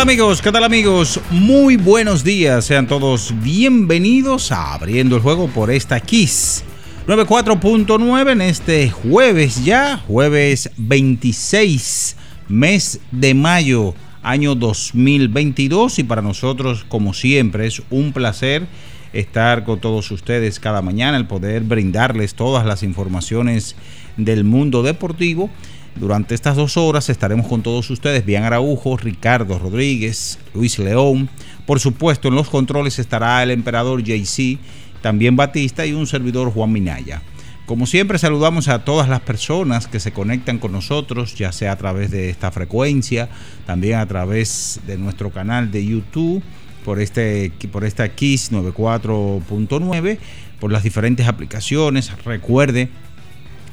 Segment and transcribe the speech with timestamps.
[0.00, 0.40] Amigos?
[0.40, 1.20] ¿Qué tal amigos?
[1.30, 2.64] Muy buenos días.
[2.64, 6.64] Sean todos bienvenidos a Abriendo el Juego por esta Kiss
[7.06, 12.16] 94.9 en este jueves ya, jueves 26,
[12.48, 18.66] mes de mayo, año 2022 y para nosotros como siempre es un placer
[19.12, 23.76] estar con todos ustedes cada mañana, el poder brindarles todas las informaciones
[24.16, 25.50] del mundo deportivo
[25.96, 31.28] durante estas dos horas estaremos con todos ustedes, Bian Araujo, Ricardo Rodríguez, Luis León.
[31.66, 34.58] Por supuesto, en los controles estará el emperador JC,
[35.02, 37.22] también Batista y un servidor Juan Minaya.
[37.66, 41.76] Como siempre, saludamos a todas las personas que se conectan con nosotros, ya sea a
[41.76, 43.28] través de esta frecuencia,
[43.66, 46.42] también a través de nuestro canal de YouTube,
[46.84, 50.18] por, este, por esta Kiss 94.9,
[50.58, 52.10] por las diferentes aplicaciones.
[52.24, 52.88] Recuerde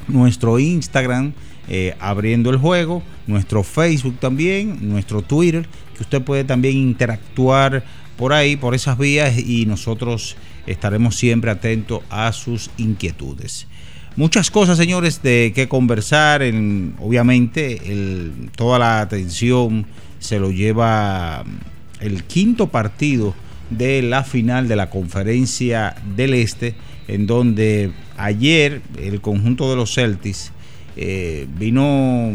[0.06, 1.32] nuestro Instagram
[1.68, 7.84] eh, abriendo el juego, nuestro Facebook también, nuestro Twitter, que usted puede también interactuar
[8.16, 10.36] por ahí, por esas vías y nosotros
[10.66, 13.66] estaremos siempre atentos a sus inquietudes.
[14.16, 16.42] Muchas cosas, señores, de qué conversar.
[16.42, 17.80] En, obviamente,
[18.56, 19.86] toda la atención
[20.18, 21.44] se lo lleva
[22.00, 23.34] el quinto partido
[23.70, 26.74] de la final de la conferencia del Este,
[27.06, 30.50] en donde ayer el conjunto de los Celtics
[31.00, 32.32] eh, vino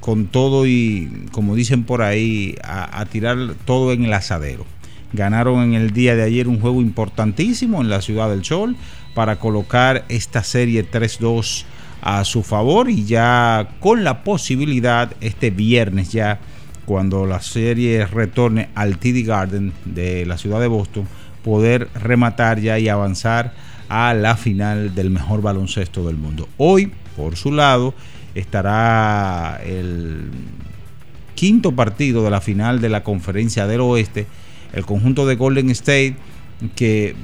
[0.00, 4.66] con todo y, como dicen por ahí, a, tirar todo en el asadero.
[5.12, 8.76] Ganaron en el día de ayer un juego importantísimo en la Ciudad del Sol
[9.14, 11.64] para colocar esta serie 3-2
[12.02, 16.40] a su favor y ya con la posibilidad este viernes ya
[16.86, 21.06] cuando la serie retorne al TD Garden de la ciudad de Boston
[21.44, 23.52] poder rematar ya y avanzar
[23.88, 26.48] a la final del mejor baloncesto del mundo.
[26.56, 27.94] Hoy por su lado
[28.34, 30.30] estará el
[31.34, 34.26] quinto partido de la final de la conferencia del oeste,
[34.72, 36.16] el conjunto de Golden State
[36.76, 37.14] que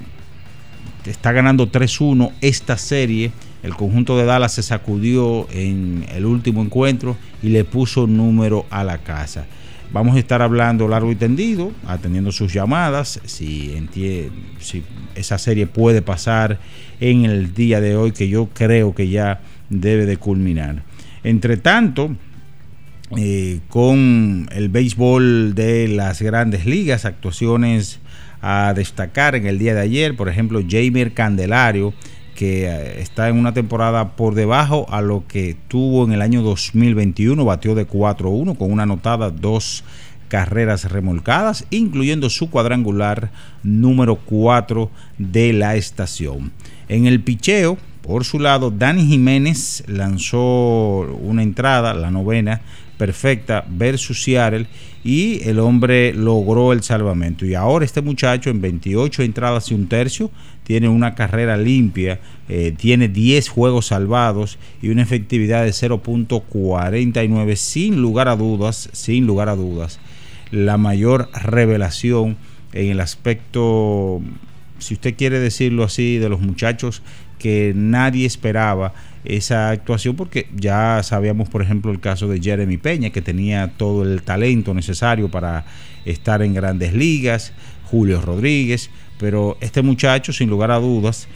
[1.05, 3.33] está ganando 3-1 esta serie.
[3.63, 8.85] El conjunto de Dallas se sacudió en el último encuentro y le puso número a
[8.85, 9.47] la casa.
[9.93, 13.77] Vamos a estar hablando largo y tendido, atendiendo sus llamadas, si,
[14.59, 14.83] si
[15.15, 16.59] esa serie puede pasar
[17.01, 19.41] en el día de hoy, que yo creo que ya
[19.71, 20.83] debe de culminar.
[21.23, 22.15] Entre tanto,
[23.17, 28.01] eh, con el béisbol de las grandes ligas, actuaciones
[28.43, 31.95] a destacar en el día de ayer, por ejemplo, Jamer Candelario,
[32.35, 36.43] que eh, está en una temporada por debajo a lo que tuvo en el año
[36.43, 39.85] 2021, batió de 4-1 con una anotada, dos
[40.29, 43.31] carreras remolcadas, incluyendo su cuadrangular
[43.63, 46.53] número 4 de la estación.
[46.89, 52.61] En el picheo, por su lado, Dani Jiménez lanzó una entrada, la novena,
[52.97, 54.67] perfecta versus Seattle
[55.05, 57.45] y el hombre logró el salvamento.
[57.47, 60.31] Y ahora este muchacho en 28 entradas y un tercio
[60.65, 62.19] tiene una carrera limpia,
[62.49, 69.27] eh, tiene 10 juegos salvados y una efectividad de 0.49 sin lugar a dudas, sin
[69.27, 70.01] lugar a dudas,
[70.51, 72.37] la mayor revelación
[72.73, 74.21] en el aspecto,
[74.79, 77.03] si usted quiere decirlo así, de los muchachos
[77.39, 78.93] que nadie esperaba
[79.25, 84.05] esa actuación porque ya sabíamos por ejemplo el caso de Jeremy Peña que tenía todo
[84.05, 85.65] el talento necesario para
[86.05, 87.53] estar en grandes ligas
[87.91, 91.29] Julio Rodríguez, pero este muchacho, sin lugar a dudas,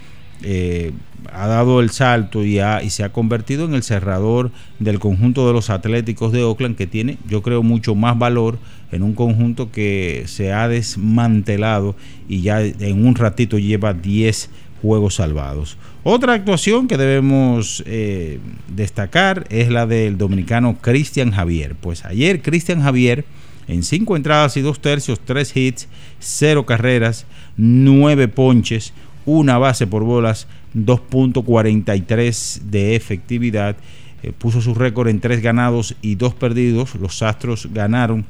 [0.43, 0.93] eh,
[1.33, 5.53] ha dado el salto y, y, se ha convertido en el cerrador del conjunto de
[5.53, 8.59] los Atléticos de Oakland, que tiene, yo creo, mucho más valor
[8.91, 11.95] en un conjunto que se ha desmantelado
[12.29, 14.51] y ya en un ratito lleva 10
[14.83, 15.77] juegos salvados.
[16.03, 21.75] Otra actuación que debemos eh, destacar es la del dominicano Cristian Javier.
[21.75, 23.27] Pues ayer Cristian Javier
[23.69, 25.89] en 5 entradas y 2 tercios, 3 hits,
[26.19, 27.27] 0 carreras,
[27.59, 28.95] 9 ponches,
[29.27, 33.77] una base por bolas, 2.43 de efectividad.
[34.23, 36.95] Eh, puso su récord en 3 ganados y 2 perdidos.
[36.95, 38.25] Los Astros ganaron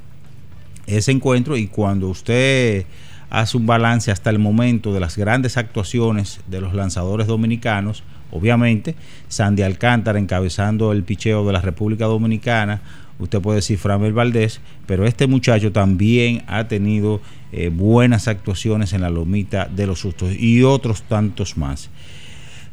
[0.89, 2.85] ese encuentro y cuando usted
[3.31, 8.97] hace un balance hasta el momento de las grandes actuaciones de los lanzadores dominicanos, obviamente
[9.29, 12.83] Sandy Alcántara encabezando el picheo de la República Dominicana,
[13.19, 17.21] usted puede decir Framel Valdés, pero este muchacho también ha tenido
[17.53, 21.91] eh, buenas actuaciones en la lomita de los sustos y otros tantos más.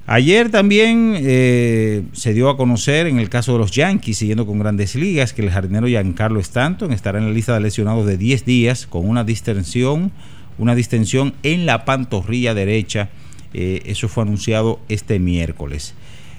[0.09, 4.57] Ayer también eh, se dio a conocer en el caso de los Yankees, siguiendo con
[4.57, 8.45] grandes ligas, que el jardinero Giancarlo Stanton estará en la lista de lesionados de 10
[8.45, 10.13] días con una distensión,
[10.57, 13.09] una distensión en la pantorrilla derecha.
[13.53, 15.93] Eh, eso fue anunciado este miércoles.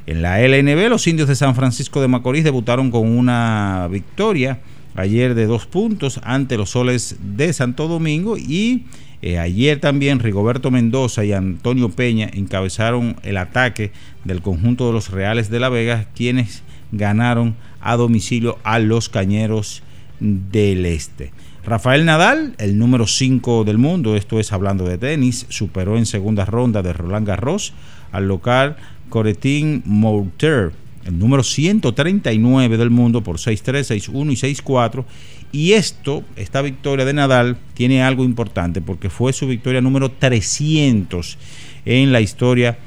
[0.06, 4.61] En la LNB, los indios de San Francisco de Macorís debutaron con una victoria
[4.94, 8.85] ayer de dos puntos ante los soles de Santo Domingo y
[9.20, 13.91] eh, ayer también Rigoberto Mendoza y Antonio Peña encabezaron el ataque
[14.25, 16.62] del conjunto de los Reales de La Vega, quienes
[16.93, 19.82] ganaron a domicilio a los Cañeros
[20.21, 21.32] del Este.
[21.69, 26.47] Rafael Nadal, el número 5 del mundo, esto es hablando de tenis, superó en segunda
[26.47, 27.75] ronda de Roland Garros
[28.11, 28.76] al local
[29.11, 30.73] Coretin Mouter,
[31.05, 35.05] el número 139 del mundo por 6-3, 6-1 y 6-4
[35.53, 41.37] y esto, esta victoria de Nadal, tiene algo importante porque fue su victoria número 300
[41.85, 42.79] en la historia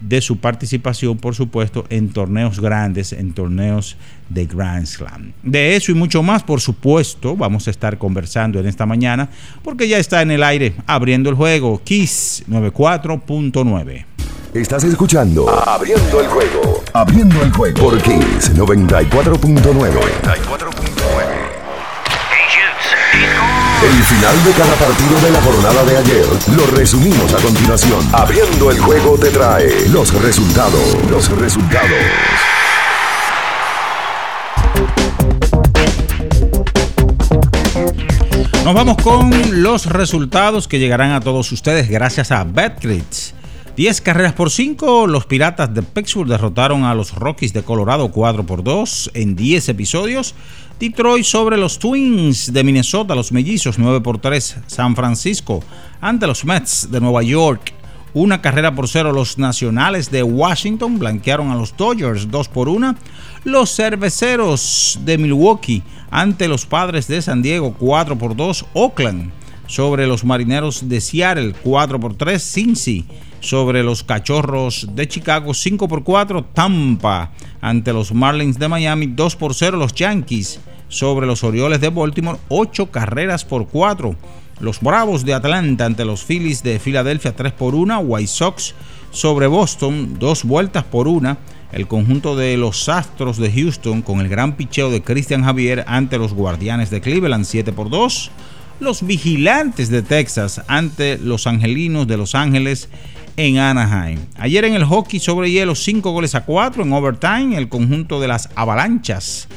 [0.00, 3.96] de su participación, por supuesto, en torneos grandes, en torneos
[4.28, 5.32] de Grand Slam.
[5.42, 9.28] De eso y mucho más, por supuesto, vamos a estar conversando en esta mañana,
[9.62, 14.04] porque ya está en el aire abriendo el juego Kiss 94.9.
[14.52, 16.82] Estás escuchando Abriendo el juego.
[16.92, 20.89] Abriendo el juego por Kiss 94.9.
[23.90, 26.26] El final de cada partido de la jornada de ayer
[26.56, 28.08] lo resumimos a continuación.
[28.12, 30.96] Abriendo el juego te trae los resultados.
[31.10, 31.90] Los resultados.
[38.64, 43.39] Nos vamos con los resultados que llegarán a todos ustedes gracias a Betcrit.
[43.80, 48.44] 10 carreras por 5, los Piratas de Pittsburgh derrotaron a los Rockies de Colorado 4
[48.44, 50.34] por 2 en 10 episodios.
[50.78, 54.58] Detroit sobre los Twins de Minnesota, los Mellizos 9 por 3.
[54.66, 55.64] San Francisco
[55.98, 57.72] ante los Mets de Nueva York.
[58.12, 59.12] Una carrera por cero.
[59.12, 62.96] Los Nacionales de Washington blanquearon a los Dodgers 2 por 1.
[63.44, 68.66] Los Cerveceros de Milwaukee ante los Padres de San Diego 4 por 2.
[68.74, 69.30] Oakland
[69.66, 72.42] sobre los Marineros de Seattle 4 por 3.
[72.42, 73.06] Cincy
[73.40, 75.52] sobre los Cachorros de Chicago.
[75.54, 79.06] 5 por 4, Tampa ante los Marlins de Miami.
[79.06, 82.38] 2 por 0, los Yankees sobre los Orioles de Baltimore.
[82.48, 84.14] 8 carreras por 4,
[84.60, 87.34] los Bravos de Atlanta ante los Phillies de Filadelfia.
[87.34, 88.74] 3 por 1, White Sox
[89.10, 90.16] sobre Boston.
[90.18, 91.36] 2 vueltas por 1,
[91.72, 96.18] el conjunto de los Astros de Houston con el gran picheo de Christian Javier ante
[96.18, 97.44] los Guardianes de Cleveland.
[97.44, 98.30] 7 por 2,
[98.80, 102.88] los Vigilantes de Texas ante los Angelinos de Los Ángeles
[103.36, 104.20] en Anaheim.
[104.36, 107.56] Ayer en el hockey sobre hielo, 5 goles a 4 en overtime.
[107.56, 109.48] El conjunto de las Avalanchas,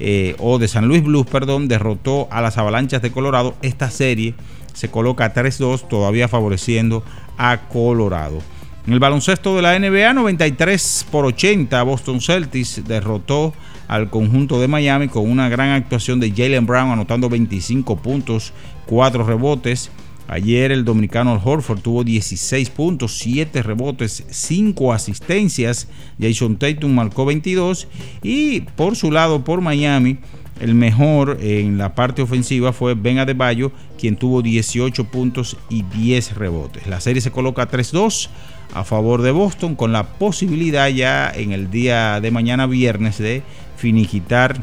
[0.00, 3.54] eh, o de San Luis Blues, perdón, derrotó a las Avalanchas de Colorado.
[3.62, 4.34] Esta serie
[4.72, 7.02] se coloca 3-2, todavía favoreciendo
[7.36, 8.40] a Colorado.
[8.86, 13.52] En el baloncesto de la NBA, 93 por 80, Boston Celtics derrotó
[13.86, 18.52] al conjunto de Miami con una gran actuación de Jalen Brown anotando 25 puntos,
[18.86, 19.90] 4 rebotes.
[20.28, 25.88] Ayer el dominicano Al Horford tuvo 16 puntos, 7 rebotes, 5 asistencias.
[26.20, 27.88] Jason Tatum marcó 22.
[28.22, 30.18] Y por su lado, por Miami,
[30.60, 36.34] el mejor en la parte ofensiva fue Ben Adebayo, quien tuvo 18 puntos y 10
[36.36, 36.86] rebotes.
[36.86, 38.28] La serie se coloca 3-2
[38.74, 43.42] a favor de Boston, con la posibilidad ya en el día de mañana viernes de
[43.78, 44.62] finiquitar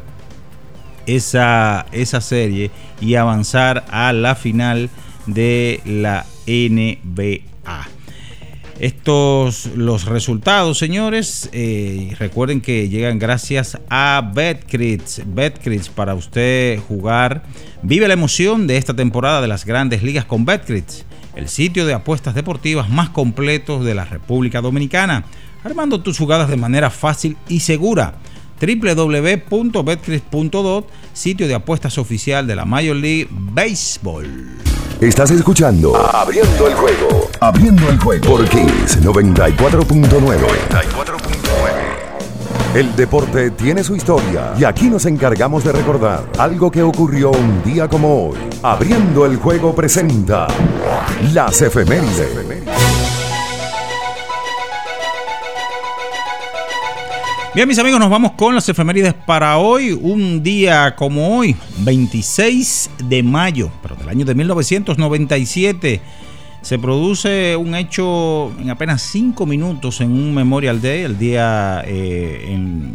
[1.08, 2.70] esa, esa serie
[3.02, 4.92] y avanzar a la final
[5.26, 7.88] de la NBA.
[8.80, 15.22] Estos los resultados, señores, eh, recuerden que llegan gracias a BetCrits.
[15.26, 17.44] BetCrits para usted jugar.
[17.84, 21.06] Vive la emoción de esta temporada de las grandes ligas con BetCrits,
[21.36, 25.24] el sitio de apuestas deportivas más completo de la República Dominicana,
[25.64, 28.16] armando tus jugadas de manera fácil y segura
[28.60, 34.28] www.betcris.dot, sitio de apuestas oficial de la Major League Baseball.
[35.02, 37.30] Estás escuchando Abriendo el juego.
[37.42, 38.26] Abriendo el juego.
[38.26, 40.38] Por Kings 94.9.
[42.76, 47.64] El deporte tiene su historia y aquí nos encargamos de recordar algo que ocurrió un
[47.64, 48.38] día como hoy.
[48.64, 50.48] Abriendo el juego presenta
[51.34, 52.75] las efemérides.
[57.56, 59.94] Bien, mis amigos, nos vamos con las efemérides para hoy.
[59.94, 66.02] Un día como hoy, 26 de mayo, pero del año de 1997,
[66.62, 72.50] se produce un hecho en apenas 5 minutos en un Memorial Day, el día eh,
[72.50, 72.94] en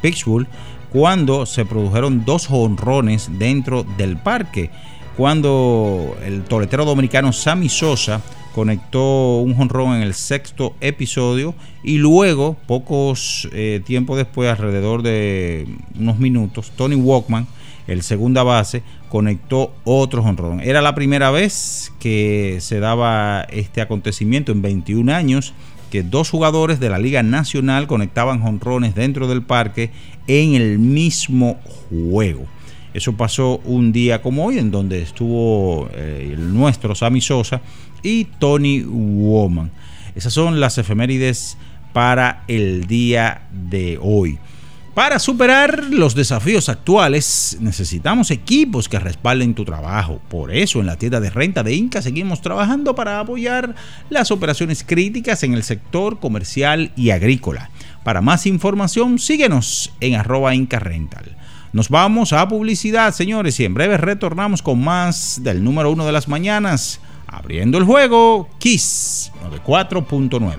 [0.00, 0.46] Pittsburgh,
[0.90, 4.70] cuando se produjeron dos honrones dentro del parque.
[5.14, 8.22] Cuando el toletero dominicano Sammy Sosa
[8.54, 15.66] conectó un jonrón en el sexto episodio y luego, pocos eh, tiempo después, alrededor de
[15.98, 17.46] unos minutos, Tony Walkman,
[17.86, 20.60] el segunda base, conectó otro jonrón.
[20.60, 25.54] Era la primera vez que se daba este acontecimiento en 21 años
[25.90, 29.90] que dos jugadores de la Liga Nacional conectaban jonrones dentro del parque
[30.28, 31.58] en el mismo
[31.90, 32.46] juego.
[32.94, 37.60] Eso pasó un día como hoy, en donde estuvo eh, el nuestro Sammy Sosa
[38.02, 39.70] y Tony Woman.
[40.14, 41.56] Esas son las efemérides
[41.92, 44.38] para el día de hoy.
[44.94, 50.20] Para superar los desafíos actuales necesitamos equipos que respalden tu trabajo.
[50.28, 53.76] Por eso en la tienda de renta de Inca seguimos trabajando para apoyar
[54.10, 57.70] las operaciones críticas en el sector comercial y agrícola.
[58.02, 61.36] Para más información síguenos en arroba Inca Rental.
[61.72, 66.10] Nos vamos a publicidad, señores, y en breve retornamos con más del número uno de
[66.10, 67.00] las mañanas.
[67.32, 70.56] Abriendo el juego, Kiss 94.9.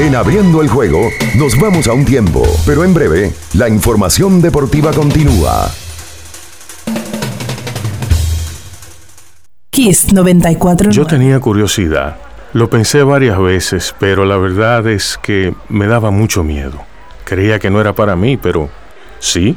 [0.00, 4.92] En abriendo el juego, nos vamos a un tiempo, pero en breve, la información deportiva
[4.92, 5.70] continúa.
[9.70, 10.90] Kiss 94.
[10.90, 12.18] Yo tenía curiosidad.
[12.52, 16.82] Lo pensé varias veces, pero la verdad es que me daba mucho miedo.
[17.24, 18.68] Creía que no era para mí, pero
[19.20, 19.56] sí.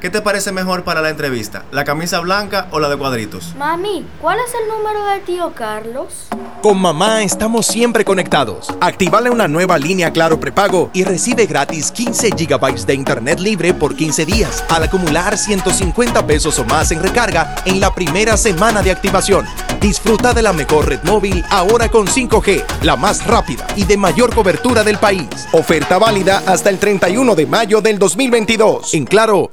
[0.00, 1.66] ¿Qué te parece mejor para la entrevista?
[1.72, 3.54] ¿La camisa blanca o la de cuadritos?
[3.58, 6.28] Mami, ¿cuál es el número de tío Carlos?
[6.62, 8.68] Con mamá estamos siempre conectados.
[8.80, 13.94] Activale una nueva línea Claro prepago y recibe gratis 15 GB de internet libre por
[13.94, 18.92] 15 días al acumular 150 pesos o más en recarga en la primera semana de
[18.92, 19.46] activación.
[19.80, 24.34] Disfruta de la mejor red móvil ahora con 5G, la más rápida y de mayor
[24.34, 25.28] cobertura del país.
[25.52, 28.92] Oferta válida hasta el 31 de mayo del 2022.
[28.92, 29.52] En Claro,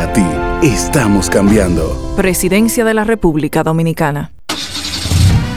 [0.00, 0.24] a ti.
[0.62, 2.14] Estamos cambiando.
[2.16, 4.31] Presidencia de la República Dominicana.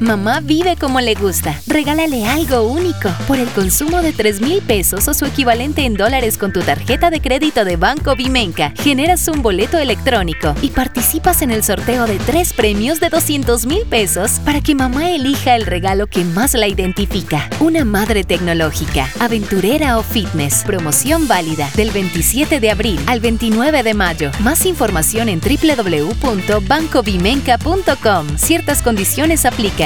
[0.00, 1.60] Mamá vive como le gusta.
[1.66, 3.08] Regálale algo único.
[3.26, 7.08] Por el consumo de 3 mil pesos o su equivalente en dólares con tu tarjeta
[7.10, 12.18] de crédito de Banco Vimenca, generas un boleto electrónico y participas en el sorteo de
[12.18, 16.68] tres premios de 200 mil pesos para que mamá elija el regalo que más la
[16.68, 17.48] identifica.
[17.60, 20.62] Una madre tecnológica, aventurera o fitness.
[20.64, 24.30] Promoción válida del 27 de abril al 29 de mayo.
[24.40, 28.26] Más información en www.bancovimenca.com.
[28.36, 29.85] Ciertas condiciones aplican.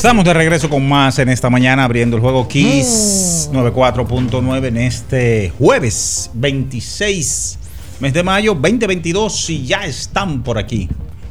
[0.00, 5.52] Estamos de regreso con más en esta mañana, abriendo el juego Kiss 94.9 en este
[5.58, 7.58] jueves 26,
[8.00, 9.50] mes de mayo 2022.
[9.50, 10.88] Y ya están por aquí,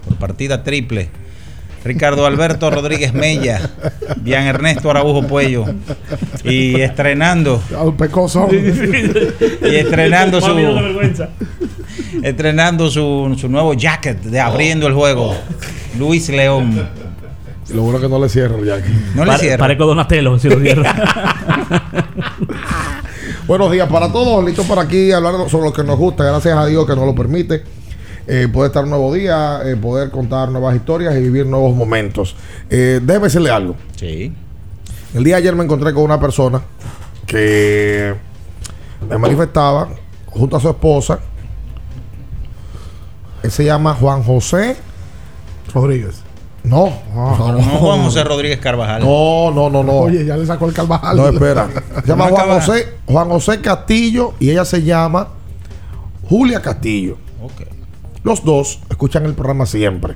[0.08, 1.10] por partida triple.
[1.84, 3.72] Ricardo Alberto Rodríguez Mella,
[4.18, 5.66] Bian Ernesto Araujo Puello
[6.44, 7.64] y estrenando
[9.64, 11.20] y estrenando su
[12.22, 15.36] estrenando su, su nuevo jacket de abriendo el juego
[15.98, 17.09] Luis León
[17.74, 18.78] lo bueno que no le cierro ya.
[19.16, 19.60] No le cierro.
[19.60, 20.84] Parezco Donatello si lo cierro.
[23.48, 24.44] Buenos días para todos.
[24.46, 26.24] Listos para aquí hablar sobre lo que nos gusta.
[26.24, 27.64] Gracias a Dios que nos lo permite.
[28.28, 32.36] Eh, poder estar un nuevo día, eh, poder contar nuevas historias y vivir nuevos momentos.
[32.70, 33.76] Eh, déjeme decirle algo.
[33.96, 34.32] Sí.
[35.16, 36.62] El día de ayer me encontré con una persona
[37.26, 38.14] que
[39.10, 39.90] me manifestaba
[40.28, 41.20] junto a su esposa.
[43.42, 44.76] Él se llama Juan José
[45.74, 46.29] Rodríguez.
[46.64, 49.02] No, no, no, Juan José Rodríguez Carvajal.
[49.02, 49.94] No, no, no, no.
[49.94, 51.16] Oye, ya le sacó el Carvajal.
[51.18, 51.68] No, espera.
[52.02, 55.30] Se llama Juan José, Juan José Castillo y ella se llama
[56.28, 57.18] Julia Castillo.
[57.42, 57.68] Ok.
[58.24, 60.16] Los dos escuchan el programa siempre.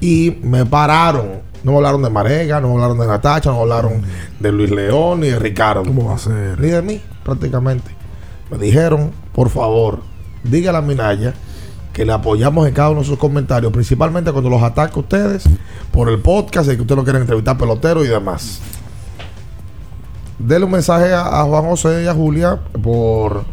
[0.00, 1.48] y me pararon.
[1.62, 4.02] No me hablaron de Marega, no me hablaron de Natacha, no me hablaron
[4.40, 5.84] de Luis León ni de Ricardo.
[5.84, 6.58] ¿Cómo va a ser?
[6.58, 7.90] Ni de mí, prácticamente.
[8.50, 10.00] Me dijeron, por favor,
[10.42, 11.34] dígale a Minaya
[11.92, 15.44] que le apoyamos en cada uno de sus comentarios, principalmente cuando los ataca a ustedes
[15.90, 18.60] por el podcast y que ustedes lo quieren entrevistar pelotero y demás.
[20.38, 23.44] Dele un mensaje a, a Juan José y a Julia por,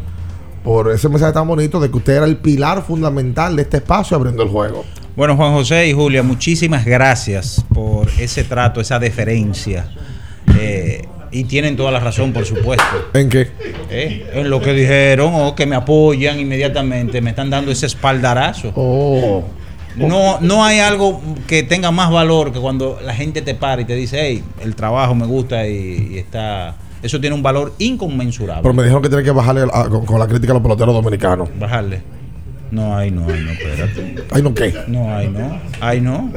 [0.64, 4.16] por ese mensaje tan bonito de que usted era el pilar fundamental de este espacio
[4.16, 4.86] abriendo el juego.
[5.16, 9.90] Bueno, Juan José y Julia, muchísimas gracias por ese trato, esa deferencia.
[10.60, 12.84] Eh, y tienen toda la razón, por supuesto.
[13.14, 13.48] ¿En qué?
[13.90, 18.72] Eh, En lo que dijeron o que me apoyan inmediatamente, me están dando ese espaldarazo.
[18.76, 19.44] Oh.
[19.96, 23.86] No, no hay algo que tenga más valor que cuando la gente te para y
[23.86, 26.76] te dice, hey, el trabajo me gusta y, y está...
[27.02, 28.62] Eso tiene un valor inconmensurable.
[28.64, 30.94] Pero me dijeron que tiene que bajarle a- con, con la crítica a los peloteros
[30.94, 31.50] dominicanos.
[31.60, 32.02] Bajarle.
[32.70, 34.16] No, ay, no, ay, no, espérate.
[34.32, 34.74] ¿Ay, no qué?
[34.88, 35.60] No, ay, no.
[35.80, 36.32] Ay, no.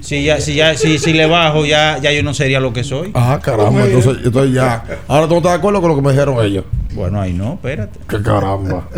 [0.00, 2.84] Si ya, si ya, si, si le bajo, ya, ya yo no sería lo que
[2.84, 3.10] soy.
[3.14, 4.82] Ah, caramba, entonces, entonces ya.
[5.08, 6.64] Ahora tú no estás de acuerdo con lo que me dijeron ellos.
[6.94, 7.98] Bueno, ahí no, espérate.
[8.08, 8.88] Que caramba.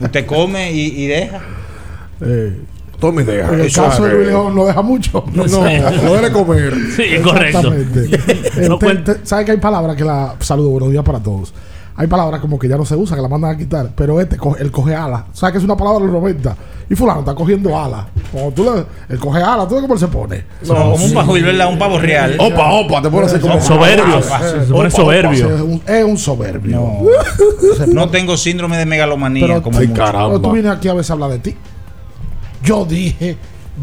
[0.00, 1.40] Usted come y, y deja.
[2.20, 2.60] Eh,
[3.00, 3.52] todo mi deja.
[3.52, 5.24] En el Eso caso de Luis León no deja mucho.
[5.32, 6.74] No, no, no debe comer.
[6.96, 7.72] Sí, correcto.
[7.72, 8.68] Exactamente.
[8.68, 10.34] No Te- cuen- te- ¿Sabes que hay palabras que la.
[10.40, 11.52] Saludo, buenos días para todos.
[12.00, 13.90] Hay palabras como que ya no se usa, que la mandan a quitar.
[13.96, 15.26] Pero este, coge- el coge ala.
[15.32, 16.56] ¿Sabes que es una palabra de los 90?
[16.88, 18.06] Y Fulano está cogiendo ala.
[18.30, 18.84] Cuando tú le.
[19.12, 20.44] El coge ala, ¿tú ves cómo él se pone?
[20.66, 21.68] como un pavo, ¿verdad?
[21.72, 22.36] Un pavo real.
[22.38, 23.60] Opa, opa, te pones así como.
[23.60, 24.20] Soberbio.
[24.30, 25.54] Ah, Se pone soberbio.
[25.56, 26.76] Es un, es un soberbio.
[26.80, 27.00] No,
[27.88, 29.96] no tengo síndrome de megalomanía Pero, como muchos.
[29.98, 30.28] caramba.
[30.28, 31.56] pero tú vienes aquí a veces a hablar de ti.
[32.62, 33.36] Yo dije,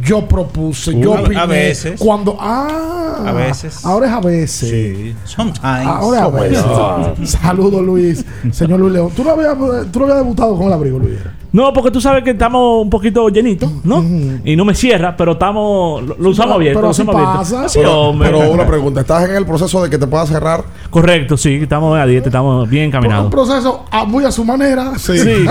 [0.03, 1.47] yo propuse, yo A- a opiné.
[1.47, 1.99] veces.
[1.99, 2.37] Cuando.
[2.39, 3.23] Ah.
[3.25, 3.85] A veces.
[3.85, 4.69] Ahora es a veces.
[4.69, 5.63] Sí, sometimes.
[5.87, 7.31] Ahora es a veces.
[7.41, 8.25] Saludos, Luis.
[8.51, 9.09] Señor Luis León.
[9.15, 9.55] ¿Tú no, habías,
[9.91, 11.17] ¿Tú no habías debutado con el abrigo, Luis?
[11.55, 14.03] No, porque tú sabes que estamos un poquito llenitos, ¿no?
[14.43, 16.03] Y no me cierra, pero estamos.
[16.03, 16.79] Lo, lo usamos pero- abierto.
[16.79, 17.37] pero lo usamos abierto.
[17.37, 17.63] pasa.
[17.63, 18.29] Así, Pero, hombre.
[18.29, 20.65] pero una pregunta, ¿estás en el proceso de que te pueda cerrar?
[20.89, 23.31] Correcto, sí, estamos a dieta, estamos bien Un encaminados.
[23.31, 24.97] proceso a- muy a su manera.
[24.97, 25.13] Sí.
[25.17, 25.47] el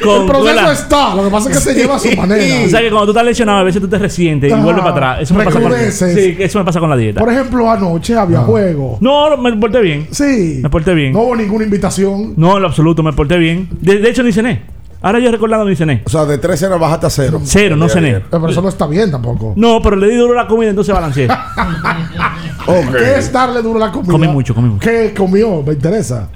[0.00, 1.14] Con- proceso está.
[1.14, 2.66] Lo que pasa es que se lleva a su manera.
[2.66, 5.12] O sea que cuando tú estás lesionado, a veces tú te resientes y vuelves para
[5.12, 5.22] atrás.
[5.22, 7.20] Eso me, pasa con, sí, eso me pasa con la dieta.
[7.20, 8.98] Por ejemplo, anoche había juego.
[9.00, 10.08] No, me porté bien.
[10.10, 10.60] Sí.
[10.62, 11.12] Me porté bien.
[11.12, 12.34] No hubo ninguna invitación.
[12.36, 13.68] No, en lo absoluto, me porté bien.
[13.80, 14.62] De, de hecho, ni cené.
[15.02, 16.02] Ahora yo recordando ni cené.
[16.04, 17.40] O sea, de tres cenas bajaste a cero.
[17.42, 18.10] Cero, no cené.
[18.16, 19.54] Eh, Pero eso no está bien tampoco.
[19.56, 21.26] No, pero le di duro a la comida, entonces balanceé.
[22.66, 24.12] ¿Qué es darle duro a la comida?
[24.12, 24.88] Comí mucho, comí mucho.
[24.88, 25.62] ¿Qué comió?
[25.62, 26.28] Me interesa.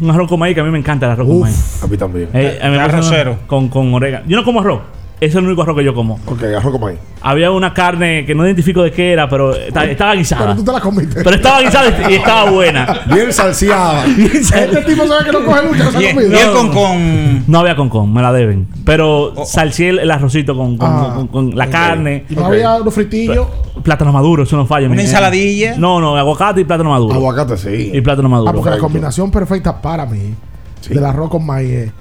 [0.00, 1.82] Un arroz con maíz que a mí me encanta el arroz con maíz.
[1.82, 2.28] A mí también.
[2.34, 3.38] Eh, a mí me gusta Arrocero.
[3.46, 4.24] Con, con orégano.
[4.26, 4.80] Yo no como arroz.
[5.20, 6.14] Ese es el único arroz que yo como.
[6.24, 6.98] Ok, arroz con maíz.
[7.20, 10.42] Había una carne que no identifico de qué era, pero esta- estaba guisada.
[10.46, 11.22] Pero tú te la comiste.
[11.22, 13.00] Pero estaba guisada y estaba buena.
[13.12, 14.06] Bien salseada.
[14.06, 16.40] Este tipo sabe que no coge lucha esa Y, y comida.
[16.42, 17.44] el con con.
[17.50, 18.66] No había concón, me la deben.
[18.86, 21.12] Pero salcié el, el arrocito con, con- Ah.
[21.16, 22.24] con- con la carne.
[22.30, 23.46] Y no había unos fritillos.
[23.82, 24.86] Plátano maduro, eso no falla.
[24.86, 25.74] Una mi- ensaladilla.
[25.76, 27.14] No, no, aguacate y plátano maduro.
[27.16, 27.90] Aguacate, sí.
[27.92, 28.52] Y plátano Ah, maduro.
[28.54, 30.34] porque la combinación perfecta para mí
[30.88, 31.92] del arroz con maíz es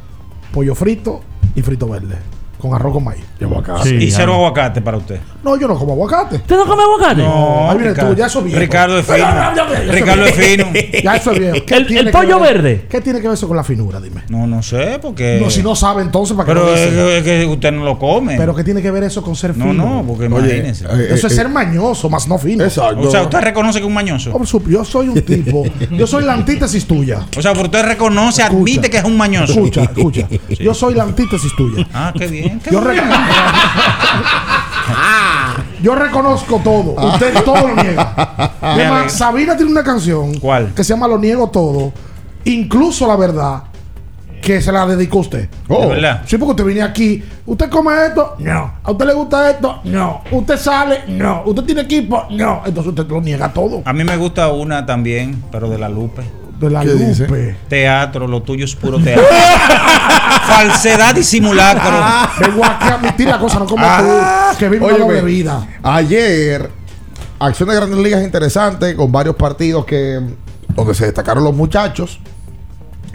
[0.53, 1.19] pollo frito
[1.53, 2.15] y frito verde.
[2.60, 3.24] Con arroz con maíz.
[3.39, 3.88] Y aguacate.
[3.89, 5.19] Sí, Y cero aguacate para usted.
[5.43, 6.36] No, yo no como aguacate.
[6.36, 7.22] ¿Usted no come aguacate?
[7.24, 8.60] No, Ahí viene tú, ya eso es viejo.
[8.60, 9.17] Ricardo es fino.
[9.17, 10.65] Ya, ya, ya, ya, Ricardo es fino.
[11.02, 11.54] Ya eso es bien.
[11.65, 12.86] ¿Qué El- el pollo ver- verde.
[12.89, 14.02] ¿Qué tiene que ver eso con la finura?
[14.02, 14.24] Dime.
[14.28, 15.39] No, no sé, porque.
[15.41, 16.76] No, si no sabe entonces, ¿para qué Pero lo
[17.12, 18.36] es, que usted no lo come.
[18.36, 19.86] Pero ¿qué tiene que ver eso con ser no, fino?
[19.86, 20.84] no, porque Oye, imagínese.
[20.86, 22.65] eh, Eso es eh, ser mañoso, más no fino.
[22.65, 23.08] Exacto.
[23.08, 24.34] o sea, usted reconoce que es un mañoso.
[24.67, 25.63] Yo soy un tipo.
[25.91, 27.22] Yo soy la antítesis tuya.
[27.38, 28.58] O sea, pero usted reconoce, Escucha.
[28.60, 29.54] admite que es un mañoso.
[29.54, 30.28] Escucha, escucha.
[30.60, 31.88] Yo soy la antítesis tuya.
[31.93, 32.48] Ah, qué bien.
[32.59, 33.03] Qué Yo, bien.
[33.03, 33.13] rec-
[35.81, 36.95] Yo reconozco todo.
[37.13, 38.51] Usted todo lo niega.
[38.62, 39.13] Además.
[39.13, 40.73] Sabina tiene una canción ¿Cuál?
[40.73, 41.93] que se llama Lo niego todo.
[42.45, 43.63] Incluso la verdad
[44.41, 45.49] que se la dedicó a usted.
[45.67, 45.81] Oh.
[45.81, 46.21] ¿De verdad?
[46.25, 47.23] Sí, porque usted viene aquí.
[47.45, 48.35] ¿Usted come esto?
[48.39, 48.73] No.
[48.83, 49.81] ¿A usted le gusta esto?
[49.83, 50.21] No.
[50.31, 51.03] ¿Usted sale?
[51.07, 51.43] No.
[51.45, 52.25] ¿Usted tiene equipo?
[52.31, 52.62] No.
[52.65, 53.81] Entonces usted lo niega todo.
[53.85, 56.23] A mí me gusta una también, pero de la Lupe.
[56.60, 57.56] De la ¿Qué dice?
[57.69, 59.24] Teatro, lo tuyo es puro teatro.
[60.43, 61.91] Falsedad y simulacro.
[62.39, 64.50] Vengo aquí a admitir la cosa, no como Ah.
[64.54, 65.67] tú, que vive una Óyeme, doble vida.
[65.84, 66.69] Ayer,
[67.39, 70.19] acción de grandes ligas interesante con varios partidos que
[70.76, 72.19] donde se destacaron los muchachos.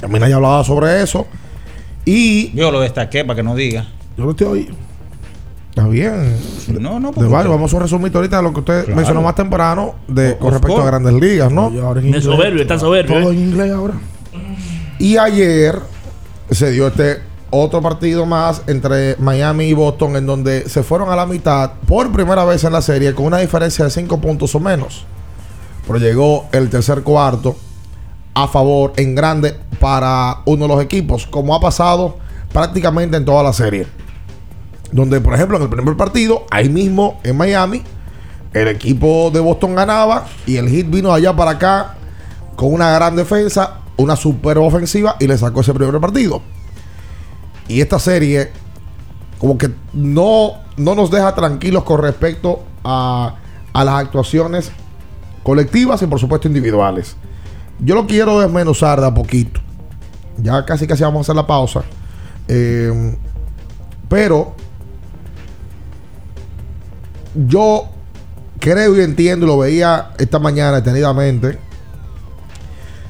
[0.01, 1.27] También ya hablaba sobre eso.
[2.05, 3.87] Y Yo lo destaqué para que no diga.
[4.17, 4.75] Yo lo estoy hoy.
[5.75, 6.37] Está bien.
[6.81, 8.97] No, no, De porque varios, vamos a resumir ahorita lo que usted Claro.
[8.97, 11.73] mencionó más temprano de, con respecto a grandes ligas, ¿no?
[11.73, 13.21] Yo ahora en De soberbio, está soberbio.
[13.21, 13.35] Todo ¿eh?
[13.35, 13.95] en inglés ahora.
[15.01, 15.81] Y ayer
[16.51, 17.19] se dio este
[17.51, 22.13] otro partido más entre Miami y Boston en donde se fueron a la mitad por
[22.13, 25.05] primera vez en la serie con una diferencia de 5 puntos o menos.
[25.87, 27.57] Pero llegó el tercer cuarto
[28.35, 32.17] a favor en grande para uno de los equipos, como ha pasado
[32.53, 33.87] prácticamente en toda la serie.
[34.92, 37.83] Donde, por ejemplo, en el primer partido, ahí mismo en Miami,
[38.53, 41.94] el equipo de Boston ganaba y el Heat vino allá para acá
[42.57, 46.40] con una gran defensa, una super ofensiva y le sacó ese primer partido.
[47.66, 48.53] Y esta serie,
[49.38, 53.37] como que no, no nos deja tranquilos con respecto a,
[53.73, 54.70] a las actuaciones
[55.42, 57.16] colectivas y, por supuesto, individuales.
[57.81, 59.61] Yo lo quiero desmenuzar de a poquito.
[60.38, 61.83] Ya casi casi vamos a hacer la pausa.
[62.49, 63.16] Eh,
[64.09, 64.55] pero
[67.35, 67.85] yo
[68.61, 71.59] creo y entiendo y lo veía esta mañana detenidamente.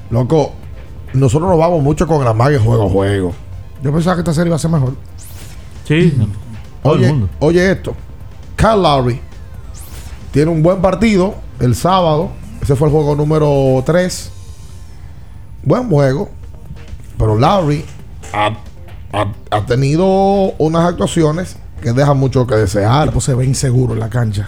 [0.09, 0.53] Loco,
[1.13, 3.33] nosotros nos vamos mucho con la magia juego juego.
[3.81, 4.95] Yo pensaba que esta serie iba a ser mejor.
[5.85, 6.15] Sí,
[6.83, 7.29] Oye, mundo.
[7.39, 7.95] oye esto.
[8.55, 9.19] Kyle Lowry
[10.31, 12.31] tiene un buen partido el sábado.
[12.61, 14.31] Ese fue el juego número 3.
[15.63, 16.29] Buen juego.
[17.17, 17.85] Pero Lowry
[18.33, 18.57] ha,
[19.13, 20.05] ha- ha tenido
[20.57, 23.11] unas actuaciones que dejan mucho que desear.
[23.11, 24.47] Pues se ve inseguro en la cancha.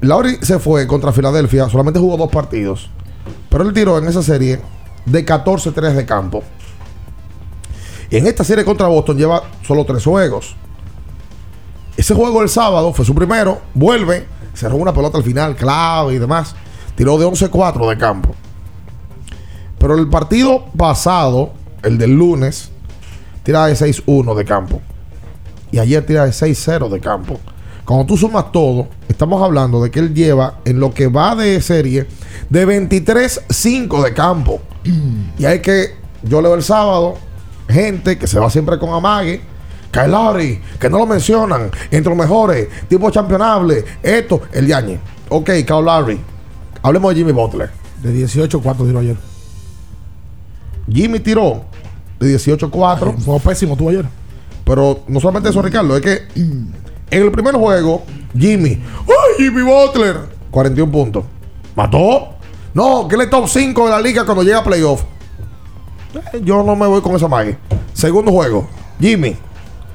[0.00, 2.90] Lowry se fue contra Filadelfia, solamente jugó dos partidos.
[3.48, 4.60] Pero él tiró en esa serie
[5.04, 6.42] de 14-3 de campo.
[8.10, 10.54] Y en esta serie contra Boston lleva solo tres juegos.
[11.96, 16.18] Ese juego el sábado fue su primero, vuelve, cerró una pelota al final, clave y
[16.18, 16.54] demás.
[16.94, 18.34] Tiró de 11-4 de campo.
[19.78, 22.70] Pero el partido pasado, el del lunes,
[23.42, 24.80] tira de 6-1 de campo.
[25.70, 27.38] Y ayer tira de 6-0 de campo.
[27.84, 31.60] Cuando tú sumas todo, estamos hablando de que él lleva en lo que va de
[31.62, 32.06] serie
[32.50, 34.60] de 23-5 de campo.
[35.38, 37.16] y hay que, yo leo el sábado,
[37.68, 39.40] gente que se va siempre con amague.
[39.90, 45.00] Kyle que no lo mencionan, entre los mejores, tipo championable, esto, el Yañez.
[45.30, 46.20] Ok, Kyle Lowry.
[46.82, 47.70] Hablemos de Jimmy Butler.
[48.02, 49.16] De 18, ¿cuánto tiró ayer?
[50.92, 51.64] Jimmy tiró
[52.20, 53.18] de 18-4.
[53.18, 54.04] Fue pésimo tú ayer.
[54.68, 56.72] Pero no solamente eso, Ricardo, es que en
[57.10, 58.04] el primer juego,
[58.36, 58.72] Jimmy,
[59.08, 60.28] ¡ay, Jimmy Butler!
[60.50, 61.24] 41 puntos.
[61.74, 62.34] ¿Mató?
[62.74, 65.04] No, que él es top 5 de la liga cuando llega a playoff.
[66.34, 67.58] Eh, Yo no me voy con esa magia.
[67.94, 68.68] Segundo juego,
[69.00, 69.36] Jimmy,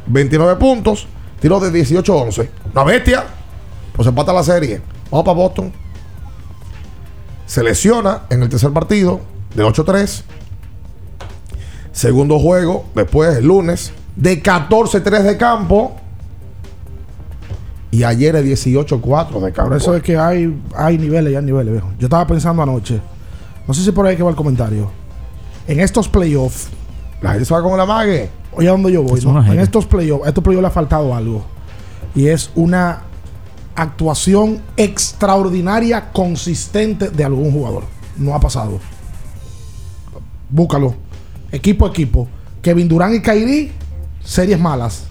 [0.07, 1.05] 29 puntos,
[1.39, 2.49] tiró de 18-11.
[2.73, 3.25] Una bestia.
[3.95, 4.81] Pues empata la serie.
[5.11, 5.71] Vamos para Boston.
[7.45, 9.21] Se lesiona en el tercer partido
[9.53, 10.23] de 8-3.
[11.91, 15.95] Segundo juego, después el lunes, de 14-3 de campo.
[17.91, 19.69] Y ayer de 18-4 de campo.
[19.69, 21.89] Por eso es que hay, hay niveles y hay niveles, viejo.
[21.99, 22.99] Yo estaba pensando anoche.
[23.67, 24.89] No sé si por ahí que va el comentario.
[25.67, 26.69] En estos playoffs.
[27.21, 28.29] La gente se va con la mague.
[28.51, 29.19] Oye, ¿a dónde yo voy?
[29.19, 29.31] Es no?
[29.31, 31.43] una En estos playoffs, a estos playoffs le ha faltado algo.
[32.15, 33.03] Y es una
[33.75, 37.83] actuación extraordinaria, consistente de algún jugador.
[38.17, 38.79] No ha pasado.
[40.49, 40.95] Búscalo.
[41.51, 42.27] Equipo a equipo.
[42.61, 43.71] Kevin Durant y Kyrie,
[44.23, 45.05] series malas.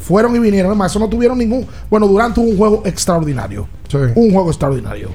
[0.00, 0.70] Fueron y vinieron.
[0.70, 1.66] Además, eso no tuvieron ningún.
[1.90, 3.68] Bueno, Durant tuvo un juego extraordinario.
[4.14, 5.10] Un juego extraordinario.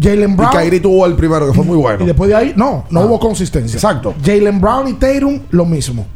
[0.00, 0.50] Jalen Brown.
[0.52, 2.02] Y Kyrie tuvo el primero, que fue muy bueno.
[2.02, 3.76] Y después de ahí, no, no hubo consistencia.
[3.76, 4.14] Exacto.
[4.24, 6.06] Jalen Brown y Tatum, lo mismo.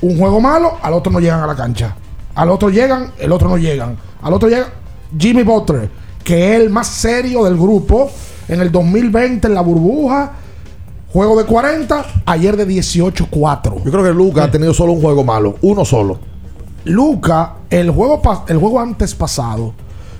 [0.00, 1.96] Un juego malo, al otro no llegan a la cancha.
[2.34, 3.96] Al otro llegan, el otro no llegan.
[4.22, 4.68] Al otro llega
[5.16, 5.88] Jimmy Butler,
[6.22, 8.10] que es el más serio del grupo.
[8.48, 10.32] En el 2020, en la burbuja,
[11.14, 13.84] juego de 40, ayer de 18-4.
[13.84, 16.18] Yo creo que Luca ha tenido solo un juego malo, uno solo.
[16.84, 19.72] Luca, el juego, el juego antes pasado,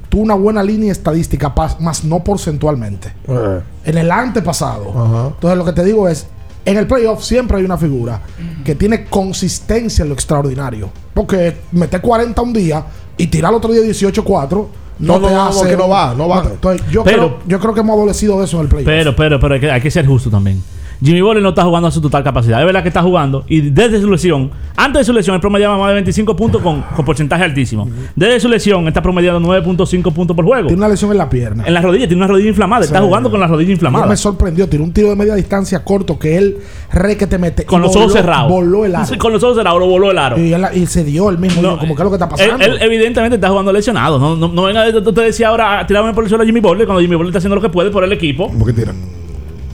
[0.08, 3.12] tuvo una buena línea estadística, más no porcentualmente.
[3.28, 4.90] Eh, En el antepasado.
[4.90, 5.26] Ajá.
[5.34, 6.28] Entonces lo que te digo es,
[6.64, 8.20] en el playoff siempre hay una figura
[8.64, 10.90] que tiene consistencia en lo extraordinario.
[11.12, 12.84] Porque meter 40 un día
[13.16, 14.66] y tirar el otro día 18-4
[15.00, 15.68] no, No, no, te no, hace...
[15.70, 16.44] que no va, no va.
[16.50, 18.86] Entonces, yo, Pero- creo, yo creo que hemos adolecido de eso en el playoff.
[18.86, 20.62] Pero, pero, pero hay que, hay que ser justo también.
[21.02, 22.60] Jimmy Butler no está jugando a su total capacidad.
[22.60, 23.44] Es verdad que está jugando.
[23.48, 26.82] Y desde su lesión, antes de su lesión, él promediaba más de 25 puntos con,
[26.82, 27.88] con porcentaje altísimo.
[28.16, 30.68] Desde su lesión, está promediando 9.5 puntos por juego.
[30.68, 31.64] tiene una lesión en la pierna.
[31.66, 32.84] En la rodilla, tiene una rodilla inflamada.
[32.84, 34.06] Está jugando con la rodilla inflamada.
[34.06, 36.58] me sorprendió, tiró un tiro de media distancia corto que él
[36.92, 37.64] re que te mete.
[37.64, 38.50] Con y los ojos cerrados.
[38.50, 39.06] Voló el aro.
[39.18, 40.38] Con los ojos cerrados, lo voló el aro.
[40.38, 41.60] Y, él- y se dio el mismo.
[41.60, 42.64] yo, como que es lo que está pasando.
[42.64, 44.18] Él, él evidentemente está jugando lesionado.
[44.18, 46.60] No, no, no venga, tú te decía ahora, "Ah, tirarme por el suelo a Jimmy
[46.60, 48.50] Butler cuando Jimmy Butler está haciendo lo que puede por el equipo.
[48.50, 48.96] ¿Por qué tiran?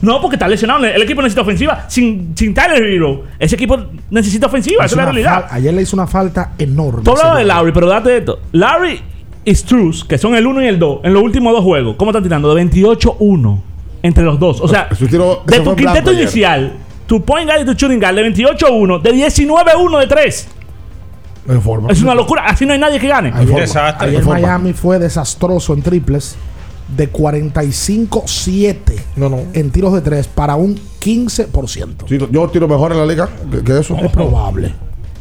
[0.01, 0.83] No, porque está lesionado.
[0.85, 1.85] El equipo necesita ofensiva.
[1.87, 3.77] Sin, sin Tyler Hero, ese equipo
[4.09, 4.85] necesita ofensiva.
[4.85, 5.45] Esa es la realidad.
[5.49, 7.03] Ayer le hizo una falta enorme.
[7.03, 7.45] Tú hablabas de.
[7.45, 8.39] Lowry, pero date esto.
[8.51, 8.99] Larry
[9.45, 12.11] y Struz, que son el 1 y el 2, en los últimos dos juegos, ¿cómo
[12.11, 12.53] están tirando?
[12.53, 13.59] De 28-1
[14.03, 14.59] entre los dos.
[14.61, 16.23] O sea, tiro- de tu quinteto ayer.
[16.23, 16.73] inicial,
[17.07, 20.47] tu point guard y tu shooting guard de 28-1, de 19-1 de 3.
[21.45, 21.91] No hay forma.
[21.91, 22.43] Es una locura.
[22.45, 23.31] Así no hay nadie que gane.
[23.33, 24.09] Ayer, Desastre.
[24.09, 24.23] ayer.
[24.23, 26.35] Miami fue desastroso en triples
[26.95, 28.81] de 45-7
[29.15, 29.39] No, no.
[29.53, 32.07] en tiros de 3 para un 15%.
[32.07, 33.95] Sí, yo tiro mejor en la liga que, que eso.
[33.97, 34.73] Es probable.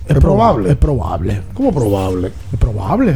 [0.09, 0.71] Es probable.
[0.71, 1.43] Es probable.
[1.55, 2.33] ¿Cómo probable?
[2.53, 3.13] Es probable.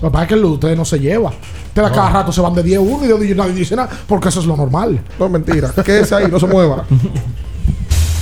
[0.00, 1.32] Lo que pasa es que el de ustedes no se lleva.
[1.68, 3.74] Ustedes a cada rato se van de 10 a 1 y de y nadie dice
[3.74, 5.00] nada, porque eso es lo normal.
[5.18, 5.70] No, mentira.
[5.84, 6.84] Quédese ahí, no se mueva.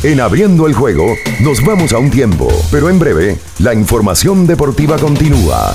[0.04, 1.06] En abriendo el juego,
[1.40, 5.74] nos vamos a un tiempo, pero en breve, la información deportiva continúa.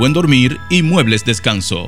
[0.01, 1.87] buen dormir y muebles descanso.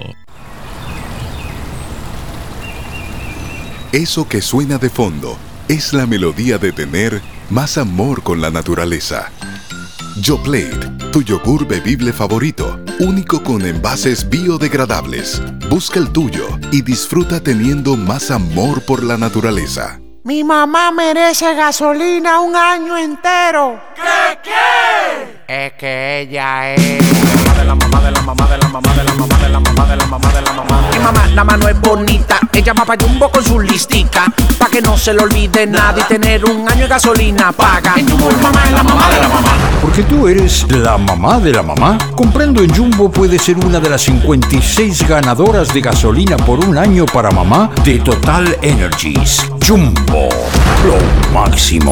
[3.92, 5.36] Eso que suena de fondo
[5.68, 9.32] es la melodía de tener más amor con la naturaleza.
[10.22, 15.42] Yoplait, tu yogur bebible favorito, único con envases biodegradables.
[15.68, 20.00] Busca el tuyo y disfruta teniendo más amor por la naturaleza.
[20.24, 23.82] Mi mamá merece gasolina un año entero.
[23.96, 25.23] ¿Qué qué?
[25.48, 27.04] Es que ella es
[27.66, 29.96] la mamá de la mamá de la mamá de la mamá de la mamá de
[29.96, 30.82] la mamá de la mamá.
[30.92, 32.40] Mi mamá, la mano es bonita.
[32.54, 34.26] Ella va pa' Jumbo con su listica.
[34.58, 37.96] Pa' que no se le olvide nada y tener un año de gasolina paga.
[37.98, 39.52] En Jumbo, mamá es la mamá de la mamá.
[39.82, 41.98] Porque tú eres la mamá de la mamá.
[42.16, 47.06] Comprando en Jumbo puedes ser una de las 56 ganadoras de gasolina por un año
[47.06, 49.42] para mamá de Total Energies.
[49.66, 50.30] Jumbo,
[50.86, 51.92] lo máximo.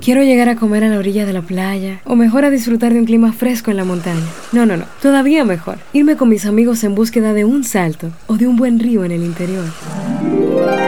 [0.00, 2.98] quiero llegar a comer a la orilla de la playa o mejor a disfrutar de
[2.98, 4.24] un clima fresco en la montaña.
[4.52, 4.84] No, no, no.
[5.02, 5.78] Todavía mejor.
[5.92, 9.12] Irme con mis amigos en búsqueda de un salto o de un buen río en
[9.12, 9.64] el interior.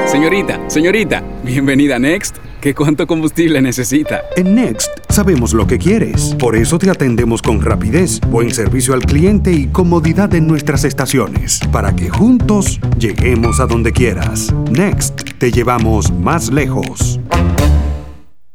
[0.06, 2.36] Señorita, señorita, bienvenida a Next.
[2.60, 4.22] ¿Qué cuánto combustible necesita?
[4.36, 6.36] En Next sabemos lo que quieres.
[6.38, 11.60] Por eso te atendemos con rapidez, buen servicio al cliente y comodidad en nuestras estaciones.
[11.72, 14.54] Para que juntos lleguemos a donde quieras.
[14.70, 17.18] Next, te llevamos más lejos.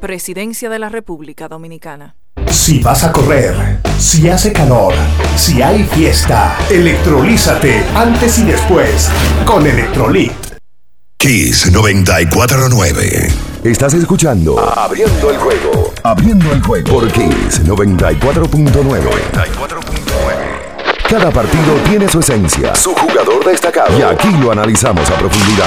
[0.00, 2.16] Presidencia de la República Dominicana.
[2.50, 4.94] Si vas a correr, si hace calor,
[5.36, 9.10] si hay fiesta, electrolízate antes y después
[9.44, 10.32] con Electrolit.
[11.18, 13.28] Kiss 949.
[13.62, 15.92] Estás escuchando Abriendo el juego.
[16.02, 19.10] Abriendo el juego por Kiss 94.9.
[21.10, 23.98] Cada partido tiene su esencia, Su jugador destacado.
[23.98, 25.66] y aquí lo analizamos a profundidad.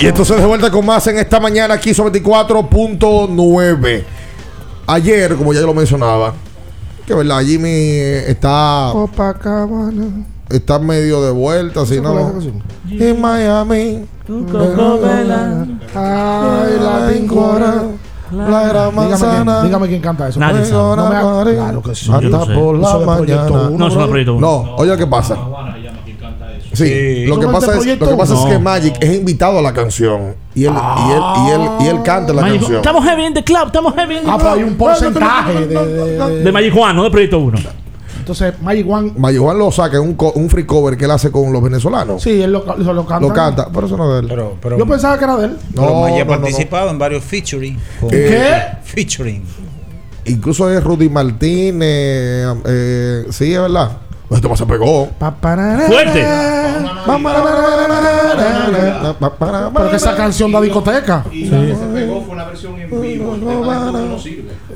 [0.00, 4.04] Y entonces de vuelta con más en esta mañana aquí sobre 24.9.
[4.86, 6.34] Ayer, como ya yo lo mencionaba,
[7.06, 10.26] que verdad, Jimmy eh, está Copacabana.
[10.50, 13.04] está medio de vuelta, así ¿Cuál es esa no.
[13.04, 14.04] En Miami.
[15.94, 17.84] Ay, la pincora.
[18.32, 19.62] La gran manzana.
[19.62, 20.40] dígame quién canta eso.
[20.40, 20.96] Nadie sabe.
[20.96, 22.10] No me Claro que sí.
[22.12, 23.68] Hasta por la Eso de Proyecto mañana.
[23.70, 24.32] Uno, ¿verdad?
[24.34, 25.38] No, oye, ¿qué pasa?
[26.76, 29.14] Sí, lo que ¿Cómo es de pasa, es, lo que pasa es que Magic es
[29.16, 32.58] invitado a la canción y él, y él, y él, y él canta la Magic-
[32.60, 32.76] canción.
[32.78, 34.38] Estamos heavy in the club, estamos heavy in the Ah, club.
[34.38, 37.58] pero hay un porcentaje de, Magic Juan, no de Proyecto 1.
[38.18, 39.12] Entonces, Magic One.
[39.16, 41.62] Magic Juan lo saca en un, co- un free cover que él hace con los
[41.62, 42.20] venezolanos.
[42.22, 43.26] Sí, él lo, lo, lo canta.
[43.28, 44.42] Lo canta, pero eso no es de él.
[44.60, 45.56] Pero, Yo pensaba que era de él.
[45.72, 46.26] pero No, ha no, no, no.
[46.26, 47.78] participado en varios featuring.
[48.00, 48.56] con- ¿Qué?
[48.82, 49.44] Featuring.
[50.24, 52.56] Incluso es Rudy Martínez.
[52.66, 53.92] eh, sí, es verdad.
[54.28, 55.08] Pues Esto se pegó.
[55.86, 56.26] Fuerte.
[59.74, 61.24] Pero que esa canción da discoteca.
[61.24, 63.36] fue una versión en vivo.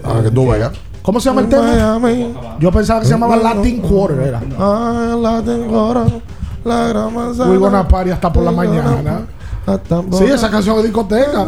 [0.05, 0.73] Ah, que tú veas.
[1.03, 1.99] ¿Cómo se llama el tema?
[2.61, 4.21] Yo pensaba que se llamaba Latin Quarter.
[4.21, 4.41] Era.
[4.59, 6.23] Ah, Latin Quarter.
[6.65, 7.49] La gran manzana.
[7.49, 9.27] Muy buena party hasta por la mañana.
[10.13, 11.47] Sí, esa canción de discoteca.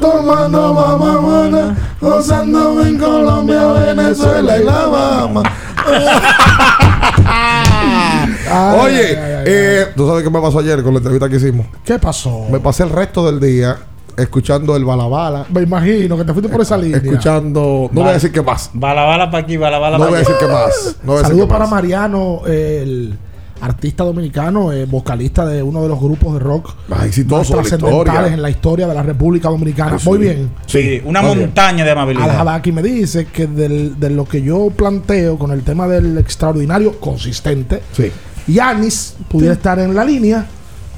[0.00, 5.42] Tomando mamá gozando en Colombia, Venezuela y La Bama.
[8.80, 11.66] Oye, eh, ¿tú sabes qué me pasó ayer con la entrevista que hicimos?
[11.84, 12.46] ¿Qué pasó?
[12.50, 13.76] Me pasé el resto del día
[14.16, 15.46] escuchando el balabala.
[15.50, 16.98] Me imagino que te fuiste por esa línea.
[16.98, 17.88] Escuchando.
[17.92, 18.70] No voy a decir qué más.
[18.72, 20.96] Bala bala para aquí, bala bala No para voy a decir qué más.
[21.02, 21.70] No voy a decir Saludos qué para más.
[21.70, 23.18] Mariano, el
[23.60, 27.64] artista dominicano, eh, vocalista de uno de los grupos de rock Más exitoso de más
[27.70, 28.34] la trascendentales historia.
[28.34, 29.92] en la historia de la República Dominicana.
[29.94, 30.08] Ah, sí.
[30.08, 30.50] Muy bien.
[30.66, 31.40] Sí, una Muy bien.
[31.46, 32.30] montaña de amabilidad.
[32.30, 36.98] Al-Habaki me dice que del- de lo que yo planteo con el tema del extraordinario
[37.00, 38.10] consistente, Sí.
[38.46, 40.46] Yanis pudiera estar en la línea,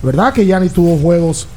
[0.03, 0.33] ¿verdad?
[0.33, 1.49] Que Yanis tuvo juegos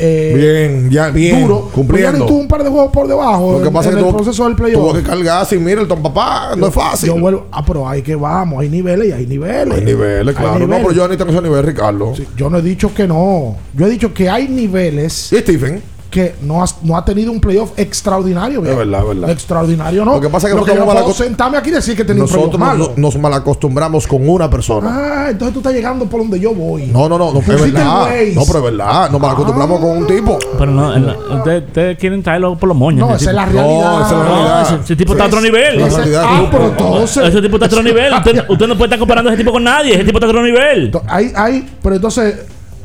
[0.00, 1.46] eh, Bien, ya, bien.
[1.46, 2.26] Pues Cumpliendo.
[2.26, 4.10] Tuvo un par de juegos por debajo Lo que en, pasa en es que el
[4.10, 4.96] tuvo, proceso del tuvo playoff.
[4.96, 6.56] que cargar sin Middleton, papá.
[6.56, 7.08] No es fácil.
[7.08, 9.78] Yo vuelvo, ah, pero hay que vamos, hay niveles y hay niveles.
[9.78, 10.66] Hay niveles, Hay claro.
[10.66, 12.12] No, pero yo ni tengo ese nivel, Ricardo.
[12.36, 13.56] Yo no he dicho que no.
[13.74, 15.82] Yo he dicho que hay niveles ¿Y Stephen?
[16.10, 18.58] Que no, has- no ha tenido un playoff extraordinario.
[18.58, 18.78] Es viejo.
[18.78, 19.30] verdad, es verdad.
[19.30, 20.14] Extraordinario, ¿no?
[20.14, 22.28] Lo que pasa es que nosotros no puedo sentarme aquí y decir que tenía un
[22.28, 22.92] playoff Nosotros malo.
[22.96, 24.88] nos, malacostumbramos con una persona.
[24.90, 26.86] Ah, entonces tú estás llegando por donde yo voy.
[26.86, 28.08] No, no, no, no, es verdad.
[28.34, 29.10] No, pero es verdad.
[29.10, 30.38] Nos malacostumbramos con un tipo.
[30.58, 30.92] Pero no,
[31.36, 33.08] ustedes, quieren traerlo por los moños.
[33.08, 33.58] No, ese esa es la tipo.
[33.58, 33.90] realidad.
[33.92, 34.62] No, esa es la realidad.
[34.62, 35.80] ese, ese tipo está a otro Es- nivel.
[35.80, 36.24] Ese- realidad.
[36.26, 37.24] ah, pero entonces.
[37.28, 38.12] Ese tipo está a otro nivel.
[38.12, 39.94] Usted, usted no puede estar comparando a ese tipo con nadie.
[39.94, 40.90] Ese tipo está a otro nivel.
[41.06, 42.34] Hay, hay, pero entonces,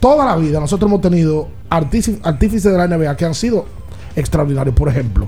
[0.06, 3.66] toda la vida nosotros hemos tenido artífices, de la NBA que han sido
[4.16, 4.76] extraordinarios.
[4.76, 5.28] Por ejemplo,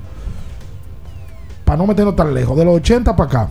[1.65, 3.49] para no meternos tan lejos, de los 80 para acá,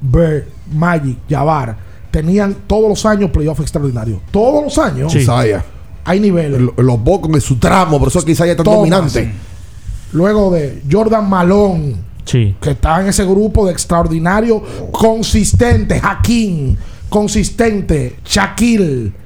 [0.00, 1.76] Bird, Magic, Jabbar,
[2.10, 4.18] tenían todos los años playoff extraordinarios.
[4.32, 5.14] Todos los años.
[5.14, 5.64] Isaiah.
[6.04, 6.60] Hay niveles.
[6.60, 8.78] Lo- Los Bocos en su tramo, por eso es que Isaiah es tan Thomas.
[8.80, 9.32] dominante.
[10.12, 12.56] Luego de Jordan Malone, Sí.
[12.60, 16.76] que está en ese grupo de extraordinario, consistente, Hakim,
[17.08, 19.21] consistente, Shaquille.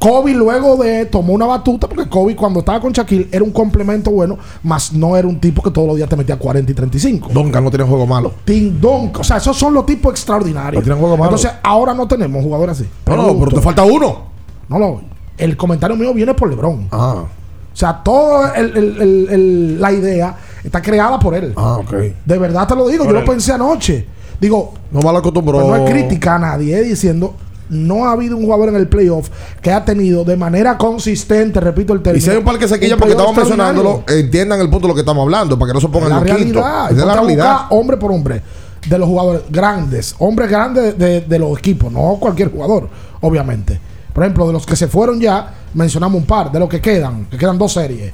[0.00, 4.10] Kobe luego de tomó una batuta porque Kobe cuando estaba con Shaquille era un complemento
[4.10, 7.28] bueno, más no era un tipo que todos los días te metía 40 y 35.
[7.30, 8.32] Duncan no tiene juego malo.
[8.46, 10.86] Tim Duncan, o sea, esos son los tipos extraordinarios.
[10.86, 11.30] No juego malo.
[11.36, 12.88] Entonces, ahora no tenemos jugadores así.
[13.06, 14.22] No, no, pero te falta uno.
[14.70, 15.02] No, no.
[15.36, 16.88] El comentario mío viene por LeBron.
[16.90, 17.24] Ah,
[17.72, 20.34] O sea, toda la idea
[20.64, 21.52] está creada por él.
[21.56, 21.92] ah, ok.
[22.24, 24.06] De verdad te lo digo, yo lo pensé anoche.
[24.40, 25.58] Digo, No mal acostumbró.
[25.58, 27.34] pues no es crítica a nadie eh, diciendo
[27.70, 29.28] no ha habido un jugador en el playoff
[29.62, 32.18] que ha tenido de manera consistente, repito el término.
[32.18, 34.86] Y si hay un par que se quillan un porque estamos mencionándolo, entiendan el punto
[34.86, 36.90] de lo que estamos hablando, para que no se pongan la realidad.
[36.90, 37.60] Es de la realidad.
[37.70, 38.42] hombre por hombre
[38.86, 42.88] de los jugadores grandes, hombres grandes de, de los equipos, no cualquier jugador,
[43.20, 43.78] obviamente.
[44.12, 47.26] Por ejemplo, de los que se fueron ya, mencionamos un par, de los que quedan,
[47.26, 48.12] que quedan dos series.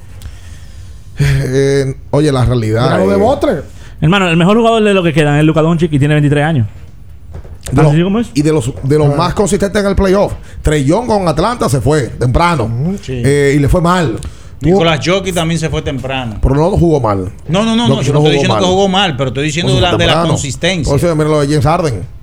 [1.18, 2.82] Eh, oye, la realidad.
[2.84, 3.62] Mira lo de eh.
[4.00, 6.68] Hermano, el mejor jugador de lo que quedan es Luka Doncic y tiene 23 años.
[8.34, 10.32] Y de los de los más consistentes en el playoff.
[10.62, 12.70] Trey Young con Atlanta se fue temprano.
[13.02, 13.22] Sí.
[13.24, 14.18] Eh, y le fue mal.
[14.60, 16.38] Nicolás Jockey también se fue temprano.
[16.40, 17.30] Pero no jugó mal.
[17.48, 19.80] No, no, no, no, yo no estoy diciendo que jugó mal, pero estoy diciendo de
[19.80, 20.92] la, de la consistencia.
[20.92, 22.16] Entonces, mira lo de James Harden.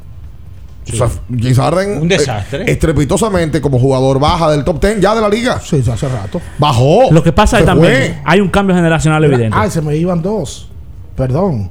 [0.91, 2.01] O sea, James Harden.
[2.01, 2.63] Un desastre.
[2.63, 5.59] eh, estrepitosamente como jugador baja del top 10 ya de la liga.
[5.63, 6.41] Sí, hace rato.
[6.57, 7.11] Bajó.
[7.11, 8.21] Lo que pasa es también, fue.
[8.25, 9.55] hay un cambio generacional evidente.
[9.57, 10.69] Ay, se me iban dos.
[11.15, 11.69] Perdón.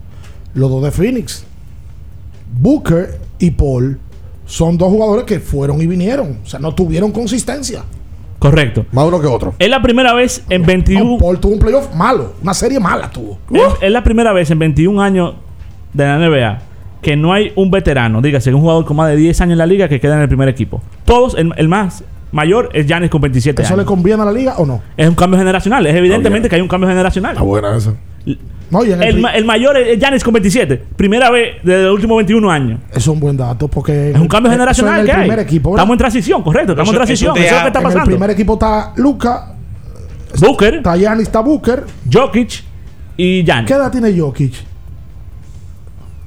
[0.55, 1.45] Los dos de Phoenix.
[2.53, 3.99] Booker y Paul
[4.47, 6.39] son dos jugadores que fueron y vinieron.
[6.45, 7.83] O sea, no tuvieron consistencia.
[8.39, 8.87] Correcto.
[8.93, 9.55] Más uno que otro.
[9.59, 11.05] Es la primera vez en 21...
[11.05, 12.35] No, Paul tuvo un playoff malo.
[12.41, 13.39] Una serie mala tuvo.
[13.53, 15.35] Es, es la primera vez en 21 años
[15.93, 16.59] de la NBA
[17.03, 19.67] que no hay un veterano, dígase, un jugador con más de 10 años en la
[19.67, 20.81] liga que queda en el primer equipo.
[21.05, 23.85] Todos, el, el más mayor es Giannis con 27 ¿Eso años.
[23.85, 24.83] le conviene a la liga o no?
[24.97, 25.87] Es un cambio generacional.
[25.87, 27.33] Es evidentemente que hay un cambio generacional.
[27.33, 27.95] Está buena esa.
[28.71, 30.83] No, y en el El, pri- ma- el mayor es Giannis con 27.
[30.97, 32.81] Primera vez desde los últimos 21 años.
[32.91, 34.11] Eso es un buen dato porque...
[34.13, 35.19] Es un cambio eso generacional en el que hay.
[35.21, 35.71] primer equipo.
[35.73, 35.83] ¿verdad?
[35.83, 36.73] Estamos en transición, correcto.
[36.73, 37.37] Estamos en transición.
[37.37, 38.07] Eso es lo que está En el pasando.
[38.07, 39.55] primer equipo está Luca,
[40.41, 41.85] Booker, está Giannis, está Booker.
[42.11, 42.65] Jokic
[43.19, 43.67] y Giannis.
[43.69, 44.55] ¿Qué edad tiene Jokic?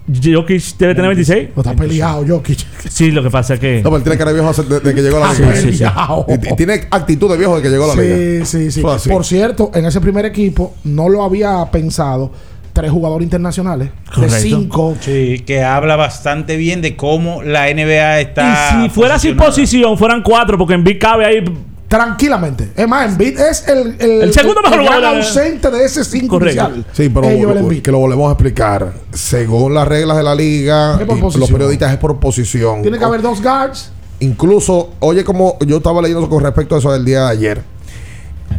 [0.07, 1.49] Jokic debe tener 26.
[1.55, 2.59] No está peleado Jokic.
[2.89, 3.77] Sí, lo que pasa es que.
[3.77, 5.55] No, pero él tiene cara de viejo desde que llegó a la Ah, liga.
[5.55, 5.83] sí, sí, sí.
[6.51, 8.45] Y- Tiene actitud de viejo desde que llegó a la liga.
[8.45, 9.09] Sí, sí, sí.
[9.09, 12.31] Por cierto, en ese primer equipo no lo había pensado
[12.71, 14.95] tres jugadores internacionales de cinco.
[14.99, 18.79] Sí, que habla bastante bien de cómo la NBA está.
[18.81, 21.43] Y si fuera sin posición, fueran cuatro, porque en Big cabe ahí.
[21.87, 22.71] Tranquilamente.
[22.75, 26.03] Es más, Embiid es el, el, El segundo mejor gran de la- ausente de ese
[26.03, 26.63] cinco Correcto.
[26.63, 26.85] inicial.
[26.93, 28.93] Sí, pero el lo- que lo volvemos a explicar.
[29.13, 32.81] Según las reglas de la liga, y los periodistas es por posición.
[32.81, 33.91] Tiene que haber dos guards.
[34.19, 37.61] Incluso, oye, como yo estaba leyendo con respecto a eso del día de ayer.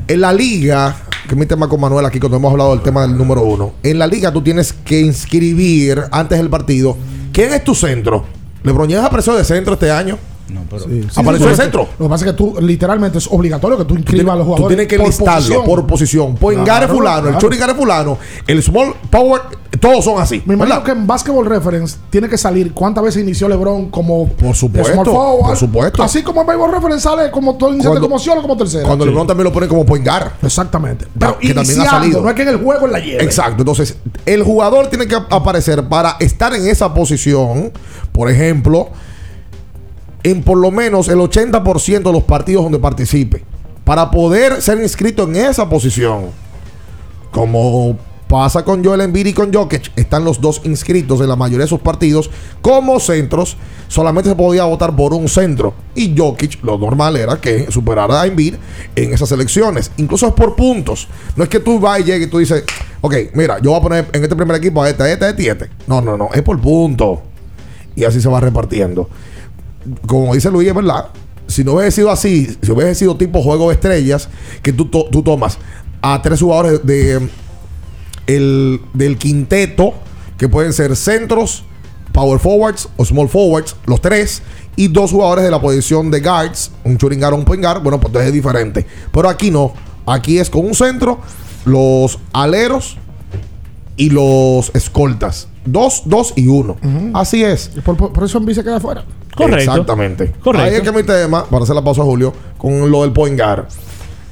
[0.06, 0.94] En la liga,
[1.26, 3.72] que es mi tema con Manuel aquí cuando hemos hablado del tema del número uno.
[3.82, 6.96] En la liga tú tienes que inscribir antes del partido.
[7.32, 8.24] ¿Quién es tu centro?
[8.62, 10.16] LeBron James apareció de centro este año.
[10.48, 10.82] No, pero.
[10.84, 11.88] Sí, Apareció sí, sí, centro.
[11.98, 14.44] Lo que pasa es que tú, literalmente, es obligatorio que tú Tú inscribas a los
[14.46, 14.76] tú jugadores.
[14.76, 15.64] tienes que por listarlo posición.
[15.64, 16.34] por posición.
[16.36, 17.40] Point guard es Claro, fulano, el claro.
[17.40, 19.42] shooting guard es fulano, el small power,
[19.80, 20.42] todos son así.
[20.46, 20.84] Me imagino ¿verdad?
[20.84, 25.04] que en Basketball Reference tiene que salir cuántas veces inició LeBron como Por supuesto, small
[25.06, 25.46] forward.
[25.48, 26.02] por supuesto.
[26.02, 28.84] Así como en Baseball Reference sale como todo iniciante Cuando- como opción o como tercera.
[28.86, 30.30] Cuando LeBron también lo pone como point guard.
[30.42, 31.06] Exactamente.
[31.18, 32.20] Pero que también ha salido.
[32.22, 33.22] no es que en el juego él la lleve.
[33.24, 33.62] Exacto.
[33.62, 37.72] Entonces, el jugador tiene que ap- aparecer para estar en esa posición.
[38.12, 38.88] Por ejemplo,
[40.26, 43.44] en por lo menos el 80% de los partidos donde participe.
[43.84, 46.30] Para poder ser inscrito en esa posición.
[47.30, 47.96] Como
[48.26, 51.68] pasa con Joel Embiid y con Jokic, están los dos inscritos en la mayoría de
[51.68, 52.28] sus partidos
[52.60, 53.56] como centros.
[53.86, 55.74] Solamente se podía votar por un centro.
[55.94, 58.56] Y Jokic, lo normal era que superara a Embiid
[58.96, 59.92] en esas elecciones.
[59.96, 61.06] Incluso es por puntos.
[61.36, 62.64] No es que tú vas y llegues y tú dices,
[63.00, 65.28] ok, mira, yo voy a poner en este primer equipo a este, a este, a
[65.28, 65.70] este este.
[65.86, 67.20] No, no, no, es por puntos.
[67.94, 69.08] Y así se va repartiendo.
[70.06, 71.08] Como dice Luis, es verdad.
[71.46, 74.28] Si no hubiese sido así, si hubiese sido tipo juego de estrellas,
[74.62, 75.58] que tú, tú tomas
[76.02, 77.28] a tres jugadores de,
[78.26, 79.94] el, del quinteto,
[80.38, 81.64] que pueden ser centros,
[82.12, 84.42] power forwards o small forwards, los tres,
[84.76, 87.82] y dos jugadores de la posición de guards, un shooting guard o un point guard,
[87.82, 88.86] bueno, pues entonces es diferente.
[89.12, 89.72] Pero aquí no.
[90.06, 91.20] Aquí es con un centro,
[91.64, 92.96] los aleros
[93.96, 95.48] y los escoltas.
[95.64, 96.76] Dos, dos y uno.
[97.14, 97.70] Así es.
[97.76, 99.04] Y por, por- por eso Embiid se queda afuera.
[99.34, 99.70] Correcto.
[99.72, 100.32] Exactamente.
[100.42, 100.68] Correcto.
[100.68, 103.38] Ahí es que mi tema, para hacer la pausa a Julio, con lo del point
[103.38, 103.64] guard.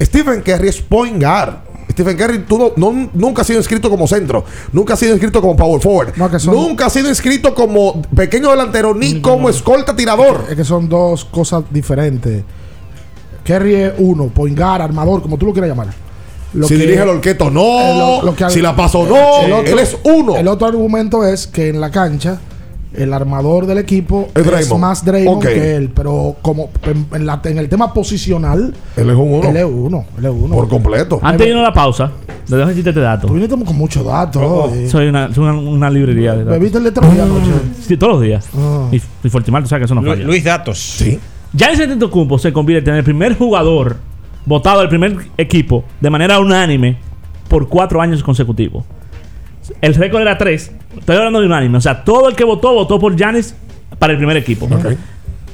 [0.01, 1.57] Stephen Curry es point guard.
[1.91, 5.41] Stephen Curry tú no- no- nunca ha sido inscrito como centro, nunca ha sido inscrito
[5.41, 9.49] como power forward, No, que son- nunca ha sido inscrito como pequeño delantero ni como
[9.49, 10.45] escolta tirador.
[10.49, 12.43] Es que son dos cosas diferentes.
[13.45, 15.89] Kerry es uno, point guard, armador, como tú lo quieras llamar.
[16.55, 17.81] Lo si que- dirige el orqueto, no.
[17.81, 19.43] eh, lo- lo que- si la pasó, no.
[19.45, 20.37] El otro- Él es uno.
[20.37, 22.39] El otro argumento es que en la cancha
[22.97, 27.59] el armador del equipo Es más Draymond que él, pero como en, en la- en
[27.59, 29.49] el tema posicional, Él es un uno.
[29.49, 30.55] él es uno, él es uno.
[30.55, 31.19] Por completo.
[31.21, 32.13] Antes de irnos a la pausa,
[32.47, 33.27] le dejo decirte este dato.
[33.27, 34.41] Tú viniste con muchos datos.
[34.45, 34.89] hoy.
[34.89, 36.53] Soy una, soy una, una librería de datos.
[36.53, 37.51] ¿Bebiste el letrón anoche?
[37.85, 38.47] Sí, todos los días.
[38.57, 38.87] Ah.
[38.93, 40.23] Y, y Fortimal, tú sabes que eso no falla.
[40.25, 40.79] Luis Datos.
[40.79, 41.19] Sí.
[41.53, 43.97] Giannis Antetokounmpo se convierte en el primer jugador
[44.47, 46.97] votado del primer equipo de manera unánime
[47.49, 48.85] por cuatro años consecutivos.
[49.81, 50.73] El récord era tres.
[50.99, 51.79] Estoy hablando de unánime.
[51.79, 53.55] O sea, todo el que votó, votó por Giannis
[53.99, 54.69] para el primer equipo.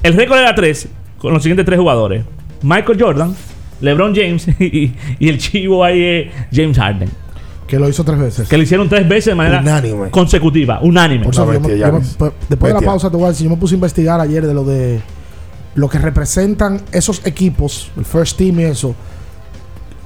[0.03, 0.89] El récord era tres
[1.19, 2.25] con los siguientes tres jugadores.
[2.63, 3.35] Michael Jordan,
[3.81, 7.09] LeBron James y, y el chivo ahí es James Harden.
[7.67, 8.49] Que lo hizo tres veces.
[8.49, 10.11] Que lo hicieron tres veces de manera Unánime.
[10.11, 10.81] consecutiva.
[10.83, 11.25] Unánime.
[11.25, 12.17] Por cierto, yo me- bestia, yo me- Giannis.
[12.19, 14.45] pues, después de la pausa te voy a decir, yo me puse a investigar ayer
[14.45, 15.01] de lo de
[15.75, 18.95] lo que representan esos equipos, el first team y eso,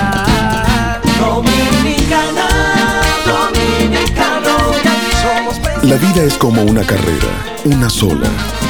[5.91, 7.27] La vida es como una carrera,
[7.65, 8.29] una sola,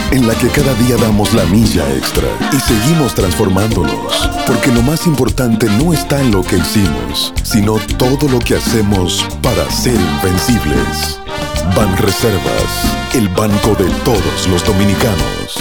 [0.09, 5.05] en la que cada día damos la milla extra y seguimos transformándonos, porque lo más
[5.05, 11.19] importante no está en lo que hicimos, sino todo lo que hacemos para ser invencibles.
[11.75, 15.57] Ban Reservas, el banco de todos los dominicanos.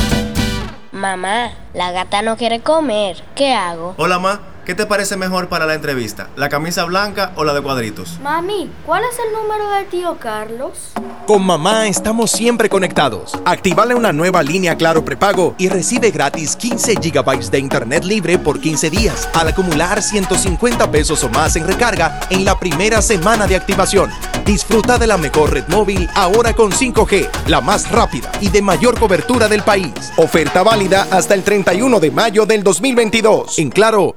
[0.92, 3.22] Mamá, la gata no quiere comer.
[3.34, 3.92] ¿Qué hago?
[3.98, 4.49] Hola, ma.
[4.66, 6.28] ¿Qué te parece mejor para la entrevista?
[6.36, 8.18] ¿La camisa blanca o la de cuadritos?
[8.22, 10.92] Mami, ¿cuál es el número de tío Carlos?
[11.26, 13.38] Con mamá estamos siempre conectados.
[13.44, 18.60] Activale una nueva línea Claro prepago y recibe gratis 15 GB de internet libre por
[18.60, 23.56] 15 días al acumular 150 pesos o más en recarga en la primera semana de
[23.56, 24.10] activación.
[24.44, 28.98] Disfruta de la mejor red móvil ahora con 5G, la más rápida y de mayor
[28.98, 29.92] cobertura del país.
[30.16, 33.58] Oferta válida hasta el 31 de mayo del 2022.
[33.58, 34.16] En Claro,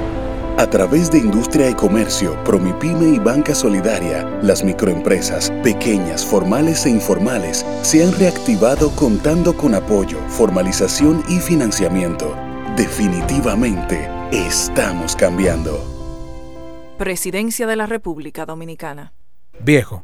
[0.57, 6.89] A través de Industria y Comercio, Promipyme y Banca Solidaria, las microempresas, pequeñas, formales e
[6.89, 12.35] informales, se han reactivado contando con apoyo, formalización y financiamiento.
[12.75, 15.79] Definitivamente, estamos cambiando.
[16.97, 19.13] Presidencia de la República Dominicana.
[19.59, 20.03] Viejo,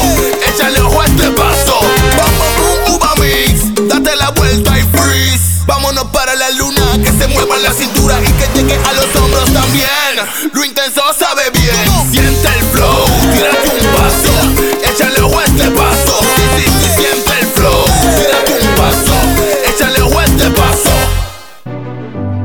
[1.29, 1.79] Paso.
[2.57, 3.87] Bum, uva mix.
[3.87, 5.63] Date la vuelta y freeze.
[5.65, 9.51] Vámonos para la luna, que se mueva la cintura y que llegue a los hombros
[9.53, 10.51] también.
[10.53, 12.11] Lo intenso sabe bien.
[12.11, 16.19] Siente el flow, tírate un paso, échale ojo este paso.
[16.19, 17.85] Sí, sí, sí, siente el flow.
[18.17, 19.13] Tírate un paso,
[19.65, 20.89] échale ojo este paso.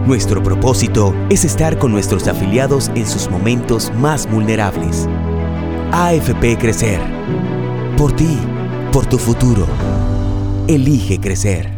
[0.06, 5.08] Nuestro propósito es estar con nuestros afiliados en sus momentos más vulnerables.
[5.90, 7.00] AFP Crecer.
[7.96, 8.38] Por ti,
[8.96, 9.66] por tu futuro.
[10.68, 11.75] Elige crecer.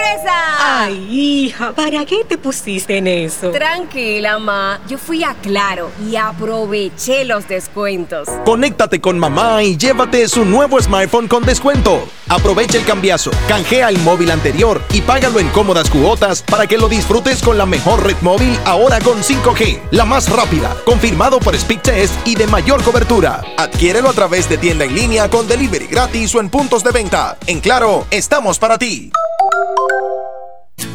[0.00, 0.82] ¡Sorpresa!
[0.82, 3.50] Ay, hija, ¿para qué te pusiste en eso?
[3.50, 4.80] Tranquila, ma.
[4.88, 8.28] Yo fui a Claro y aproveché los descuentos.
[8.44, 12.06] Conéctate con mamá y llévate su nuevo smartphone con descuento.
[12.28, 16.88] Aprovecha el cambiazo, canjea el móvil anterior y págalo en cómodas cuotas para que lo
[16.88, 22.14] disfrutes con la mejor red móvil ahora con 5G, la más rápida, confirmado por Speedtest
[22.26, 23.42] y de mayor cobertura.
[23.56, 27.36] Adquiérelo a través de tienda en línea con delivery gratis o en puntos de venta.
[27.46, 29.10] En Claro, estamos para ti.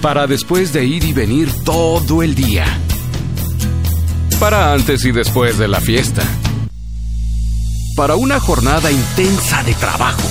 [0.01, 2.65] Para después de ir y venir todo el día.
[4.39, 6.23] Para antes y después de la fiesta.
[7.95, 10.27] Para una jornada intensa de trabajo.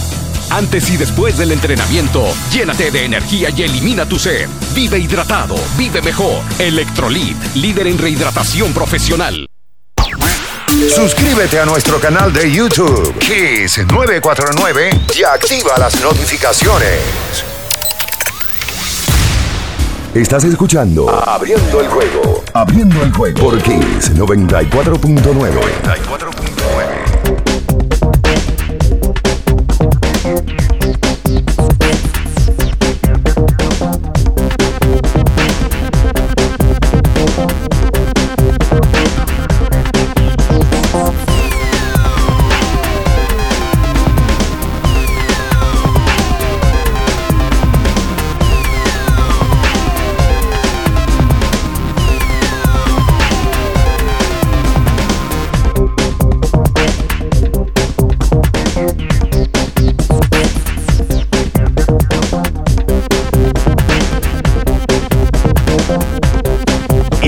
[0.50, 4.48] Antes y después del entrenamiento, llénate de energía y elimina tu sed.
[4.74, 6.42] Vive hidratado, vive mejor.
[6.58, 9.48] Electrolit, líder en rehidratación profesional.
[10.94, 17.53] Suscríbete a nuestro canal de YouTube, Kiss 949, y activa las notificaciones.
[20.14, 22.44] Estás escuchando Abriendo el juego.
[22.52, 26.43] Abriendo el juego por Kiss 94.9.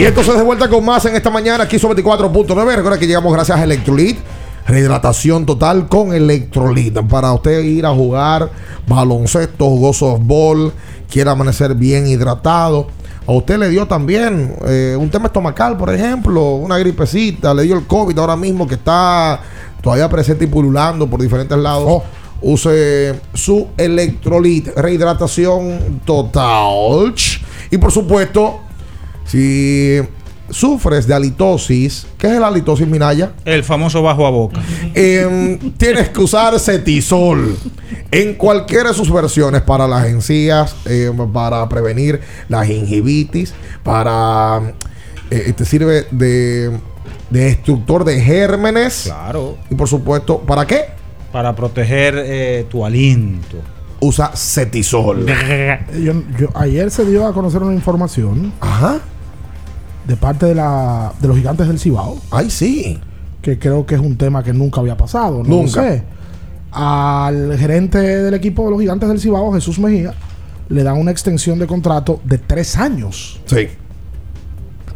[0.06, 2.76] Y entonces de vuelta con más en esta mañana aquí sobre 24.9.
[2.76, 4.16] Recuerda que llegamos gracias a Electrolit.
[4.64, 6.96] Rehidratación total con Electrolit.
[7.08, 8.48] Para usted ir a jugar
[8.86, 10.72] baloncesto, jugó softball,
[11.10, 12.86] quiere amanecer bien hidratado.
[13.26, 17.76] A usted le dio también eh, un tema estomacal, por ejemplo, una gripecita, le dio
[17.76, 19.40] el COVID ahora mismo que está
[19.82, 22.04] todavía presente y pululando por diferentes lados.
[22.40, 27.12] Use su Electrolit, rehidratación total.
[27.72, 28.60] Y por supuesto,
[29.26, 30.00] si
[30.48, 33.32] sufres de halitosis, ¿qué es la halitosis, Minaya?
[33.44, 34.60] El famoso bajo a boca.
[34.94, 37.56] Em, tienes que usar cetisol
[38.12, 44.74] en cualquiera de sus versiones para las encías, em, para prevenir la gingivitis, para
[45.30, 46.70] eh, te sirve de,
[47.30, 49.02] de destructor de gérmenes.
[49.06, 49.58] Claro.
[49.68, 50.84] Y por supuesto, ¿para qué?
[51.32, 53.56] Para proteger eh, tu aliento.
[53.98, 55.26] Usa cetisol.
[56.00, 58.52] Yo- yo- ayer se dio a conocer una información.
[60.06, 62.16] De parte de, la, de los gigantes del Cibao.
[62.30, 62.98] Ay, sí.
[63.42, 65.42] Que creo que es un tema que nunca había pasado.
[65.42, 65.82] No Nunca.
[65.82, 66.02] lo sé.
[66.72, 70.14] Al gerente del equipo de los gigantes del Cibao, Jesús Mejía,
[70.68, 73.40] le dan una extensión de contrato de tres años.
[73.46, 73.68] Sí.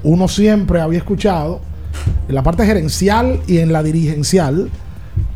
[0.03, 1.61] Uno siempre había escuchado
[2.29, 4.71] en la parte gerencial y en la dirigencial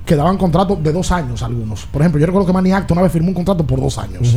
[0.06, 1.86] que daban contratos de dos años algunos.
[1.86, 4.36] Por ejemplo, yo recuerdo que Manny Acto una vez firmó un contrato por dos años.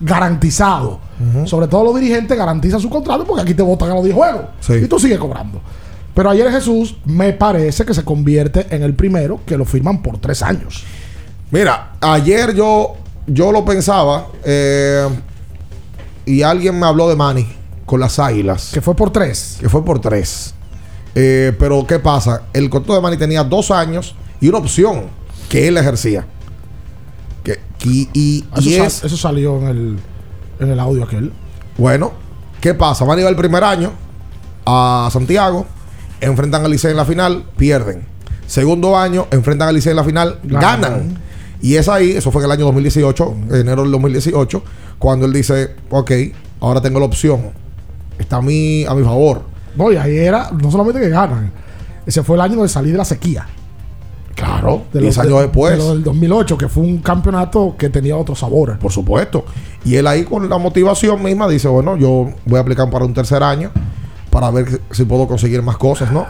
[0.00, 1.00] Garantizado.
[1.44, 4.42] Sobre todo los dirigentes garantizan su contrato porque aquí te votan a los 10 juegos.
[4.68, 5.60] Y tú sigues cobrando.
[6.14, 10.18] Pero ayer Jesús me parece que se convierte en el primero que lo firman por
[10.18, 10.84] tres años.
[11.50, 12.94] Mira, ayer yo,
[13.26, 15.08] yo lo pensaba eh,
[16.26, 17.46] y alguien me habló de Manny
[17.86, 18.70] con las águilas.
[18.72, 19.56] Que fue por tres.
[19.60, 20.54] Que fue por tres.
[21.14, 22.42] Eh, pero ¿qué pasa?
[22.52, 25.04] El contrato de Manny tenía dos años y una opción
[25.48, 26.26] que él ejercía.
[27.84, 29.98] Y, y- Eso, y sal- es, eso salió en el,
[30.60, 31.32] en el audio aquel.
[31.78, 32.12] bueno,
[32.60, 33.04] ¿qué pasa?
[33.04, 33.92] Manny va el primer año
[34.66, 35.66] a Santiago,
[36.20, 38.04] enfrentan a Licey en la final, pierden.
[38.46, 40.80] Segundo año, enfrentan a Licey en la final, Ganan.
[40.80, 41.18] ganan.
[41.62, 44.62] Y es ahí, eso fue en el año 2018, enero del 2018,
[44.98, 46.10] cuando él dice, ok,
[46.60, 47.50] ahora tengo la opción.
[48.18, 49.42] Está a mi, a mi favor.
[49.76, 51.52] No, y ahí era, no solamente que ganan.
[52.06, 53.46] Ese fue el año de salir de la sequía.
[54.34, 55.72] Claro, De 10 lo- años de- después.
[55.72, 58.78] de lo del 2008, que fue un campeonato que tenía otro sabor.
[58.78, 59.44] Por supuesto.
[59.84, 63.12] Y él ahí con la motivación misma dice, bueno, yo voy a aplicar para un
[63.14, 63.70] tercer año
[64.30, 66.26] para ver si puedo conseguir más cosas, ¿no?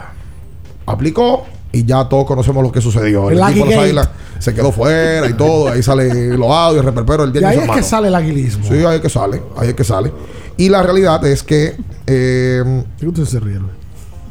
[0.85, 3.29] Aplicó y ya todos conocemos lo que sucedió.
[3.29, 5.69] El, El de águilas se quedó fuera y todo.
[5.69, 8.65] Ahí sale los audios, el reperpero, el Y día ahí es que sale el aguilismo.
[8.67, 10.11] Sí, ahí es que sale, ahí es que sale.
[10.57, 11.77] Y la realidad es que...
[12.07, 13.59] Eh, ¿Qué usted se ríe?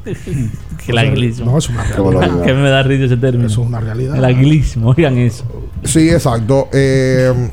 [0.85, 1.53] Que el aguilismo.
[1.53, 2.43] No, es una realidad.
[2.43, 3.47] que me da risa ese término.
[3.49, 4.17] Eso es una realidad.
[4.17, 5.45] El aguilismo, oigan eso.
[5.85, 6.69] Sí, exacto.
[6.73, 7.51] Eh,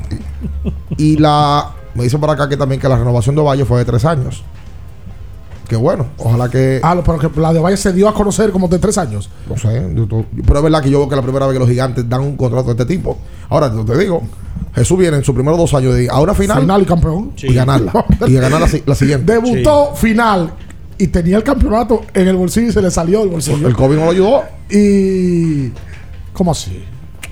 [0.96, 1.72] y la.
[1.94, 4.42] Me dicen por acá que también que la renovación de Valle fue de tres años.
[5.68, 6.80] Que bueno, ojalá que.
[6.82, 9.28] Ah, lo- pero que la de Valle se dio a conocer como de tres años.
[9.48, 9.86] No sé,
[10.46, 12.22] pero es verdad que yo veo que es la primera vez que los gigantes dan
[12.22, 13.18] un contrato de este tipo.
[13.50, 14.22] Ahora, yo te digo,
[14.74, 17.32] Jesús viene en sus primeros dos años de a una final, Final y campeón.
[17.36, 17.92] y ganarla.
[18.26, 19.30] y ganar la siguiente.
[19.32, 20.52] Debutó final
[20.98, 23.66] y tenía el campeonato en el bolsillo y se le salió del bolsillo.
[23.68, 24.42] El COVID no lo ayudó.
[24.70, 25.70] Y.
[26.32, 26.84] ¿Cómo así?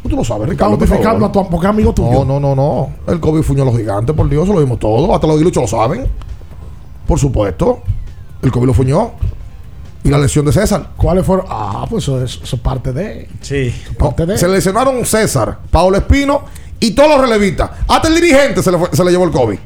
[0.09, 0.79] Tú lo sabes, Está Ricardo.
[0.79, 1.29] por notificando favor.
[1.29, 2.25] a tu porque amigo tuyo.
[2.25, 3.13] No, no, no, no.
[3.13, 5.13] El COVID fuñó a los gigantes, por Dios, eso lo vimos todo.
[5.15, 6.07] Hasta los diluchos lo saben.
[7.07, 7.83] Por supuesto.
[8.43, 9.13] El COVID lo fuñó.
[10.05, 10.91] Y la lesión de César.
[10.97, 11.47] ¿Cuáles fueron?
[11.49, 13.29] Ah, pues eso es, eso es parte de.
[13.41, 13.75] Sí.
[13.99, 14.39] Parte de.
[14.39, 16.43] Se lesionaron César, Paulo Espino
[16.79, 17.71] y todos los relevistas.
[17.89, 19.59] Hasta el dirigente se le, fue- se le llevó el COVID.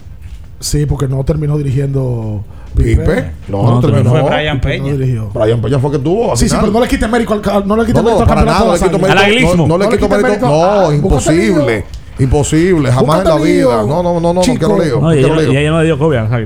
[0.60, 2.44] Sí, porque no terminó dirigiendo
[2.76, 3.32] Pipe.
[3.48, 4.10] No, no, No, terminó.
[4.10, 4.92] fue Brian no Peña.
[4.92, 5.30] dirigió.
[5.30, 6.36] Brian Peña fue que tuvo.
[6.36, 8.28] Sí, sí, pero no le quite mérito al, no le quite No, no, mérito al
[8.28, 9.24] para campeonato nada, no de le quito las mérito.
[9.24, 9.56] águilas.
[9.56, 10.46] No, no le No quito mérito.
[10.46, 11.84] No, imposible.
[12.18, 13.76] Imposible, jamás en la vida.
[13.82, 14.94] No, no, no, no, no quiero lío.
[14.96, 15.52] No, No y ella, lío.
[15.52, 16.38] y ella no le dio COVID a.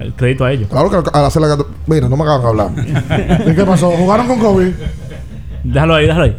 [0.00, 0.68] El crédito a ellos.
[0.70, 1.58] Claro que al hacer la.
[1.86, 2.70] Mira, no me hagan hablar.
[3.46, 3.90] ¿Y qué pasó?
[3.90, 4.68] ¿Jugaron con COVID?
[5.64, 6.36] Déjalo ahí, déjalo ahí.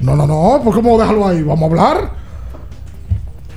[0.00, 0.60] No, no, no.
[0.64, 1.42] ¿Por qué me dejarlo ahí?
[1.42, 2.10] ¿Vamos a hablar?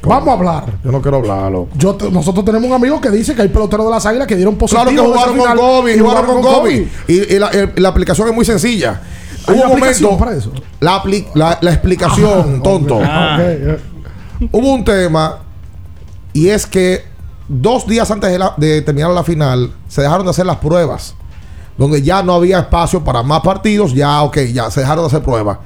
[0.04, 0.66] Vamos a hablar.
[0.84, 1.68] Yo no quiero hablarlo.
[1.76, 4.36] Yo te- nosotros tenemos un amigo que dice que hay peloteros de las águilas que
[4.36, 4.84] dieron positivo.
[4.86, 6.88] Claro que jugaron con COVID, y jugaron con COVID.
[7.08, 9.02] Y, y la, el- la aplicación es muy sencilla.
[9.48, 10.18] ¿Hay Hubo un momento.
[10.18, 10.52] para eso?
[10.80, 13.00] La, apli- la, la explicación, tonto.
[13.04, 13.80] Ah, eh.
[14.52, 15.40] Hubo un tema
[16.34, 17.04] y es que
[17.48, 21.16] dos días antes de, la- de terminar la final se dejaron de hacer las pruebas.
[21.78, 25.24] Donde ya no había espacio para más partidos, ya, ok, ya se dejaron de hacer
[25.24, 25.60] pruebas.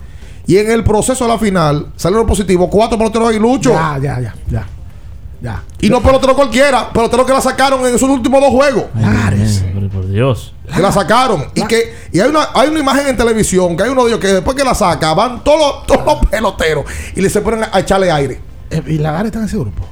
[0.47, 3.71] Y en el proceso de la final salieron positivos cuatro peloteros aguiluchos.
[3.73, 4.67] Ya, ya, ya, ya.
[5.41, 5.61] Ya.
[5.81, 8.85] Y no peloteros cualquiera, peloteros que la sacaron en esos últimos dos juegos.
[8.95, 10.53] Ay, por Dios.
[10.73, 11.45] Que la sacaron.
[11.53, 14.21] Y que y hay una, hay una imagen en televisión que hay uno de ellos
[14.21, 17.63] que después que la saca van todos los, todos los peloteros y le se ponen
[17.63, 18.39] a, a echarle aire.
[18.69, 19.83] Eh, ¿Y Lagares está en ese grupo?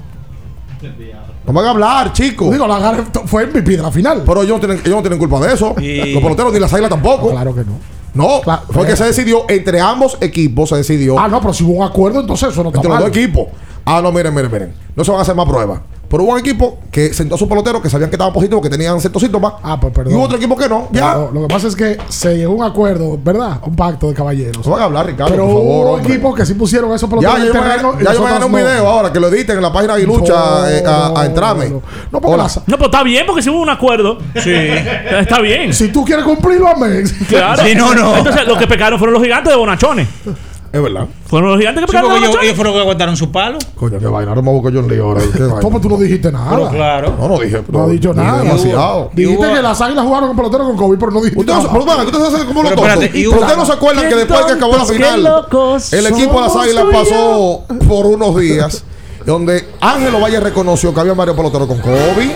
[1.45, 2.51] No van a hablar, chicos.
[2.51, 4.23] Digo, Lagares t- fue MVP de la final.
[4.25, 5.75] Pero ellos no tienen, ellos no tienen culpa de eso.
[5.81, 7.31] Y- Los peloteros ni las águilas tampoco.
[7.31, 7.73] Claro que no.
[8.13, 11.17] No, fue que se decidió entre ambos equipos, se decidió.
[11.17, 13.09] Ah, no, pero si hubo un acuerdo, entonces eso no está entre los mal.
[13.09, 13.47] dos equipos.
[13.85, 14.73] Ah, no, miren, miren, miren.
[14.95, 15.79] No se van a hacer más pruebas.
[16.11, 18.69] Pero hubo un equipo que sentó a sus peloteros que sabían que estaban positivos, que
[18.69, 19.53] tenían ciertos síntomas.
[19.63, 20.11] Ah, pues perdón.
[20.13, 20.89] Y hubo otro equipo que no.
[20.91, 20.99] Ya.
[21.01, 23.59] Claro, lo que pasa es que se llegó a un acuerdo, ¿verdad?
[23.65, 24.65] Un pacto de caballeros.
[24.65, 26.13] No van a hablar, Ricardo, Pero por favor, hubo hombre.
[26.13, 27.93] equipos que sí pusieron esos Ya, peloteros en yo el me, terreno.
[27.99, 28.57] ya yo me gané un no.
[28.57, 31.69] video ahora que lo editen en la página de Aguilucha eh, a, a entrarme.
[32.11, 34.17] No, porque las- No, pues está bien, porque si hubo un acuerdo.
[34.43, 34.51] Sí.
[34.53, 35.73] Está bien.
[35.73, 37.03] Si tú quieres cumplirlo, amén.
[37.29, 37.63] Claro.
[37.63, 38.17] Sí, no, no.
[38.17, 40.07] Entonces, los que pecaron fueron los gigantes de Bonachones.
[40.73, 41.05] Es verdad.
[41.25, 43.57] Fueron los gigantes que Sí, de ellos, fueron los que aguantaron su palo.
[43.75, 44.31] Coño, qué vaina.
[44.31, 45.21] Ahora me busco yo un lío ahora.
[45.61, 46.49] ¿Cómo tú no dijiste nada?
[46.51, 47.15] Pero claro.
[47.19, 47.61] No, no dije.
[47.69, 48.41] No ha dicho dije nada.
[48.43, 49.09] Demasiado.
[49.13, 51.63] Dijiste hubo- que las águilas jugaron con peloteros con COVID, pero no dijiste Ustedes no,
[51.73, 51.85] nada.
[51.85, 52.95] pero, ustedes hacen como los tontos.
[52.95, 55.45] ustedes no se acuerdan que después que acabó la final,
[55.91, 58.83] el equipo de las águilas pasó por unos días
[59.25, 62.29] donde Ángelo Valle reconoció que había varios peloteros con COVID.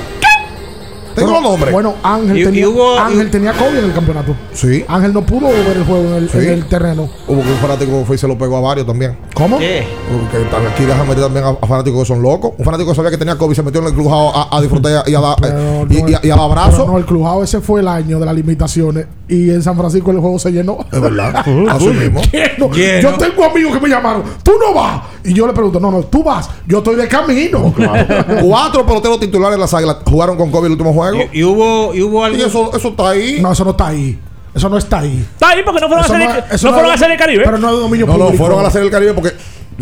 [1.15, 1.71] Tengo Bueno, los nombres.
[1.73, 4.35] Bueno, Ángel, Y- y tenía, hubo- Ángel tenía COVID en el campeonato.
[4.53, 4.83] sí.
[4.87, 6.37] Ángel no pudo ver el juego en el, Sí.
[6.39, 7.09] en el terreno.
[7.27, 9.17] Hubo que un fanático fue y se lo pegó a varios también.
[9.33, 9.57] ¿Cómo?
[9.57, 9.87] ¿Qué?
[10.11, 12.51] Porque también aquí dejan meter también a, a fanáticos que son locos.
[12.57, 15.07] Un fanático que sabía que tenía COVID se metió en el crujado a, a disfrutar
[15.09, 16.85] y a dar Pero y, no, y- y al abrazo.
[16.85, 20.19] no, el clubado ese fue el año de las limitaciones y en San Francisco el
[20.19, 20.77] juego se llenó.
[20.91, 21.35] Es verdad.
[21.69, 22.21] Así mismo.
[22.31, 22.69] Lleno.
[22.71, 23.01] Lleno.
[23.11, 25.01] Yo tengo amigos que me llamaron, tú no vas.
[25.23, 27.73] Y yo le pregunto, no, no, tú vas, yo estoy de camino.
[28.43, 31.17] Cuatro peloteros titulares de las águilas jugaron con COVID el último juego.
[31.33, 32.37] Y, y hubo, y hubo algo.
[32.37, 33.39] Y eso, eso está ahí.
[33.41, 34.19] No, eso no está ahí.
[34.53, 35.19] Eso no está ahí.
[35.33, 37.17] Está ahí porque no fueron, a hacer, no- el, no no fueron a hacer el
[37.17, 37.43] Caribe.
[37.43, 38.37] Pero no es de dominio No, no, público.
[38.43, 39.31] fueron a la Serie del Caribe porque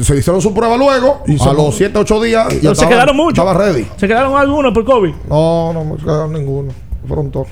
[0.02, 2.48] se hicieron su prueba luego, Y a se- los 7, 8 días.
[2.50, 3.38] Y ya Pero se estaba- quedaron muchos.
[3.46, 3.86] Estaba ready.
[3.98, 5.14] Se quedaron algunos por COVID.
[5.30, 6.72] No, no me quedaron ninguno.
[7.08, 7.48] Fueron todos.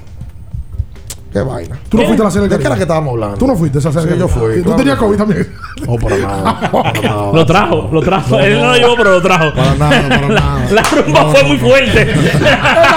[1.32, 1.80] Qué vaina.
[1.88, 3.38] Tú no fuiste a la serie ¿De qué era que estábamos hablando?
[3.38, 4.14] Tú no fuiste a esa serie.
[4.14, 5.48] Sí, yo fui, Tú claro tenías COVID también.
[5.88, 6.72] No, para nada.
[6.72, 7.32] para nada.
[7.32, 8.40] Lo trajo, lo trajo.
[8.40, 9.54] Él no lo llevó, pero lo trajo.
[9.56, 10.70] Para nada, para nada.
[10.72, 12.02] La rumba fue muy fuerte.
[12.12, 12.18] esa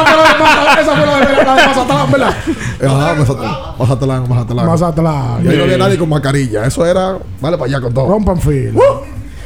[0.04, 2.34] fue la de Maza- esa fue la de, la de Mazatlán, ¿verdad?
[2.82, 4.66] Ah, Mazatlán, Mazatlán, Mazatlán.
[4.66, 5.44] Mazatlán.
[5.44, 6.66] Y ahí no había nadie con mascarilla.
[6.66, 7.16] Eso era.
[7.40, 8.08] Vale para allá con todo.
[8.08, 8.80] Rompan fila.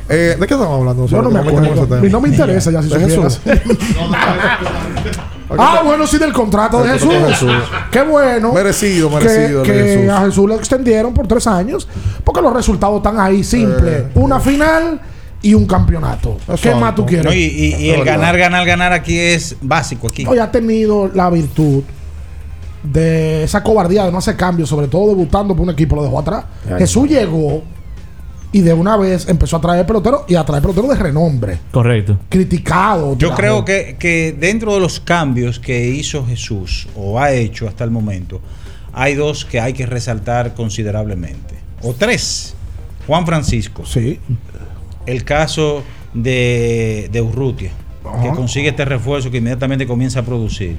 [0.08, 1.06] Eh, ¿De qué estamos hablando?
[1.06, 2.06] Yo no me acuerdo.
[2.06, 3.40] Y no me interesa ya si supieras.
[5.56, 7.14] Ah, bueno, sí, del contrato de Jesús.
[7.90, 8.52] Qué bueno.
[8.52, 10.10] Merecido, merecido Que, de Jesús.
[10.10, 11.88] a Jesús le extendieron por tres años.
[12.24, 13.90] Porque los resultados están ahí, simple.
[13.98, 14.08] Eh.
[14.16, 15.00] Una final
[15.40, 16.36] y un campeonato.
[16.60, 17.24] ¿Qué más tú quieres?
[17.24, 20.26] No, y, y- y el ganar, ganar, ganar aquí es básico aquí.
[20.26, 21.82] Hoy ha tenido la virtud
[22.82, 26.18] de esa cobardía de no hacer cambios, sobre todo debutando por un equipo, lo dejó
[26.20, 26.44] atrás.
[26.78, 27.62] Jesús llegó
[28.52, 31.58] y de una vez empezó a traer peloteros y a traer peloteros de renombre.
[31.70, 32.18] Correcto.
[32.28, 33.16] Criticado.
[33.18, 37.84] Yo creo que, que dentro de los cambios que hizo Jesús o ha hecho hasta
[37.84, 38.40] el momento,
[38.92, 41.56] hay dos que hay que resaltar considerablemente.
[41.82, 42.54] O tres.
[43.06, 43.84] Juan Francisco.
[43.86, 44.18] Sí.
[45.06, 45.82] El caso
[46.12, 47.70] de, de Urrutia,
[48.22, 50.76] que consigue este refuerzo que inmediatamente comienza a producir.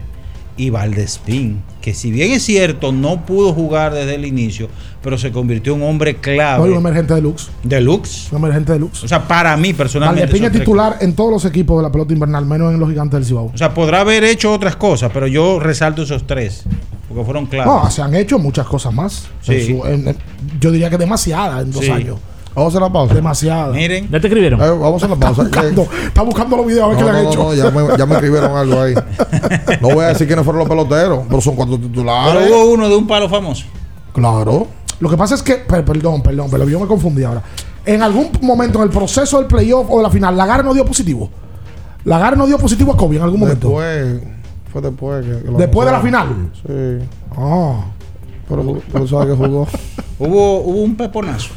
[0.59, 4.67] Y Valdespín, que si bien es cierto, no pudo jugar desde el inicio,
[5.01, 6.69] pero se convirtió en un hombre clave.
[6.69, 7.49] un emergente deluxe.
[7.63, 8.27] Deluxe.
[8.33, 9.05] Un emergente deluxe.
[9.05, 10.25] O sea, para mí personalmente.
[10.25, 13.13] Valdespín es titular en todos los equipos de la pelota invernal, menos en los gigantes
[13.19, 13.51] del Cibao.
[13.53, 16.63] O sea, podrá haber hecho otras cosas, pero yo resalto esos tres.
[17.07, 17.73] Porque fueron claves.
[17.73, 19.27] No, se han hecho muchas cosas más.
[19.41, 19.53] Sí.
[19.53, 20.17] En su- en- en-
[20.59, 21.89] yo diría que demasiadas en dos Sí.
[21.91, 22.17] años.
[22.55, 23.13] Vamos a hacer la pausa.
[23.13, 23.75] Demasiadas.
[23.75, 24.09] Miren.
[24.11, 24.59] ¿Ya te escribieron?
[24.61, 25.43] Eh, vamos a hacer la pausa.
[25.43, 27.43] Buscando- está buscando los videos a ver No, qué le han no, hecho.
[27.43, 28.93] no, ya me, ya me escribieron algo ahí.
[29.81, 32.49] No voy a decir quiénes fueron los peloteros, pero son cuatro Pero titulares.
[32.51, 33.65] hubo uno de un palo famoso.
[34.13, 34.67] Claro.
[34.99, 37.41] Lo que pasa es que, per- perdón, perdón, pero yo me confundí ahora.
[37.85, 40.83] En algún momento en el proceso del playoff o de la final, Lagar no dio
[40.85, 41.29] positivo.
[42.03, 43.69] Lagar no dio positivo a Kobe en algún momento.
[43.69, 44.21] Después,
[44.71, 46.49] fue después que, que lo Después de la final.
[46.55, 47.07] Sí.
[47.37, 47.85] Ah.
[48.49, 49.67] Pero, pero sabe que jugó.
[50.17, 51.49] Hubo, hubo un peponazo.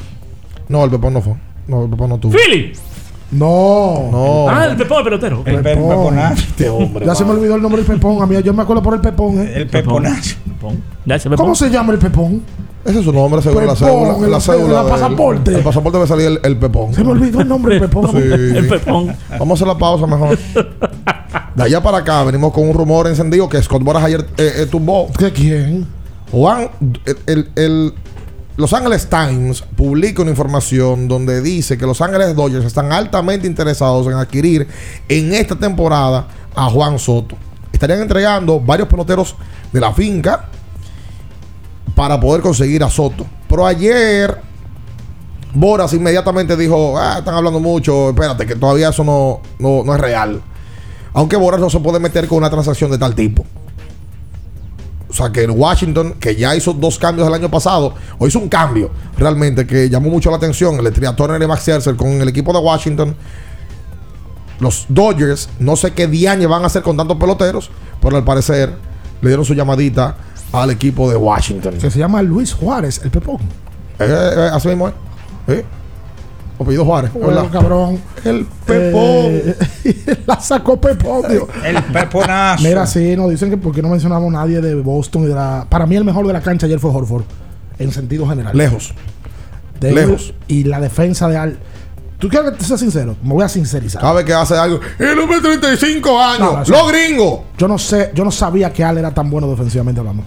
[0.73, 1.35] No, el Pepón no fue.
[1.69, 2.33] No, el Pepón no tuvo.
[2.33, 2.73] Philly.
[3.31, 4.09] No.
[4.11, 4.49] No.
[4.49, 5.43] Ah, el pepón, el pelotero.
[5.47, 5.89] El pe- Pepón.
[5.89, 6.43] peponazo.
[6.51, 7.07] Este hombre.
[7.07, 8.21] Ya se me olvidó el nombre del pepón.
[8.23, 9.41] A mí, yo me acuerdo por el pepón.
[9.41, 9.53] ¿eh?
[9.57, 10.37] El peponazo.
[10.45, 10.83] Pepón.
[11.07, 11.19] Ya.
[11.37, 12.43] ¿Cómo se llama el pepón?
[12.85, 14.27] Ese es su nombre, según la Pepón, cédula.
[14.27, 14.81] el- La cédula.
[14.83, 15.55] el pasaporte.
[15.55, 16.93] El pasaporte debe salir el, el pepón.
[16.93, 18.11] Se me olvidó el nombre del pepón.
[18.11, 18.19] Sí.
[18.57, 19.15] El pepón.
[19.39, 20.39] Vamos a hacer la pausa mejor.
[21.55, 24.67] De allá para acá venimos con un rumor encendido que Scott Boras ayer eh, eh,
[24.71, 25.09] tumbó.
[25.19, 25.87] ¿Qué quién?
[26.31, 26.69] Juan,
[27.07, 27.95] el, el- el-
[28.57, 34.07] Los Angeles Times publica una información donde dice que Los Ángeles Dodgers están altamente interesados
[34.07, 34.69] en adquirir
[35.09, 37.35] en esta temporada a Juan Soto.
[37.73, 39.37] Estarían entregando varios peloteros
[39.73, 40.49] de la finca
[41.95, 43.25] para poder conseguir a Soto.
[43.49, 44.39] Pero ayer
[45.55, 50.01] Boras inmediatamente dijo, ah, están hablando mucho, espérate, que todavía eso no, no, no es
[50.01, 50.43] real.
[51.15, 53.47] Aunque Boras no se puede meter con una transacción de tal tipo.
[55.13, 58.39] O sea que en Washington, que ya hizo dos cambios el año pasado, o hizo
[58.39, 62.29] un cambio realmente que llamó mucho la atención, el triatlón de Max Scherzer con el
[62.29, 63.15] equipo de Washington.
[64.59, 68.75] Los Dodgers, no sé qué diaño van a hacer con tantos peloteros, pero al parecer
[69.21, 70.17] le dieron su llamadita
[70.51, 71.75] al equipo de Washington.
[71.75, 73.41] Que se llama Luis Juárez, el pepón.
[73.99, 74.95] Eh, eh, así mismo es.
[75.49, 75.65] ¿Eh?
[76.59, 77.13] Apellido Juárez.
[77.13, 77.99] Bueno, cabrón.
[78.25, 79.03] El pepón.
[79.05, 79.57] Eh,
[80.27, 81.49] la sacó Pepón, tío.
[81.65, 82.63] El peponazo.
[82.63, 85.67] Mira, sí, nos dicen que porque no mencionamos a nadie de Boston y de la.
[85.69, 87.25] Para mí, el mejor de la cancha ayer fue Horford.
[87.79, 88.57] En sentido general.
[88.57, 88.95] Lejos.
[89.81, 90.35] De lejos.
[90.47, 91.59] Y la defensa de Al.
[92.19, 93.17] ¿Tú quieres que te sea sincero?
[93.25, 94.15] Me voy a sincerizar.
[94.15, 94.79] Vez que hace algo.
[95.01, 96.39] El hombre de 35 años.
[96.39, 97.41] No, no, eso- Los gringos.
[97.59, 100.23] Yo no sé, yo no sabía que Al era tan bueno defensivamente hablando.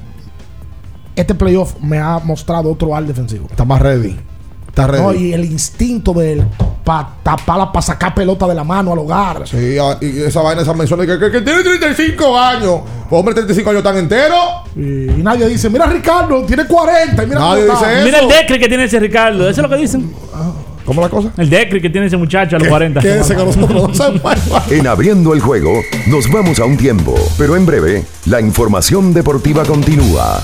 [1.15, 3.47] Este playoff me ha mostrado otro Al defensivo.
[3.49, 4.17] Está más ready.
[4.75, 5.03] Está ready.
[5.03, 6.43] No, y el instinto de él
[6.83, 9.47] para taparla, para sacar pelota de la mano al hogar.
[9.47, 12.81] Sí, ah, y esa vaina, esa mención de que, que- que tiene 35 años.
[13.09, 14.35] Hombre, 35 años tan entero.
[14.75, 17.23] Y, y nadie dice, mira Ricardo, tiene 40.
[17.23, 17.89] Y mira Nadie cómo está".
[17.89, 19.49] dice Mira el decre que tiene ese Ricardo.
[19.49, 20.13] Eso es lo que dicen.
[20.85, 21.29] ¿Cómo la cosa?
[21.37, 22.99] El decre que tiene ese muchacho a los 40.
[22.99, 23.97] Quédese con nosotros.
[24.69, 25.71] En abriendo el juego,
[26.07, 30.43] nos vamos a un tiempo, pero en breve, la información deportiva continúa.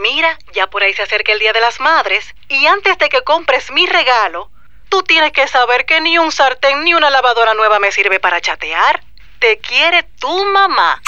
[0.00, 3.20] Mira, ya por ahí se acerca el Día de las Madres y antes de que
[3.20, 4.50] compres mi regalo,
[4.88, 8.40] tú tienes que saber que ni un sartén ni una lavadora nueva me sirve para
[8.40, 9.04] chatear.
[9.40, 11.02] Te quiere tu mamá.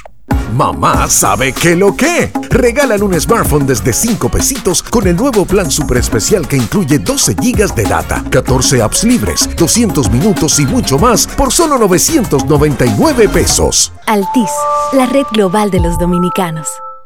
[0.53, 2.31] Mamá sabe que lo que.
[2.51, 7.37] Regálale un smartphone desde 5 pesitos con el nuevo plan super especial que incluye 12
[7.41, 13.91] gigas de data, 14 apps libres, 200 minutos y mucho más por solo 999 pesos.
[14.07, 14.51] Altis,
[14.93, 16.69] la red global de los dominicanos.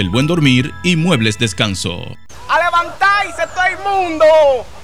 [0.00, 2.16] del buen dormir y muebles descanso.
[2.48, 4.24] ¡A levantarse todo el mundo!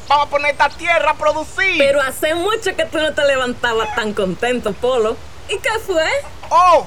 [0.09, 1.79] Vamos a poner esta tierra a producir.
[1.79, 5.17] Pero hace mucho que tú no te levantabas tan contento, Polo.
[5.49, 6.05] ¿Y qué fue?
[6.51, 6.87] ¡Oh!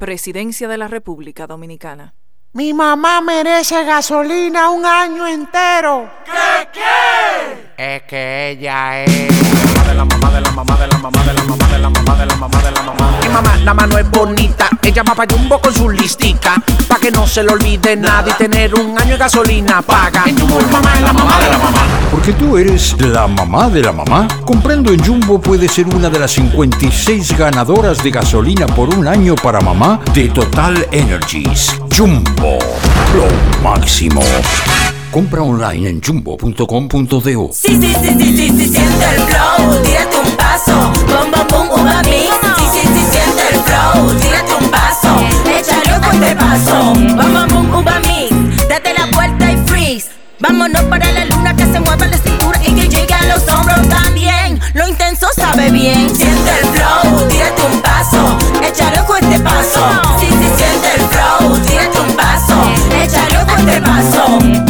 [0.00, 2.14] Presidencia de la República Dominicana.
[2.54, 6.10] Mi mamá merece gasolina un año entero.
[6.24, 6.49] ¿Qué?
[7.82, 9.28] Es que ella es.
[9.88, 12.14] De la mamá, de la mamá, de la mamá, de la mamá, de la mamá,
[12.14, 13.10] de la mamá, de la mamá.
[13.22, 14.68] Mi mamá, la mano es bonita.
[14.82, 16.62] Ella va pa' Jumbo con su listica.
[16.86, 20.24] Pa' que no se le olvide nada y tener un año de gasolina paga.
[20.26, 21.78] En Jumbo, mamá es la mamá de la mamá.
[22.10, 24.28] Porque tú eres la mamá de la mamá.
[24.44, 29.36] Comprando en Jumbo puedes ser una de las 56 ganadoras de gasolina por un año
[29.36, 31.80] para mamá de Total Energies.
[31.96, 32.58] Jumbo,
[33.14, 34.20] lo máximo.
[35.10, 37.50] Compra online en jumbo.com.do.
[37.52, 41.80] Sí, sí, sí, sí, sí, sí, siente el flow, tírate un paso, bom, bom, bom,
[41.80, 42.28] uva, Sí,
[42.72, 45.08] sí, sí, siente el flow, tírate un paso,
[45.46, 48.00] échale ojo este paso, bom, bom, bom, uva,
[48.68, 50.10] date la vuelta y freeze.
[50.38, 53.88] Vámonos para la luna que se mueva la cintura y que llegue a los hombros
[53.88, 54.60] también.
[54.74, 56.14] Lo intenso sabe bien.
[56.14, 59.80] Siente el flow, tírate un paso, échale ojo este paso.
[60.20, 62.54] Sí, sí, siente el flow, tírate un paso,
[63.02, 64.69] échale ojo este paso.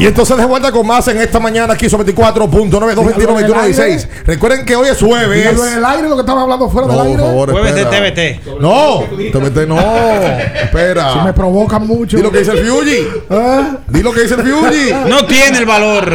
[0.00, 4.08] Y entonces de vuelta con más en esta mañana aquí sobre 24.9 221 2116.
[4.24, 5.38] Recuerden que hoy es jueves.
[5.38, 7.22] Dígalo en el aire lo que estaba hablando fuera No, del por aire.
[7.22, 7.84] favor, Jueves de.
[7.84, 8.60] TBT.
[8.60, 9.00] No,
[9.32, 9.78] TBT no.
[10.62, 11.12] Espera.
[11.12, 12.16] Si me provocan mucho.
[12.16, 12.96] Di lo que dice el Fiuji.
[13.88, 14.92] Di lo que dice el Fiuji.
[15.08, 16.14] No tiene el valor.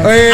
[0.05, 0.31] Eh,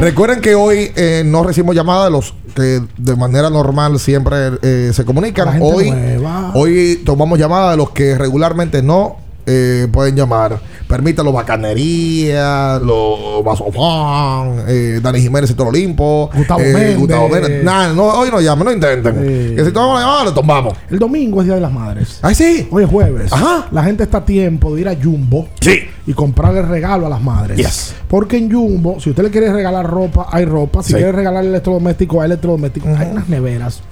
[0.00, 4.92] recuerden que hoy eh, no recibimos llamadas de los que de manera normal siempre eh,
[4.94, 5.58] se comunican.
[5.60, 6.52] Hoy, nueva.
[6.54, 9.16] hoy tomamos llamadas de los que regularmente no
[9.46, 10.58] eh, pueden llamar.
[10.88, 16.98] Permítalo, Bacanería, los Vasofán, eh, Dani Jiménez y Toro Olimpo, Gustavo eh, Méndez.
[16.98, 17.64] Gustavo Méndez.
[17.64, 19.14] Nah, no, hoy no llamen, no intenten.
[19.56, 20.74] Que si tomamos la llamada, le tomamos.
[20.90, 22.18] El domingo es Día de las Madres.
[22.22, 22.68] Ay, sí.
[22.70, 23.32] Hoy es jueves.
[23.32, 23.68] Ajá.
[23.72, 25.78] La gente está a tiempo de ir a Jumbo Sí.
[26.06, 27.56] y comprarle regalo a las madres.
[27.56, 27.94] Yes.
[28.08, 30.82] Porque en Jumbo, si usted le quiere regalar ropa, hay ropa.
[30.82, 30.94] Si Sí.
[30.96, 32.88] quiere regalar electrodoméstico, hay electrodoméstico.
[32.88, 33.82] Hay unas neveras.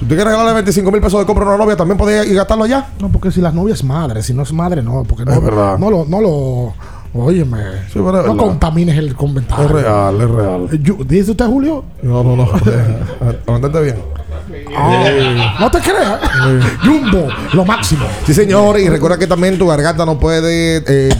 [0.00, 2.34] Si usted quiere regalarle 25 mil pesos de compra a una novia, también puede ir
[2.34, 2.86] gastarlo allá.
[3.00, 5.04] No, porque si la novia es madre, si no es madre, no.
[5.04, 5.76] Porque no, Es verdad.
[5.76, 6.74] no lo, no lo.
[7.12, 7.58] Óyeme.
[7.92, 8.34] Sí, no verdad.
[8.34, 9.66] contamines el comentario.
[9.66, 10.68] Es real, es real.
[10.72, 11.84] Eh, ¿Dice usted, Julio?
[12.00, 12.48] No, no, no.
[13.46, 13.96] Mantente bien.
[14.74, 16.18] Ah, no te creas.
[16.82, 18.06] Jumbo, lo máximo.
[18.24, 18.80] Sí, señor.
[18.80, 21.14] Y recuerda que también tu garganta no puede eh,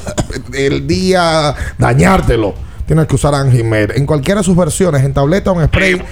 [0.55, 2.55] el día dañártelo.
[2.87, 3.91] Tienes que usar Angimed.
[3.95, 6.03] En cualquiera de sus versiones, en tableta o en spray,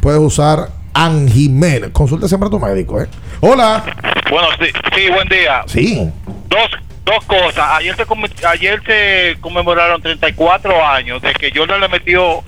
[0.00, 1.92] puedes usar Angimed.
[1.92, 3.06] Consulta siempre a tu médico, ¿eh?
[3.40, 3.84] Hola.
[4.30, 5.62] Bueno, sí, sí, buen día.
[5.66, 6.10] Sí.
[6.48, 6.70] Dos,
[7.04, 7.64] dos cosas.
[7.72, 12.42] Ayer se, ayer se conmemoraron 34 años de que Jordan le metió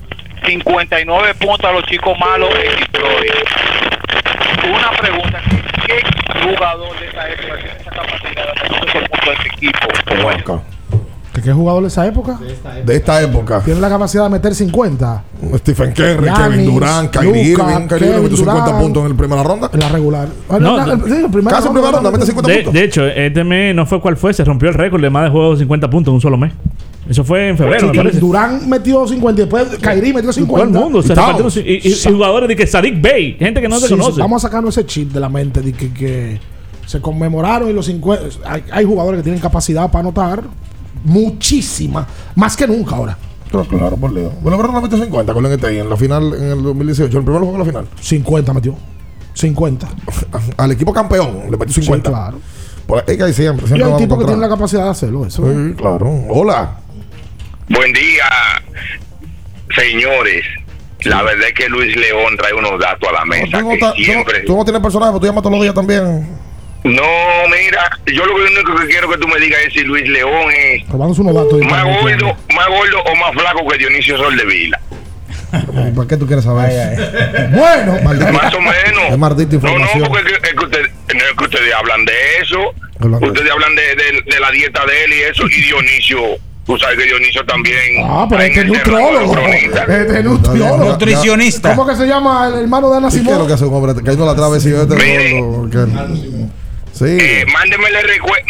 [0.47, 3.33] 59 puntos a los chicos malos en Detroit.
[4.65, 5.43] Una pregunta.
[5.87, 6.01] ¿Qué
[6.43, 9.89] jugador de esa época tiene esa capacidad de hacer puntos de ese equipo?
[11.41, 12.39] ¿Que ¿Qué jugador de esa época?
[12.85, 13.61] De esta época.
[13.65, 15.25] Tiene la capacidad de meter 50.
[15.59, 17.87] Stephen Curry, Kevin Durant, Kyrie Irving.
[17.89, 18.81] Kyrie Irving metió Kevin 50 Durant.
[18.83, 19.71] puntos en la primera ronda.
[19.73, 20.29] En la regular.
[20.49, 22.75] Ah, No, la- sí, primera Casi en primera ronda, mete 50 De, puntos.
[22.75, 25.31] de hecho, este mes no fue cuál fue, se rompió el récord de más de
[25.31, 26.53] juegos de 50 puntos en un solo mes.
[27.09, 28.11] Eso fue en febrero, Sí, me.
[28.13, 30.67] Durán metió 50 y después Kyrie metió 50.
[30.73, 33.77] Todo el mundo se y, y- y jugadores de que Sadik Bey, gente que no
[33.77, 34.21] se Sí, sí, conoce.
[34.21, 36.39] Vamos a sacarnos ese chip de la mente de que, que
[36.85, 38.25] se conmemoraron y los 50.
[38.45, 40.43] Hay, hay jugadores que tienen capacidad para anotar
[41.05, 43.17] muchísima, más que nunca ahora.
[43.51, 44.31] Claro, claro, por Leo.
[44.43, 47.19] Bueno, pero no metió 50 con el NTI en la final en el 2018.
[47.19, 47.87] El primer juego de la final.
[48.01, 48.75] 50 metió.
[49.35, 49.89] 50.
[50.59, 52.09] Al equipo campeón le metió 50.
[52.11, 52.39] Sí, claro.
[52.87, 53.65] Por ahí que hay siempre.
[53.65, 55.25] Y siempre hay tipos que tienen la capacidad de hacerlo.
[55.25, 55.45] Eso.
[55.47, 56.11] Sí, claro.
[56.29, 56.77] Hola.
[57.71, 58.25] Buen día,
[59.75, 60.45] señores.
[61.05, 63.79] La verdad es que Luis León trae unos datos a la mesa Tú no, que
[63.79, 64.41] ta- tú no- siempre.
[64.41, 66.29] tú no tienes personaje, pero tú llamas todos los días también.
[66.85, 67.03] No,
[67.51, 70.83] mira, yo lo único que quiero que tú me digas es si Luis León es
[71.19, 71.59] unos datos.
[71.59, 74.81] de más gordo, más gordo o más flaco que Dionisio Soldevila.
[75.97, 77.03] ¿Para qué tú quieres saber eso?
[77.51, 77.99] Bueno,
[78.33, 79.05] Más o menos.
[79.11, 80.09] Es maldita No, no, información.
[80.09, 82.59] porque es que, que usted- no es que ustedes hablan de eso.
[83.01, 85.47] Hablan de Ustedes hablan de, de- de la dieta de él y eso.
[85.47, 86.19] Y Dionisio
[86.67, 87.79] Tú sabes que Dionisio también.
[88.05, 89.39] Ah, pero este es de nutriólogo.
[89.39, 90.85] Este es nutriólogo.
[90.85, 91.75] Nutricionista.
[91.75, 93.47] ¿Cómo que se llama el hermano de Ana ¿Y qué es lo Simón?
[93.47, 94.95] que hace un hombre cayendo la travesía este?
[94.97, 95.89] Que-
[96.99, 97.05] Sí.
[97.07, 97.99] Eh, mándemele,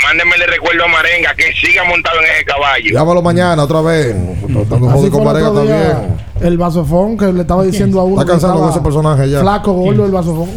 [0.02, 2.90] mándemele recuerdo a Marenga que siga montado en ese caballo.
[2.90, 4.16] Llámalo mañana otra vez.
[4.16, 5.22] Así con
[5.52, 6.56] el también.
[6.56, 8.20] Vasofón que le estaba diciendo a uno.
[8.20, 9.40] Está cansado con ese personaje ya.
[9.40, 10.48] Flaco, gordo, el vasofón.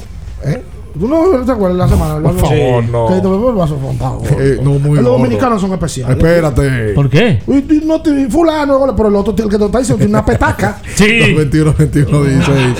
[0.45, 0.63] ¿Eh?
[0.97, 2.15] ¿Tú no, te acuerdas la semana?
[2.17, 2.57] El Por vasofón?
[2.57, 3.07] favor, no.
[3.07, 4.21] Que te el gordo.
[4.39, 6.15] Eh, no, muy Los dominicanos son especiales.
[6.17, 6.93] Espérate.
[6.93, 7.41] ¿Por qué?
[7.47, 10.25] Y- y no te- fulano, pero el otro el que te está diciendo tiene una
[10.25, 10.81] petaca.
[10.95, 11.33] Sí.
[11.33, 12.77] 21, 21, 16.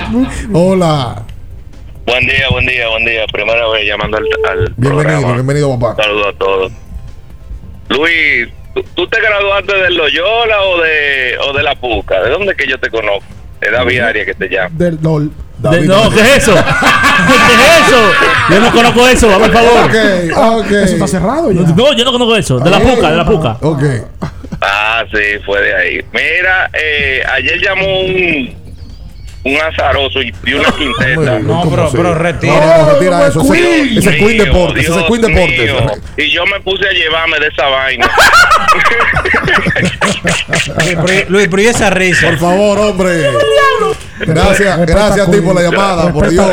[0.54, 1.24] Hola.
[2.12, 3.26] Buen día, buen día, buen día.
[3.32, 5.34] Primera vez llamando al, al Bienvenido, programa.
[5.34, 6.04] bienvenido, papá.
[6.04, 6.72] Saludos a todos.
[7.88, 12.22] Luis, ¿tú, tú te graduaste del Loyola o de, o de la PUCA?
[12.22, 13.24] ¿De dónde que yo te conozco?
[13.62, 14.70] De David Arias que te llama.
[14.74, 15.32] Del LOL.
[15.60, 16.54] De- no, ¿qué es eso?
[16.54, 18.12] ¿Qué es eso?
[18.50, 19.86] Yo no conozco eso, vamos por favor.
[19.86, 20.72] Ok, ok.
[20.72, 21.62] Eso está cerrado ya.
[21.62, 22.60] No, yo no conozco eso.
[22.60, 23.58] De la puca, de la puca.
[23.62, 23.84] Ok.
[24.60, 26.06] Ah, sí, fue de ahí.
[26.12, 28.61] Mira, eh, ayer llamó un,
[29.44, 31.40] un azaroso y, y una quinteta.
[31.40, 32.54] No, pero, pero retira.
[32.54, 33.42] No, no, retira eso.
[33.42, 33.98] Ese, Queen.
[33.98, 34.84] ese Queen Deportes.
[34.84, 35.60] Ese Dios Queen Deportes.
[35.74, 35.92] mío.
[36.18, 38.10] Y yo me puse a llevarme de esa vaina.
[40.86, 42.28] Luis, pero- Luis, pero ¿y esa risa?
[42.28, 43.30] Por favor, hombre.
[44.26, 46.48] Gracias, Respeta gracias a ti por la llamada, por Dios.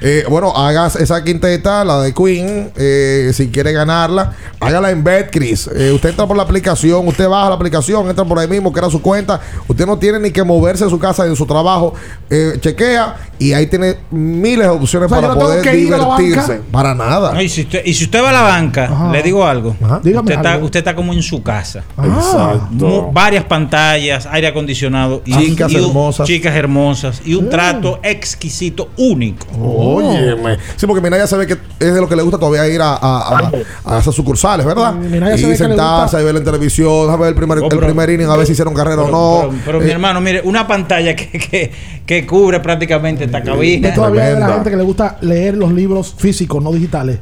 [0.00, 5.68] Eh, bueno, hagas esa quinteta, la de Queen, eh, si quiere ganarla, hágala en Betcris.
[5.74, 8.90] Eh, usted entra por la aplicación, usted baja la aplicación, entra por ahí mismo, crea
[8.90, 9.40] su cuenta.
[9.66, 11.94] Usted no tiene ni que moverse de su casa de su trabajo.
[12.30, 16.60] Eh, chequea y ahí tiene miles de opciones O sea, para no poder divertirse.
[16.70, 17.32] Para nada.
[17.32, 19.12] No, y, si usted, y si usted va a la banca, Ajá.
[19.12, 19.76] le digo algo.
[20.02, 21.84] Dígame Usted está, usted está como en su casa.
[21.96, 22.86] Exacto.
[22.86, 26.26] Mu- varias pantallas, aire acondicionado, y Chicas y hermosas.
[26.26, 29.46] chicas hermosas y un trato exquisito, único.
[29.60, 30.58] Óyeme.
[30.76, 32.94] Sí, porque Minaya se ve que es de lo que le gusta todavía ir a,
[32.94, 33.52] a, a-
[33.84, 34.94] a esas sucursales, ¿verdad?
[34.94, 38.10] Minaya y sentarse y ver en televisión, a ver el primer, Oh, el pero- primer
[38.10, 39.48] inning, a ver si hicieron carrera Pero, o no.
[39.50, 41.70] pero- pero, Eh, mi hermano, mire, una pantalla que, que,
[42.08, 43.90] que cubre prácticamente esta cabina.
[43.90, 47.18] Yo todavía hay de la gente que le gusta leer los libros físicos, no digitales.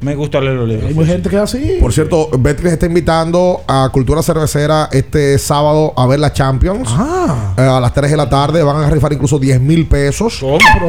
[0.00, 0.88] Me gusta leer los libros.
[0.88, 1.78] Hay mucha gente que es así.
[1.80, 6.86] Por cierto, Betcris está invitando a Cultura Cervecera este sábado a ver la Champions.
[6.92, 7.54] Ah.
[7.56, 10.44] Eh, a las 3 de la tarde van a rifar incluso 10 mil pesos.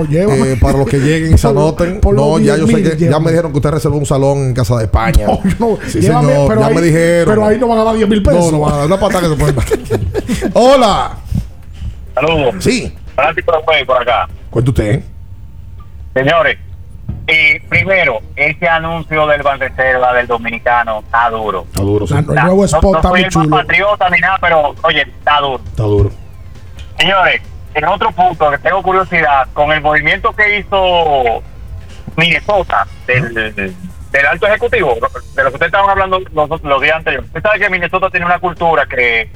[0.10, 0.52] Llévame.
[0.52, 2.02] eh, para los que lleguen y se anoten.
[2.02, 4.40] por No, ya yo sé 10,000 que ya me dijeron que usted reservó un salón
[4.40, 5.26] en Casa de España.
[5.26, 7.26] No, no, Sí, llévame, señor, pero ya ahí, me dijeron.
[7.34, 8.52] Pero ahí no van a dar 10 mil pesos.
[8.52, 10.50] No, no van a dar una patada que se pueden dar.
[10.54, 11.18] Hola.
[12.14, 12.56] Saludos.
[12.60, 12.92] Sí.
[13.18, 14.28] De Juez por acá.
[14.52, 15.02] Cuenta usted.
[16.14, 16.58] Señores,
[17.26, 21.66] eh, primero, ese anuncio del Banreserva del dominicano está duro.
[21.68, 22.14] Está duro, sí.
[22.14, 23.56] La- el nuevo spot no, no está soy muy el más chulo.
[23.58, 25.64] patriota ni nada, pero oye, está duro.
[25.66, 26.12] Está duro.
[27.00, 27.42] Señores,
[27.74, 31.44] en otro punto que tengo curiosidad, con el movimiento que hizo
[32.16, 33.34] Minnesota del,
[34.12, 37.28] del alto ejecutivo, de lo que ustedes estaban hablando los, los días anteriores.
[37.30, 39.30] Usted sabe que Minnesota tiene una cultura que,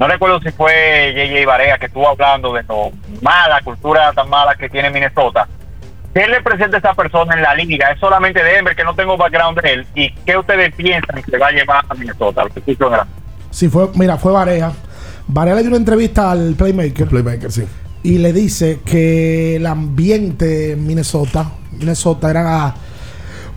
[0.00, 2.90] no recuerdo si fue JJ Barea que estuvo hablando de lo
[3.20, 5.46] mala cultura tan mala que tiene Minnesota.
[6.14, 7.90] ¿Qué le presenta esa persona en la liga?
[7.90, 9.86] ¿Es solamente Denver, que no tengo background de él?
[9.94, 12.46] ¿Y qué ustedes piensan que va a llevar a Minnesota?
[13.50, 14.72] Sí, fue, mira, fue Varea.
[15.28, 17.68] Varea le dio una entrevista al Playmaker Playmaker, sí.
[18.02, 22.74] y le dice que el ambiente en Minnesota, Minnesota era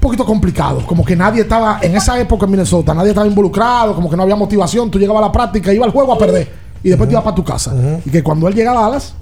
[0.03, 0.85] poquito complicado.
[0.85, 4.23] Como que nadie estaba, en esa época en Minnesota, nadie estaba involucrado, como que no
[4.23, 4.91] había motivación.
[4.91, 6.47] Tú llegabas a la práctica, ibas al juego a perder
[6.84, 7.73] y después te ibas para tu casa.
[8.05, 9.15] Y que cuando él llega a Dallas,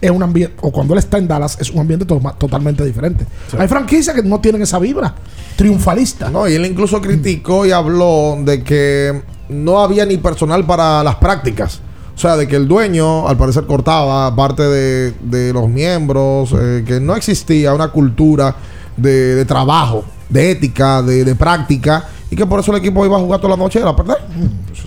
[0.00, 3.26] es un ambiente, o cuando él está en Dallas, es un ambiente to- totalmente diferente.
[3.56, 5.14] Hay franquicias que no tienen esa vibra
[5.56, 6.30] triunfalista.
[6.30, 11.16] No, y él incluso criticó y habló de que no había ni personal para las
[11.16, 11.80] prácticas.
[12.16, 16.82] O sea, de que el dueño al parecer cortaba parte de, de los miembros, eh,
[16.84, 18.56] que no existía una cultura
[18.98, 23.16] de, de trabajo, de ética, de, de práctica, y que por eso el equipo iba
[23.16, 24.18] a jugar toda la noche era perder.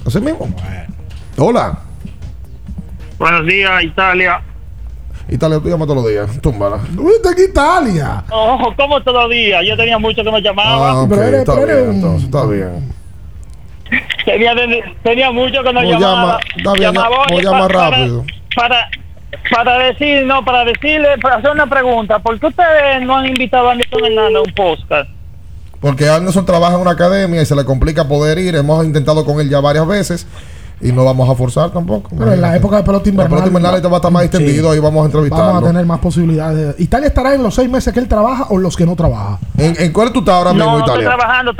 [0.05, 0.47] Así mismo.
[1.37, 1.79] Hola.
[3.17, 4.41] Buenos días, Italia.
[5.29, 6.41] Italia, tú llamas todos los días.
[6.41, 6.77] Túmbala.
[7.15, 8.23] Está en Italia.
[8.31, 9.63] Oh, ¿cómo todos los días?
[9.67, 10.89] Yo tenía mucho que me llamaba.
[10.89, 12.93] Ah, ok, pero eres- está pero bien, entonces, está bien.
[14.25, 14.53] Tenía,
[15.03, 15.99] tenía mucho que no llamaba.
[15.99, 18.25] llama, está bien, Llamaba, oye, llama pa- para- rápido.
[18.55, 18.89] Para,
[19.49, 22.19] para decir, no, para decirle, para hacer una pregunta.
[22.19, 25.09] ¿Por qué ustedes no han invitado a Anderson Hernández a un podcast?
[25.79, 28.55] Porque Anderson trabaja en una academia y se le complica poder ir.
[28.55, 30.27] Hemos intentado con él ya varias veces
[30.79, 32.09] y no vamos a forzar tampoco.
[32.17, 33.29] Pero en la época de pelota La invernal.
[33.29, 35.45] pelota invernal va a estar más extendido y vamos a entrevistarlo.
[35.47, 36.75] Vamos a tener más posibilidades.
[36.79, 39.39] ¿Italia estará en los seis meses que él trabaja o los que no trabaja?
[39.57, 41.17] ¿En, en cuál tú estás ahora mismo, No, no estoy Italia?
[41.17, 41.53] trabajando.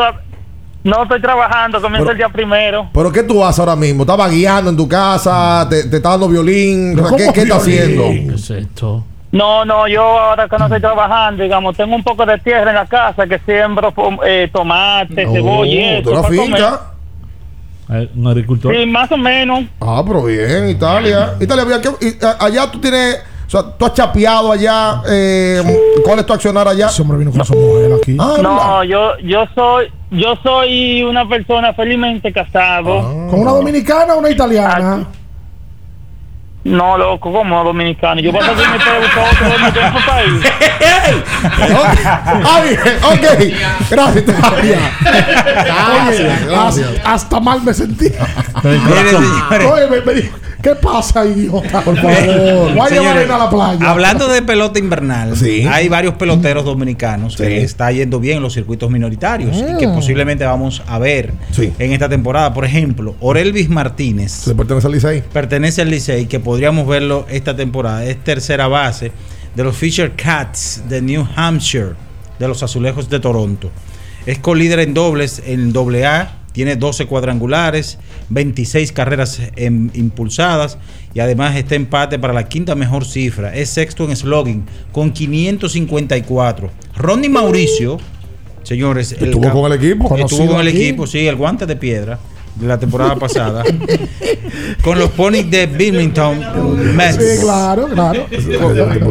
[0.84, 1.80] No estoy trabajando.
[1.82, 2.90] Comienzo Pero- el día primero.
[2.94, 4.04] ¿Pero qué tú haces ahora mismo?
[4.04, 5.68] ¿Estás guiando en tu casa?
[5.70, 6.94] ¿Te, te está dando violín?
[6.96, 8.04] ¿Pero ¿Qué, qué estás haciendo?
[8.10, 9.04] ¿Qué es esto?
[9.32, 12.76] No, no, yo ahora que no estoy trabajando, digamos, tengo un poco de tierra en
[12.76, 13.94] la casa que siembro
[14.26, 16.40] eh, tomate, Oh, cebolla y ¿de eso una comer.
[16.46, 16.82] finca?
[17.94, 18.76] Eh, Un agricultor.
[18.76, 19.64] Sí, más o menos.
[19.80, 21.36] Ah, pero bien, Italia.
[21.40, 23.20] Italia, mira, ¿qué- y, a- allá tú tienes.
[23.54, 25.02] O sea, tú has chapeado allá.
[25.10, 25.62] Eh,
[26.06, 26.88] ¿Cuál es tu accionar allá?
[26.88, 28.16] Ese hombre vino con su mujer aquí.
[28.18, 33.02] Ah, No, yo, yo soy, yo soy una persona felizmente casado.
[33.30, 35.06] ¿Con una dominicana o una italiana?
[36.64, 38.22] No, loco, como dominicano.
[38.22, 40.52] Yo paso aquí me puedo buscar otro en su país.
[42.44, 42.64] Ah,
[43.14, 43.26] ok.
[43.90, 44.26] Gracias.
[44.62, 44.78] Oye,
[46.48, 46.90] gracias.
[47.00, 48.06] hasta, hasta mal me sentí.
[48.64, 51.82] Oye, me, me dijo, ¿qué pasa, idiota?
[51.82, 52.14] Por favor.
[52.14, 53.90] Voy a llevar Señores, a la playa.
[53.90, 55.34] Hablando de pelota invernal,
[55.72, 59.88] hay varios peloteros dominicanos que le está yendo bien en los circuitos minoritarios y que
[59.88, 59.96] Mm.
[59.96, 62.54] posiblemente vamos a ver en esta temporada.
[62.54, 64.32] Por ejemplo, Orelvis Martínez.
[64.32, 65.22] ¿Se pertenece al Licey?
[65.34, 68.04] Pertenece al Licey, que podríamos verlo esta temporada.
[68.04, 69.14] Es tercera base
[69.56, 71.94] de los Fisher Cats de New Hampshire,
[72.40, 73.72] de los Azulejos de Toronto.
[74.26, 80.78] Es colíder en dobles en AA, tiene 12 cuadrangulares, 26 carreras em, impulsadas
[81.14, 83.56] y además está empate para la quinta mejor cifra.
[83.56, 86.70] Es sexto en slogan con 554.
[86.98, 87.98] Ronnie Mauricio,
[88.64, 90.18] señores, ¿Estuvo con el equipo?
[90.18, 90.82] Estuvo con el aquí.
[90.82, 92.20] equipo, sí, el guante de piedra
[92.56, 93.64] de la temporada pasada.
[94.84, 96.40] con los Ponies de Birmingham
[96.96, 97.16] Mets.
[97.16, 98.26] Sí, claro, claro.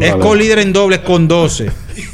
[0.01, 1.69] Es co-líder en dobles con 12,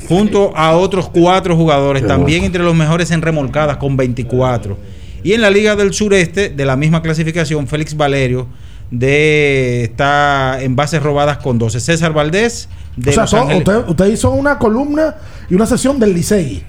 [0.08, 4.78] junto a otros cuatro jugadores, también entre los mejores en remolcadas con 24.
[5.24, 8.48] Y en la Liga del Sureste, de la misma clasificación, Félix Valerio
[8.90, 11.82] de está en bases robadas con 12.
[11.82, 15.16] César Valdés de o sea, todo- usted, usted hizo una columna
[15.49, 16.64] y una sesión del Licey.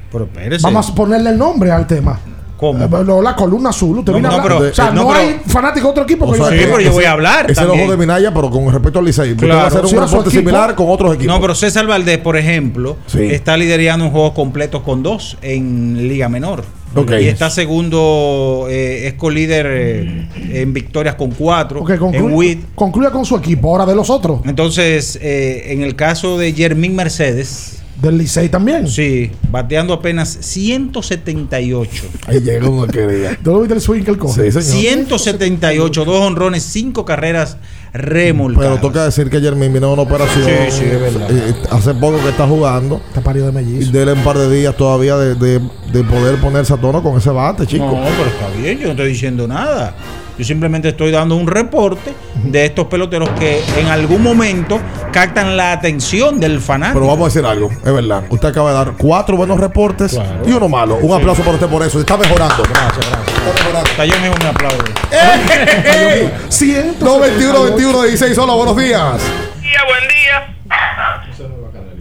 [0.62, 2.18] Vamos a ponerle el nombre al tema.
[2.58, 2.84] ¿Cómo?
[2.84, 4.00] Eh, lo- la columna azul.
[4.00, 6.02] Usted No, a no, hablar- pero- o sea, no, no, pero- hay fanático de otro
[6.02, 6.78] equipo O que sea, yo que entiendo.
[6.80, 9.32] ese- Ese es el ojo de Minaya, pero con respecto al Licey.
[9.32, 11.34] Usted va a hacer un Sí, a reporte similar con otros equipos.
[11.34, 13.22] No, pero César Valdés, por ejemplo, Sí.
[13.30, 16.64] está liderando un juego completo con dos en Liga Menor.
[16.96, 17.12] Ok.
[17.20, 21.82] Y está segundo, eh, es colíder eh, en victorias con cuatro.
[21.82, 24.40] Ok, en concluye, concluye con su equipo, ahora de los otros.
[24.46, 27.77] Entonces, eh, en el caso de Jermín Mercedes.
[28.00, 28.86] Del Licey también.
[28.86, 32.06] Sí, bateando apenas 178.
[32.26, 33.36] Ahí llega uno que quería.
[33.42, 34.52] ¿Tú lo viste el swing que él coge?
[34.52, 37.56] 178, dos honrones, cinco carreras
[37.92, 38.68] remolcadas.
[38.78, 40.44] Pero toca decir que Jermín vino a una operación.
[40.44, 41.28] Sí, sí, es verdad.
[41.30, 43.00] eh, hace poco que está jugando.
[43.08, 43.88] Está parido de mellizo.
[43.88, 45.60] Y déle un par de días todavía de, de-
[45.92, 47.84] de poder ponerse a tono con ese bate, chico.
[47.86, 49.96] No, pero está bien, yo no estoy diciendo nada.
[50.38, 54.80] Yo simplemente estoy dando un reporte de estos peloteros que en algún momento
[55.12, 57.00] captan la atención del fanático.
[57.00, 58.22] Pero vamos a decir algo, es verdad.
[58.30, 60.16] Usted acaba de dar cuatro buenos reportes
[60.46, 60.94] y uno malo.
[60.96, 61.16] Un Sí.
[61.16, 61.98] aplauso para usted por eso.
[61.98, 62.62] Está mejorando.
[62.62, 63.90] Gracias, gracias.
[63.90, 64.84] Hasta yo mismo me aplaudo.
[65.10, 66.30] ¡Ey!
[66.48, 69.20] 221 21 16 Hola, buenos días.
[69.60, 70.54] día, buen día.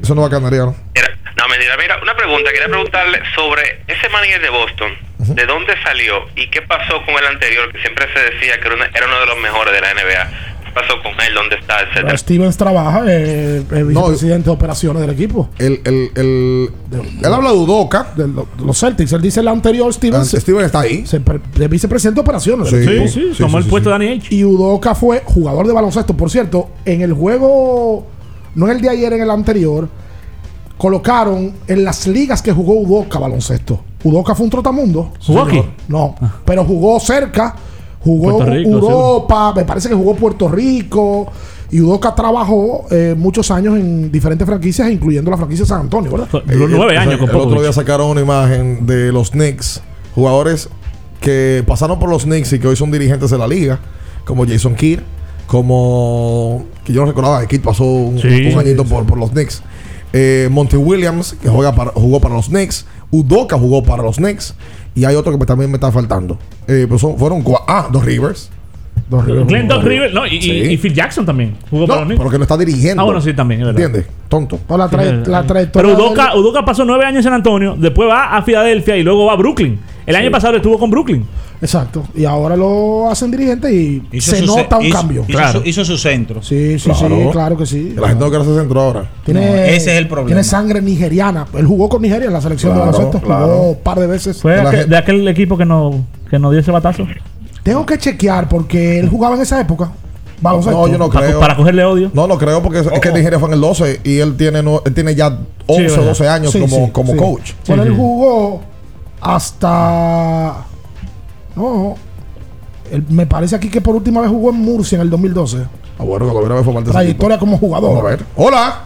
[0.03, 0.75] Eso no va a canaria, ¿no?
[1.37, 1.75] No, mentira.
[1.77, 2.51] Mira, una pregunta.
[2.51, 5.06] Quería preguntarle sobre ese manager de Boston.
[5.35, 7.71] ¿De dónde salió y qué pasó con el anterior?
[7.71, 10.31] Que siempre se decía que era, una- era uno de los mejores de la NBA.
[10.65, 11.33] ¿Qué pasó con él?
[11.33, 11.81] ¿Dónde está?
[11.81, 12.17] Etcétera.
[12.17, 15.49] Stevens trabaja, eh, el vicepresidente de operaciones del equipo.
[15.57, 16.69] El, el, el,
[17.23, 18.11] él habla de Udoca.
[18.15, 19.11] De lo- de los Celtics.
[19.13, 20.33] Él dice el anterior, Stevens.
[20.33, 21.05] Ah, Steven está ahí.
[21.07, 22.69] se pre- de vicepresidente de operaciones.
[22.69, 23.97] Sí, sí, sí, tomó sí, el sí, puesto sí.
[23.99, 24.35] de Danny H.
[24.35, 26.15] Y Udoca fue jugador de baloncesto.
[26.15, 28.05] Por cierto, en el juego,
[28.55, 29.87] no en el de ayer, en el anterior,
[30.77, 33.81] colocaron en las ligas que jugó Udoca baloncesto.
[34.03, 35.11] Udoca fue un trotamundo.
[35.25, 35.61] ¿Jugó aquí?
[35.87, 37.55] No, pero jugó cerca.
[37.99, 41.27] Jugó Rico, Europa, me parece que jugó Puerto Rico.
[41.71, 46.11] Y Udoca trabajó eh, muchos años en diferentes franquicias, incluyendo la franquicia de San Antonio,
[46.11, 46.29] ¿verdad?
[46.45, 47.61] Duró nueve Eh, años el con otro Popovich.
[47.63, 49.81] día sacaron una imagen de los Knicks,
[50.15, 50.69] jugadores
[51.19, 53.79] que pasaron por los Knicks y que hoy son dirigentes de la liga,
[54.23, 54.99] como Jason Kidd,
[55.47, 59.17] como que yo no recordaba que Kidd pasó un, Sí, un añito sí, por, por
[59.17, 59.61] los Knicks.
[60.13, 62.85] Eh, Monty Williams, que juega para, jugó para los Knicks.
[63.11, 64.55] Udoka jugó para los Knicks.
[64.95, 66.37] Y hay otro que también me está faltando.
[66.67, 68.49] Eh, pero son- fueron ah, dos Rivers.
[69.09, 70.77] Dos Glenn Doc River, no, y, Sí.
[70.77, 72.17] Phil Jackson también jugó No, para los Knicks.
[72.19, 73.01] pero que no está dirigiendo.
[73.01, 73.81] Ah, bueno, sí, también, es verdad.
[73.81, 74.11] ¿Entiendes?
[74.27, 74.59] Tonto.
[74.67, 77.75] No, la, tra- la trayectoria Pero Udoka, del- Udoka pasó nueve años en San Antonio,
[77.77, 79.79] después va a Filadelfia y luego va a Brooklyn.
[80.07, 81.23] El año pasado estuvo con Brooklyn.
[81.61, 82.03] Exacto.
[82.15, 85.25] Y ahora lo hacen dirigente y Hizo se nota un hizo- cambio.
[85.27, 86.41] Hizo, su, hizo su centro.
[86.41, 87.15] Sí, sí, Claro.
[87.17, 87.93] sí, claro que sí.
[87.97, 89.09] La gente no quiere hacer centro ahora.
[89.25, 90.27] Tiene, No, ese es el problema.
[90.27, 91.45] Tiene sangre nigeriana.
[91.55, 93.27] Él jugó con Nigeria en la selección Claro, de baloncesto.
[93.27, 93.45] claro.
[93.47, 94.41] Jugó un par de veces.
[94.41, 97.05] Fue de aquel, gente- de aquel equipo que no, que no dio ese batazo.
[97.63, 99.91] Tengo que chequear porque él jugaba en esa época.
[100.39, 100.77] Baloncesto.
[100.79, 101.39] No, yo no creo.
[101.39, 102.11] para cogerle odio.
[102.13, 104.63] No, no creo porque es, es que Nigeria fue en el 12 y él tiene,
[104.63, 106.05] no, él tiene ya 11 o verdad.
[106.05, 107.17] 12 años Sí, como, sí, como sí.
[107.17, 107.51] coach.
[107.67, 108.61] Bueno, Sí, él jugó
[109.21, 110.65] hasta.
[111.55, 111.95] No.
[112.91, 115.57] él- me parece aquí que por última vez jugó en Murcia en el 2012.
[115.99, 117.89] Ah, bueno, la primera vez fue parte Trayectoria como jugador.
[117.95, 118.19] Vamos a ver.
[118.35, 118.81] Hola.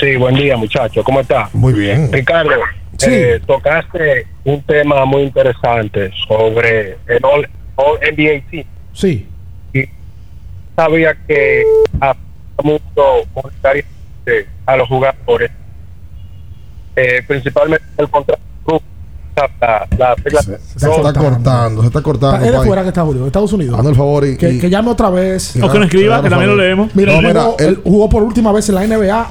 [0.00, 1.04] Sí, buen día, muchachos.
[1.04, 1.48] ¿Cómo está?
[1.52, 2.10] Muy bien.
[2.10, 2.50] Ricardo,
[3.06, 8.64] eh, tocaste un tema muy interesante sobre el All, All NBA Team.
[8.94, 9.28] Sí.
[9.74, 9.84] Y
[10.74, 11.62] sabía que
[12.00, 12.16] a
[12.62, 12.82] mucho
[13.34, 15.50] monetariamente a los jugadores,
[16.96, 18.40] eh, principalmente el contrato.
[19.36, 19.50] La,
[19.98, 22.36] la, la- Se está cortando, se está cortando.
[22.36, 22.66] Es de país.
[22.66, 23.26] fuera que Estados Unidos.
[23.26, 23.78] Estados Unidos.
[23.78, 25.56] Hazme el favor y- que, y- que llame otra vez.
[25.56, 26.94] O que nos escriba, que también lo leemos.
[26.94, 29.26] Mira, No, él, mira, jugó, él- él jugó por última vez en la NBA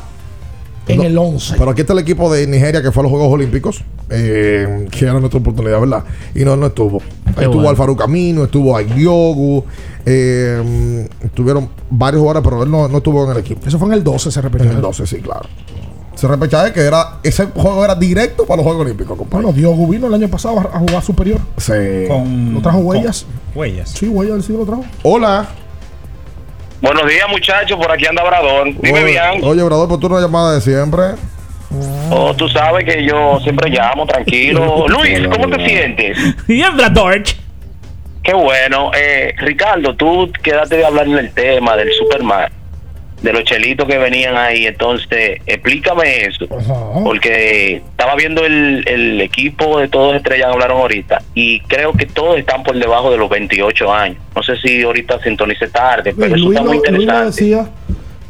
[0.89, 1.55] en No, el 11.
[1.57, 5.05] Pero aquí está el equipo de Nigeria que fue a los Juegos Olímpicos, eh, que
[5.05, 6.03] era nuestra oportunidad, ¿verdad?
[6.35, 6.97] Y no, no estuvo.
[7.27, 7.69] Ahí estuvo bueno.
[7.69, 9.63] Alfaro Camino, estuvo Ayogu,
[10.05, 13.65] eh, estuvieron varios jugadores, pero él no, no estuvo en el equipo.
[13.65, 14.69] Eso fue en el 12, se repitió.
[14.69, 15.47] En el 12, sí, claro.
[16.23, 19.43] Se repechaje que era ese juego era directo para los Juegos Olímpicos, compadre.
[19.43, 21.41] Bueno, Diogo vino el año pasado a a jugar superior.
[21.57, 22.07] Sí.
[22.07, 23.25] Con, ¿Lo trajo Huellas?
[23.53, 23.89] Huellas.
[23.89, 24.85] Sí, Huellas sí lo trajo.
[25.03, 25.47] Hola.
[26.81, 27.77] Buenos días, muchachos.
[27.77, 28.67] Por aquí anda Obrador.
[28.67, 29.43] Dime Oye, bien.
[29.43, 31.03] Oye, Obrador, por tu una llamada de siempre.
[32.09, 34.85] Oh, tú sabes que yo siempre llamo, tranquilo.
[34.87, 36.17] Luis, ¿cómo te sientes?
[36.47, 37.35] Bien, George.
[38.23, 38.91] Qué bueno.
[38.95, 42.49] Eh, Ricardo, tú quedaste de hablar en el tema del Superman,
[43.23, 44.67] de los chelitos que venían ahí.
[44.67, 46.45] Entonces, explícame eso.
[47.03, 52.05] Porque estaba viendo el, el equipo de todos estrellas que hablaron ahorita y creo que
[52.05, 54.17] todos están por debajo de los 28 años.
[54.35, 57.25] No sé si ahorita sintonice tarde, pero eso Luis, está muy interesante.
[57.25, 57.69] decía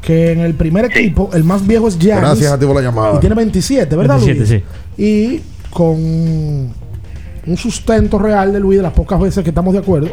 [0.02, 2.22] que en el primer equipo el más viejo es Giannis.
[2.22, 3.18] Gracias a ti por la llamada.
[3.18, 4.64] Y tiene 27, ¿verdad, 27, Luis?
[4.98, 5.42] Y
[5.72, 10.12] con un sustento real de Luis, de las pocas veces que estamos de acuerdo,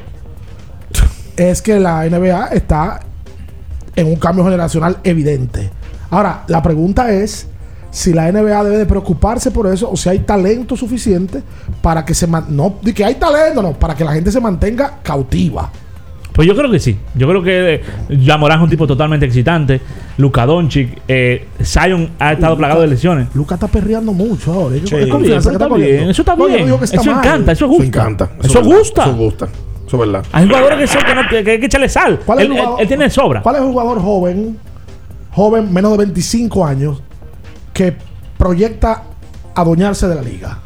[1.36, 3.00] es que la NBA está
[4.00, 5.70] en un cambio generacional evidente.
[6.10, 7.46] Ahora, la pregunta es
[7.90, 11.42] si la NBA debe de preocuparse por eso o si hay talento suficiente
[11.82, 14.40] para que se man- no de que hay talento, no, para que la gente se
[14.40, 15.70] mantenga cautiva.
[16.32, 16.96] Pues yo creo que sí.
[17.16, 19.80] Yo creo que eh, Yamorán es un tipo totalmente excitante.
[20.16, 23.26] Luka Doncic, eh, Zion ha estado plagado de lesiones.
[23.34, 24.76] Luca está perreando mucho ahora.
[24.76, 24.94] Es Sí.
[24.94, 25.88] es Está confianza bien, que está está bien.
[25.90, 26.10] cogiendo.
[26.12, 26.66] Eso está No, yo no bien.
[26.66, 27.24] digo que está Eso mal.
[27.26, 27.86] encanta, eso Eso gusta.
[27.86, 28.24] encanta.
[28.38, 29.02] Eso es verdad, gusta.
[29.02, 29.48] Eso gusta.
[29.90, 30.24] Eso es verdad.
[30.30, 32.20] Hay jugadores que, son, que, no- que hay que echarle sal.
[32.24, 33.42] ¿Cuál es él, el él- jugador- él tiene sobra.
[33.42, 34.56] ¿Cuál es un jugador joven,
[35.32, 37.02] joven, menos de 25 años,
[37.72, 37.96] que
[38.38, 39.02] proyecta
[39.52, 40.58] adueñarse de la liga?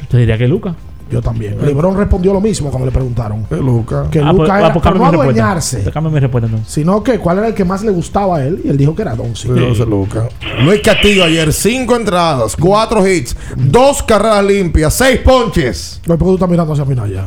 [0.00, 0.72] Yo te diría que Luca.
[1.10, 1.58] Yo también.
[1.60, 3.44] LeBron respondió lo mismo cuando le preguntaron.
[3.46, 4.06] Que Luca.
[4.08, 6.72] Que Ah, Luca pues- era pues no adueñarse, mi respuesta entonces.
[6.72, 9.02] sino que cuál era el que más le gustaba a él y él dijo que
[9.02, 9.52] era Doncic.
[9.52, 10.28] Sí, ese Luca.
[10.64, 16.00] Luis Castillo ayer, cinco entradas, cuatro hits, dos carreras limpias, seis ponches.
[16.06, 17.24] No, porque tú estás mirando hacia Minaya.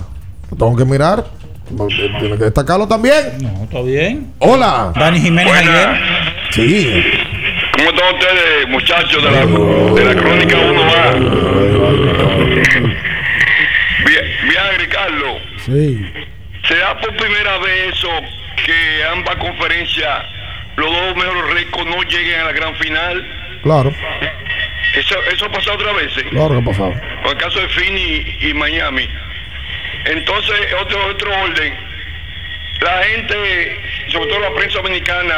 [0.50, 1.26] Tengo que mirar.
[2.20, 3.38] Tiene que destacarlo también.
[3.42, 4.32] No, todo bien.
[4.40, 4.92] Hola.
[4.96, 5.90] Dani Jiménez ayer.
[6.52, 7.04] Sí.
[7.76, 11.14] ¿Cómo están ustedes, muchachos de la, de la Crónica 1A?
[14.06, 15.40] Bien, bien, Ricardo.
[15.66, 16.06] Sí.
[16.68, 18.08] ¿Será por primera vez eso
[18.66, 20.20] que ambas conferencias,
[20.78, 23.28] los dos mejores récords no lleguen a la gran final?
[23.64, 23.92] Claro,
[24.96, 26.26] Eso, eso ha pasado otra vez, ¿eh?
[26.30, 26.94] claro que ha pasado.
[27.24, 29.08] Con el caso de Phoenix y, y Miami.
[30.06, 31.74] Entonces, otro, otro orden.
[32.82, 33.80] La gente,
[34.12, 35.36] sobre todo la prensa dominicana,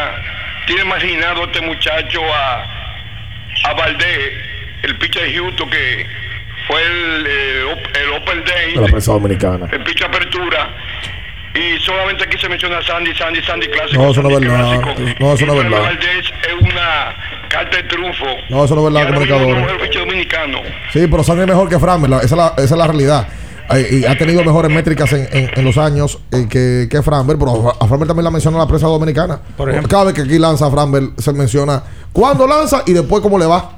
[0.65, 2.63] tiene imaginado a este muchacho a,
[3.69, 4.33] a Valdés,
[4.83, 6.05] el pitcher de Houston, que
[6.67, 9.67] fue el, eh, op- el Open Day, De la prensa dominicana.
[9.71, 10.69] el pitcher apertura.
[11.55, 14.03] Y solamente aquí se menciona Sandy, Sandy, Sandy clásico.
[14.03, 14.81] No, eso no es verdad.
[15.19, 15.81] No, eso no es verdad.
[15.81, 17.15] Valdés es una
[17.49, 18.25] carta de triunfo.
[18.49, 19.47] No, eso no es verdad, comunicador.
[19.47, 20.61] no es el dominicano.
[20.91, 21.79] Sí, pero Sandy es mejor que
[22.17, 23.27] Esa, es la, esa es la realidad.
[23.69, 27.37] Eh, y ha tenido mejores métricas en, en- en los años eh, que, que Framber,
[27.37, 29.39] pero a Framber también la menciona la prensa dominicana.
[29.57, 29.89] Por ejemplo.
[29.89, 31.83] Cada vez que aquí lanza Framber, se menciona
[32.13, 33.71] cuándo lanza y después cómo le va.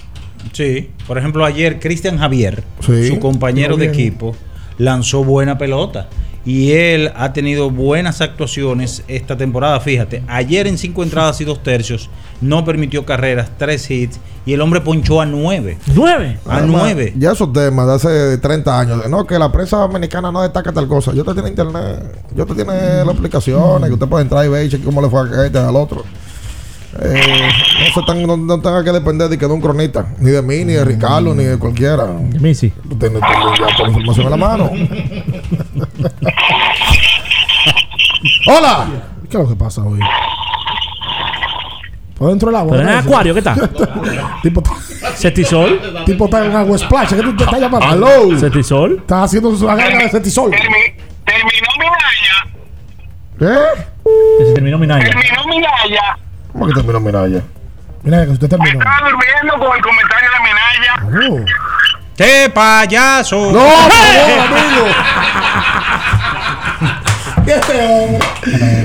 [0.53, 0.91] Sí.
[1.07, 3.07] Por ejemplo, ayer Cristian Javier, Sí.
[3.07, 4.35] su compañero de equipo,
[4.77, 6.07] lanzó buena pelota.
[6.45, 9.79] Y él ha tenido buenas actuaciones esta temporada.
[9.79, 12.09] Fíjate, ayer en cinco entradas y dos tercios
[12.41, 15.77] no permitió carreras, tres hits y el hombre ponchó a nueve.
[15.93, 16.39] ¿Nueve?
[16.45, 17.13] A Además, nueve.
[17.17, 19.09] Ya esos temas de hace 30 años.
[19.09, 21.13] No, que la prensa dominicana no destaca tal cosa.
[21.13, 22.23] Yo te tiene internet.
[22.35, 23.87] Yo te tiene las explicaciones.
[23.87, 26.03] Que usted puede entrar y ver y cómo le fue a este al otro.
[27.01, 27.49] Eh,
[27.87, 30.07] no, se tan- no, no tenga que depender de que de un cronista.
[30.19, 32.05] Ni de mí, ni de Ricardo, ni de cualquiera.
[32.05, 32.73] De mí sí.
[32.89, 34.71] Tú tienes, tienes ya toda la información en la mano.
[38.47, 38.87] Hola.
[39.29, 39.99] ¿Qué es lo que pasa hoy?
[42.17, 42.71] ¿Por dentro del agua?
[42.71, 43.69] Pero en el acuario, ¿qué tal?
[44.43, 44.63] tipo,
[45.15, 46.03] ¿Cetisol?
[46.05, 47.09] tipo está en agua splash.
[47.09, 47.85] ¿Qué tú te estás llamando?
[47.87, 48.37] Aló.
[48.37, 48.97] ¿Cetisol?
[48.97, 50.51] Estás haciendo su agarra de cetisol.
[50.51, 52.47] Terminó Minaya.
[53.37, 53.83] ¿Qué?
[54.39, 55.05] Que se terminó Minaya.
[55.05, 56.17] Terminó Minaya.
[56.51, 57.41] ¿Cómo que terminó Minaya?
[58.03, 58.79] Mira que usted terminó.
[58.79, 61.29] Estaba durmiendo con el comentario de Minaya.
[61.31, 61.45] Oh.
[62.17, 63.51] ¡Qué payaso!
[63.51, 64.87] No, por favor, amigo.
[67.49, 68.19] ¡Qué feo!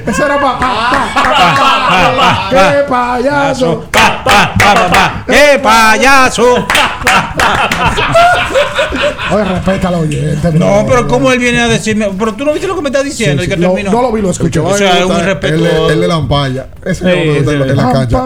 [0.07, 0.59] Eso era para.
[0.59, 3.85] Pa, pa, ¡Qué payaso!
[3.93, 5.25] Pa, pa, pa, pa, pa.
[5.27, 6.67] ¡Qué payaso!
[9.33, 10.53] Oye, respeta al oyente.
[10.53, 12.09] No, pero ¿cómo él viene a decirme?
[12.19, 13.57] Pero tú no viste lo que me está diciendo Sí, y que.
[13.59, 13.93] No- terminó.
[13.93, 14.61] no lo vi, lo escuché.
[14.61, 15.91] O sea, es un Él, irrespetuoso.
[15.91, 16.67] él de la ampalla.
[16.87, 17.05] Ese
[17.45, 17.57] gusta sí.
[17.71, 18.25] en la cancha.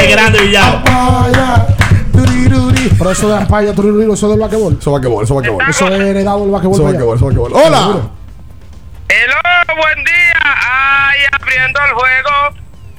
[0.00, 0.66] Es grande y ya.
[0.72, 1.66] Ampalla.
[2.98, 4.76] Pero eso de ampalla, turururu, eso del vaquebol.
[4.80, 6.74] Eso va que eso va que Eso es heredado del vaquebol.
[6.74, 7.14] Eso va para que allá.
[7.16, 8.10] eso va que Hola.
[9.08, 9.36] Hello,
[9.76, 10.40] buen día.
[10.42, 12.30] Ay, abriendo el juego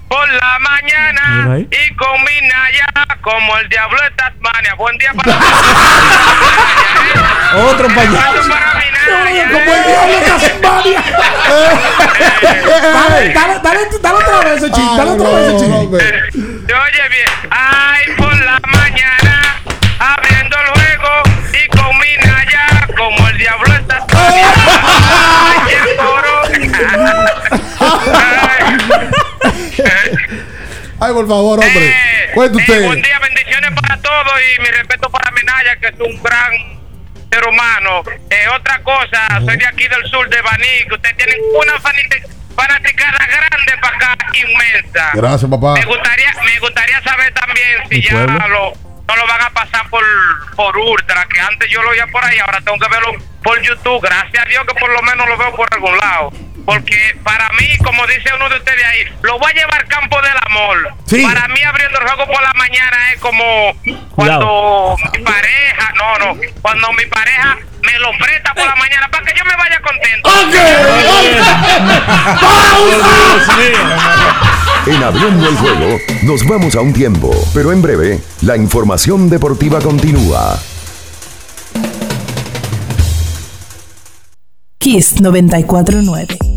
[0.07, 2.85] por la mañana y con mi Naya
[3.21, 4.73] como el diablo de Tasmania.
[4.75, 5.37] Buen día para
[7.71, 8.49] Otro payaso.
[9.51, 11.03] Como el diablo de Tasmania.
[12.93, 14.95] Dale, dale, dale, dale otra vez ese chiste.
[14.97, 15.97] Dale otra vez ese chiste.
[16.67, 18.01] Oye bien, ay,
[30.99, 31.95] Ay, por favor, hombre.
[32.33, 32.85] Cuente Eh, usted.
[32.85, 36.51] buen día, bendiciones para todos y mi respeto para Menaya, que es un gran
[37.31, 38.03] ser humano.
[38.29, 41.79] Eh, otra cosa, soy de aquí del sur de Baní, que ustedes tienen una
[42.55, 45.11] fanaticada grande para acá, inmensa.
[45.13, 45.73] Gracias, papá.
[45.73, 48.13] Me gustaría, me gustaría saber también si ¿Mi ya
[48.47, 48.73] lo,
[49.07, 50.03] no lo van a pasar por,
[50.55, 53.13] por Ultra, que antes yo lo veía por ahí, ahora tengo que verlo
[53.43, 54.01] por YouTube.
[54.01, 56.31] Gracias a Dios que por lo menos lo veo por algún lado.
[56.67, 60.35] Porque para mí, como dice uno de ustedes ahí, lo voy a llevar campo del
[60.47, 60.93] amor.
[61.05, 61.23] Sí.
[61.23, 63.73] Para mí abriendo el juego por la mañana es como
[64.13, 69.23] cuando mi pareja, no, no, cuando mi pareja me lo presta por la mañana para
[69.23, 70.29] que yo me vaya contento.
[74.87, 79.79] En Abriendo el Juego nos vamos a un tiempo, pero en breve la información deportiva
[79.79, 80.59] continúa.
[84.79, 86.56] Kiss 949.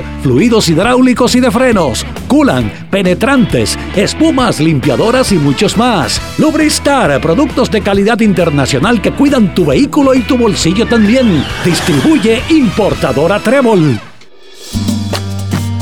[0.21, 6.21] fluidos hidráulicos y de frenos, culan, penetrantes, espumas, limpiadoras y muchos más.
[6.37, 11.43] Lubristar, productos de calidad internacional que cuidan tu vehículo y tu bolsillo también.
[11.65, 13.99] Distribuye importadora Trébol.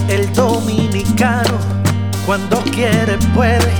[0.07, 1.57] El dominicano,
[2.25, 3.73] cuando quiere, puede,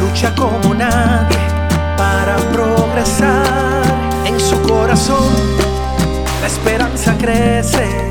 [0.00, 1.38] lucha como nadie
[1.96, 3.82] para progresar.
[4.24, 5.32] En su corazón,
[6.40, 8.10] la esperanza crece,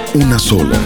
[0.13, 0.77] una sola,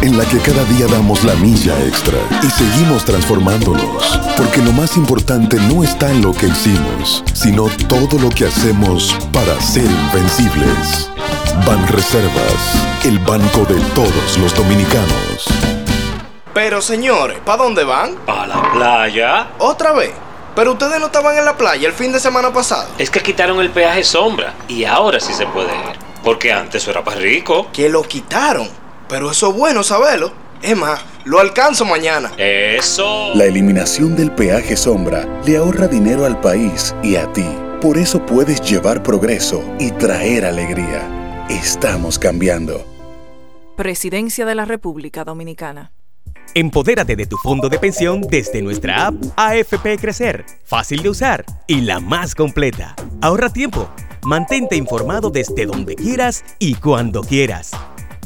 [0.00, 4.96] en la que cada día damos la milla extra y seguimos transformándonos, porque lo más
[4.96, 11.10] importante no está en lo que hicimos, sino todo lo que hacemos para ser invencibles.
[11.66, 15.46] Ban Reservas, el banco de todos los dominicanos.
[16.52, 18.16] Pero señores, ¿para dónde van?
[18.26, 19.50] A la playa.
[19.58, 20.12] ¿Otra vez?
[20.54, 22.88] Pero ustedes no estaban en la playa el fin de semana pasado.
[22.98, 26.01] Es que quitaron el peaje sombra y ahora sí se puede ir.
[26.22, 27.68] Porque antes eso era para rico.
[27.72, 28.68] Que lo quitaron.
[29.08, 30.32] Pero eso es bueno saberlo.
[30.62, 32.32] Es más, lo alcanzo mañana.
[32.36, 33.34] Eso.
[33.34, 37.46] La eliminación del peaje sombra le ahorra dinero al país y a ti.
[37.80, 41.46] Por eso puedes llevar progreso y traer alegría.
[41.50, 42.86] Estamos cambiando.
[43.76, 45.92] Presidencia de la República Dominicana.
[46.54, 51.80] Empodérate de tu fondo de pensión desde nuestra app AFP Crecer, fácil de usar y
[51.80, 52.94] la más completa.
[53.22, 53.88] Ahorra tiempo,
[54.24, 57.70] mantente informado desde donde quieras y cuando quieras.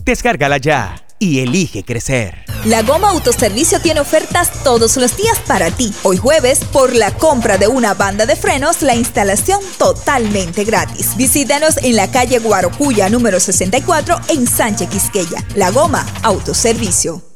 [0.05, 1.02] Descárgala ya.
[1.18, 2.44] y elige crecer.
[2.66, 5.93] La Goma Autoservicio tiene ofertas todos los días para ti.
[6.02, 11.16] Hoy jueves, por la compra de una banda de frenos, la instalación totalmente gratis.
[11.16, 15.43] Visítanos en la calle Guarocuya número 64 en Sánchez Quisqueya.
[15.55, 17.35] La Goma Autoservicio.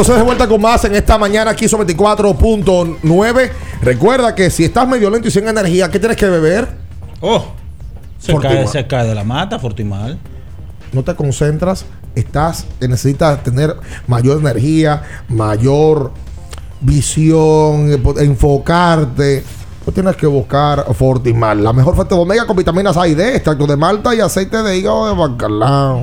[0.00, 3.50] Entonces de vuelta con más en esta mañana aquí sobre 24.9.
[3.82, 6.68] Recuerda que si estás medio lento y sin energía, ¿qué tienes que beber?
[7.20, 7.44] Oh,
[8.18, 10.18] se cae, se cae de la mata, Fortimal.
[10.92, 16.12] No te concentras, estás, necesitas tener mayor energía, mayor
[16.80, 19.44] visión, eh, enfocarte.
[19.90, 23.34] Pues tienes que buscar Fortimal, la mejor fuente de omega con vitaminas A y D,
[23.34, 26.02] extracto de malta y aceite de hígado de bacalao.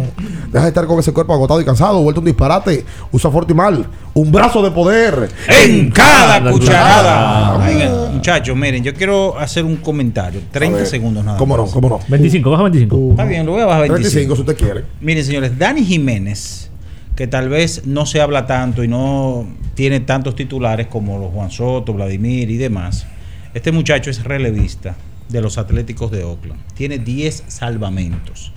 [0.51, 2.83] Deja de estar con ese cuerpo agotado y cansado, vuelto un disparate.
[3.13, 8.11] Usa Fortimal, un brazo de poder En cada cucharada.
[8.11, 10.41] Muchachos, miren, yo quiero hacer un comentario.
[10.51, 11.63] 30 A ver, segundos nada ¿Cómo no?
[11.63, 11.71] más.
[11.71, 11.99] ¿Cómo no?
[12.09, 13.11] 25, baja 25.
[13.11, 14.33] Está bien, lo voy a bajar a 25.
[14.33, 14.83] 35 si usted quiere.
[14.99, 16.69] Miren, señores, Dani Jiménez,
[17.15, 21.51] que tal vez no se habla tanto y no tiene tantos titulares como los Juan
[21.51, 23.07] Soto, Vladimir y demás.
[23.53, 24.95] Este muchacho es relevista
[25.29, 26.61] de los Atléticos de Oakland.
[26.75, 28.51] Tiene 10 salvamentos.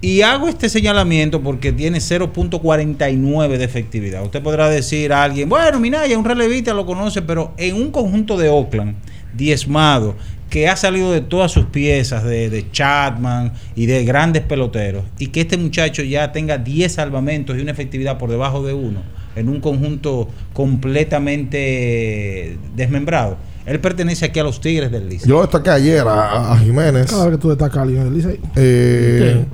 [0.00, 4.24] Y hago este señalamiento porque tiene 0.49 de efectividad.
[4.24, 8.36] Usted podrá decir a alguien, bueno, Minaya, un relevista lo conoce, pero en un conjunto
[8.36, 8.94] de Oakland,
[9.34, 10.14] diezmado,
[10.50, 15.28] que ha salido de todas sus piezas, de, de Chapman y de grandes peloteros, y
[15.28, 19.02] que este muchacho ya tenga 10 salvamentos y una efectividad por debajo de uno,
[19.34, 23.36] en un conjunto completamente desmembrado.
[23.68, 25.28] Él pertenece aquí a los Tigres del Licey.
[25.28, 27.10] Yo lo destaqué ayer a, a Jiménez.
[27.10, 28.40] Cada vez que tú destacas a alguien en el Licey.
[28.56, 29.44] Eh,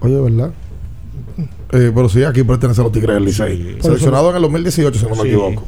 [0.00, 0.50] Oye, ¿verdad?
[1.72, 3.78] Eh, pero sí, aquí pertenece a los Tigres del Licey.
[3.80, 5.28] Seleccionado eso- en el 2018, si no me Sí.
[5.28, 5.66] equivoco.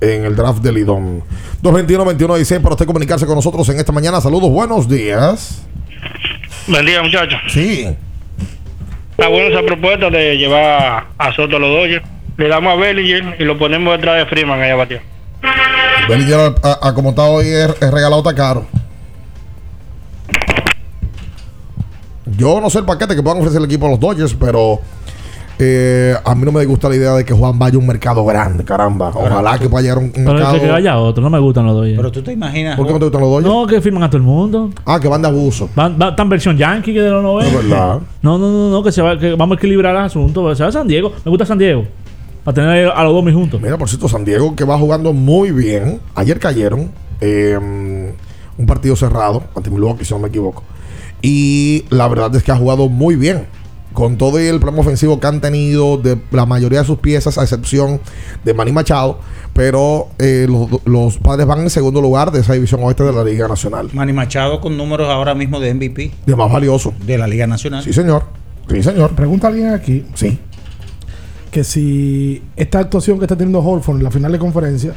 [0.00, 1.22] En el draft del Lidón.
[1.62, 4.20] 221-21-16 para usted comunicarse con nosotros en esta mañana.
[4.20, 5.62] Saludos, buenos días.
[6.68, 7.38] Buen día, muchachos.
[7.48, 7.86] Sí.
[9.10, 12.04] Está buena esa propuesta de llevar a Soto a los Dodgers.
[12.38, 15.00] Le damos a Bellinger y lo ponemos detrás de Freeman allá batió.
[16.10, 18.64] Bellinger, a, a como está hoy, es, es regalado está caro.
[22.36, 24.80] Yo no sé el paquete que puedan ofrecer el equipo a los Dodgers, pero
[25.58, 28.24] eh, a mí no me gusta la idea de que Juan vaya a un mercado
[28.24, 29.10] grande, caramba.
[29.14, 30.54] Ojalá que pueda llegar a un, un Pero mercado.
[30.54, 31.96] que, que vaya otro, no me gustan los Dodgers.
[31.96, 32.76] Pero tú te imaginas.
[32.76, 33.46] ¿Por qué no te gustan los Dodgers?
[33.54, 34.70] No, que firman a todo el mundo.
[34.86, 35.68] Ah, que van de abuso.
[35.74, 37.48] Van, van- tan versión Yankee que de los 90.
[37.58, 37.98] Es verdad.
[38.22, 40.54] No, no, no, no, que, se va, que vamos a equilibrar el asunto.
[40.54, 41.12] Se va a San Diego.
[41.24, 41.84] Me gusta San Diego.
[42.44, 43.60] Para tener a los dos muy juntos.
[43.60, 46.00] Mira, por cierto, San Diego que va jugando muy bien.
[46.14, 46.90] Ayer cayeron.
[47.20, 47.58] eh,
[48.58, 50.62] un partido cerrado ante Milwaukee, si no me equivoco.
[51.22, 53.46] Y la verdad es que ha jugado muy bien.
[53.94, 57.42] Con todo el problema ofensivo que han tenido de la mayoría de sus piezas, a
[57.42, 58.00] excepción
[58.44, 59.18] de Manny Machado.
[59.52, 63.24] Pero eh, los, los padres van en segundo lugar de esa división oeste de la
[63.24, 63.88] Liga Nacional.
[63.92, 66.94] Manny Machado con números ahora mismo de MVP De más valioso.
[67.04, 67.82] de la Liga Nacional.
[67.82, 68.24] Sí, señor.
[68.68, 69.10] Sí, señor.
[69.16, 70.04] Pregunta alguien aquí.
[70.14, 70.38] Sí.
[71.50, 74.92] Que si esta actuación que está teniendo Holford en la final de conferencia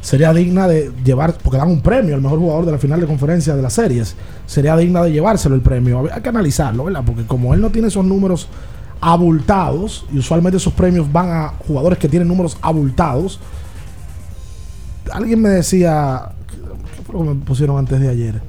[0.00, 3.06] sería digna de llevar, porque dan un premio al mejor jugador de la final de
[3.06, 4.14] conferencia de las series,
[4.46, 6.08] sería digna de llevárselo el premio.
[6.12, 7.02] Hay que analizarlo, ¿verdad?
[7.04, 8.48] Porque como él no tiene esos números
[9.00, 13.38] abultados, y usualmente esos premios van a jugadores que tienen números abultados,
[15.12, 16.30] alguien me decía,
[16.96, 18.40] ¿qué fue lo que me pusieron antes de ayer?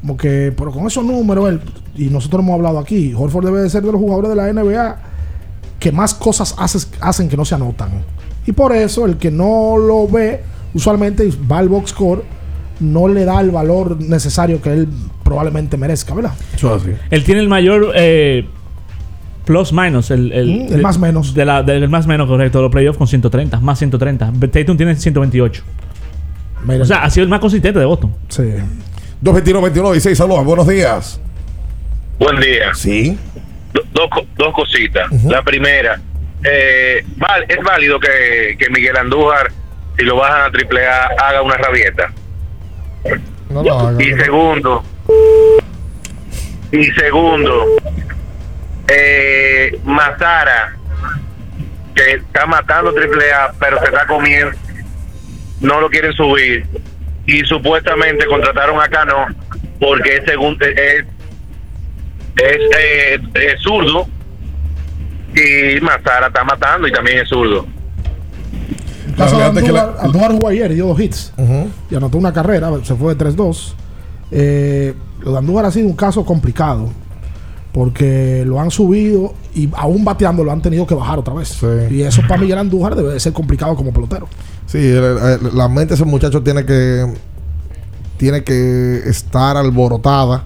[0.00, 1.60] Como que, pero con esos números, él,
[1.94, 5.11] y nosotros hemos hablado aquí, Horford debe de ser de los jugadores de la NBA
[5.82, 7.90] que más cosas haces- hacen que no se anotan.
[8.46, 10.40] Y por eso el que no lo ve,
[10.74, 12.22] usualmente va al box score,
[12.78, 14.88] no le da el valor necesario que él
[15.24, 16.32] probablemente merezca, ¿verdad?
[16.54, 16.92] Eso es así.
[17.10, 18.46] Él tiene el mayor eh,
[19.44, 21.34] plus minus, el, el, Mm, el más menos.
[21.34, 24.32] De la, del más menos, correcto, de los playoffs con 130, más 130.
[24.52, 25.62] Tatum tiene 128.
[26.80, 28.12] O sea, ha sido el más consistente de Boston.
[28.28, 28.44] Sí.
[29.20, 31.20] 221 16 saludos, buenos días.
[32.20, 32.72] Buen día.
[32.74, 33.18] Sí.
[33.72, 35.10] Do- dos, co- dos cositas.
[35.24, 36.00] La primera,
[36.44, 39.50] eh, val- es válido que, que Miguel Andújar,
[39.96, 42.12] si lo bajan a triple A, haga una rabieta.
[43.50, 44.02] No lo haga.
[44.02, 44.84] Y segundo,
[46.70, 47.66] y segundo,
[48.88, 50.76] eh, Mazara,
[51.94, 54.56] que está matando triple A, pero se está comiendo,
[55.60, 56.66] no lo quieren subir.
[57.26, 59.26] Y supuestamente contrataron a Cano
[59.78, 61.04] porque es, segun- es,
[62.36, 64.06] es, eh, es zurdo
[65.34, 67.66] y Mazara está matando y también es zurdo.
[69.08, 71.32] El caso de Andújar, Andújar jugó ayer y dio dos hits.
[71.90, 73.74] Y anotó una carrera, se fue de 3-2.
[74.30, 76.90] Eh, lo de Andújar ha sido un caso complicado.
[77.72, 81.58] Porque lo han subido y aún bateando lo han tenido que bajar otra vez.
[81.90, 84.28] Y eso para Miguel Andújar debe de ser complicado como pelotero.
[84.66, 87.06] Sí, el- el- la mente de ese muchacho tiene que
[88.18, 90.44] tiene que estar alborotada,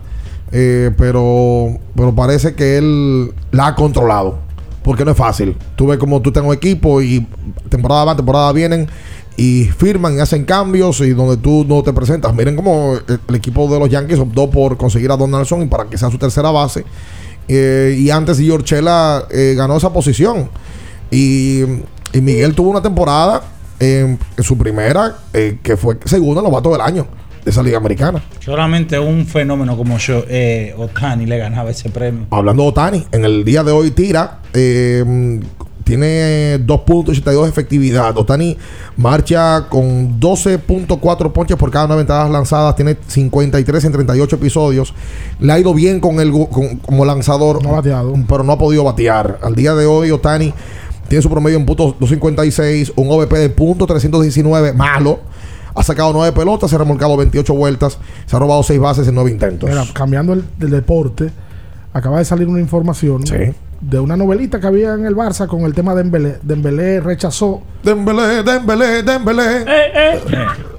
[0.52, 4.38] eh, pero pero parece que él la ha controlado,
[4.82, 5.56] porque no es fácil.
[5.74, 7.26] Tú ves como tú un equipo y
[7.68, 8.88] temporada va, temporada vienen
[9.36, 12.34] y firman y hacen cambios y donde tú no te presentas.
[12.34, 15.98] Miren cómo el, equipo de los Yankees optó por conseguir a Donaldson y para que
[15.98, 16.84] sea su tercera base.
[17.48, 20.48] Eh, y antes Giorchela eh, ganó esa posición.
[21.10, 21.62] Y,
[22.12, 23.42] y Miguel tuvo una temporada
[23.78, 27.06] en, en su primera, eh, que fue segunda en los vatos del año
[27.46, 28.20] de esa liga americana.
[28.44, 32.26] Solamente un fenómeno como yo, eh, Otani le ganaba ese premio.
[32.30, 35.40] Hablando de Otani, en el día de hoy tira, eh,
[35.84, 38.18] tiene 2.82 de efectividad.
[38.18, 38.56] Otani
[38.96, 44.92] marcha con 12.4 ponches por cada 9 entradas lanzadas, tiene 53 en 38 episodios.
[45.38, 47.60] Le ha ido bien con el con- como lanzador,
[48.26, 49.38] pero no ha podido batear.
[49.40, 50.52] Al día de hoy, Otani
[51.06, 55.20] tiene su promedio en punto 256, un OVP de punto 319, malo.
[55.76, 59.14] Ha sacado 9 pelotas, se ha remolcado 28 vueltas, se ha robado 6 bases en
[59.14, 59.68] 9 intentos.
[59.68, 61.30] Mira, cambiando el, deporte,
[61.92, 63.22] acaba de salir una información
[63.80, 66.38] de una novelita que había en el Barça con el tema de Dembélé.
[66.42, 67.60] Dembélé rechazó.
[67.82, 69.64] Dembélé, Dembélé, Dembélé.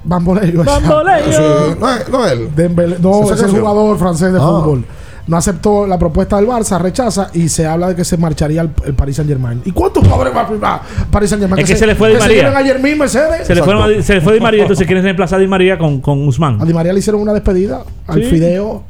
[0.03, 0.63] Bamboleo.
[0.63, 1.31] Bamboleo.
[1.31, 2.49] Sí, no es- no es él.
[2.55, 4.41] Dembélé- no, es el jugador francés de Ah.
[4.41, 4.85] fútbol.
[5.27, 8.71] No aceptó la propuesta del Barça, rechaza y se habla de que se marcharía al
[8.85, 9.61] el Paris Saint Germain.
[9.65, 10.81] ¿Y cuántos jugadores va a firmar
[11.11, 11.61] Paris Saint Germain?
[11.63, 12.35] Es que se le fue Di María.
[12.43, 13.45] lleven ayer mismo Mercedes.
[13.45, 15.99] Se le, fue, se le fue Di María, entonces quieren reemplazar a Di María con,
[15.99, 16.61] con Usman.
[16.61, 18.29] A Di María le hicieron una despedida al Sí.
[18.29, 18.83] Fideo.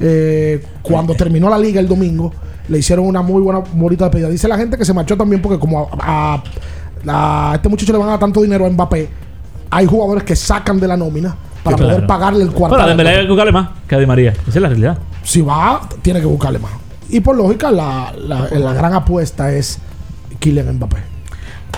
[0.00, 2.32] eh, cuando terminó la liga el domingo,
[2.68, 4.28] le hicieron una muy buena, bonita despedida.
[4.30, 7.98] Dice la gente que se marchó también porque como a, a- a este muchacho le
[7.98, 9.08] van a dar tanto dinero a Mbappé,
[9.70, 11.92] hay jugadores que sacan de la nómina para Claro.
[11.94, 12.74] poder pagarle el cuarto.
[12.76, 14.30] Pero a Dembélé hay que buscarle más que a Di María.
[14.32, 14.98] Esa es la realidad.
[15.22, 16.72] Si va, tiene que buscarle más.
[17.08, 19.78] Y por lógica, la, la- la gran apuesta es
[20.40, 20.96] Kylian Mbappé.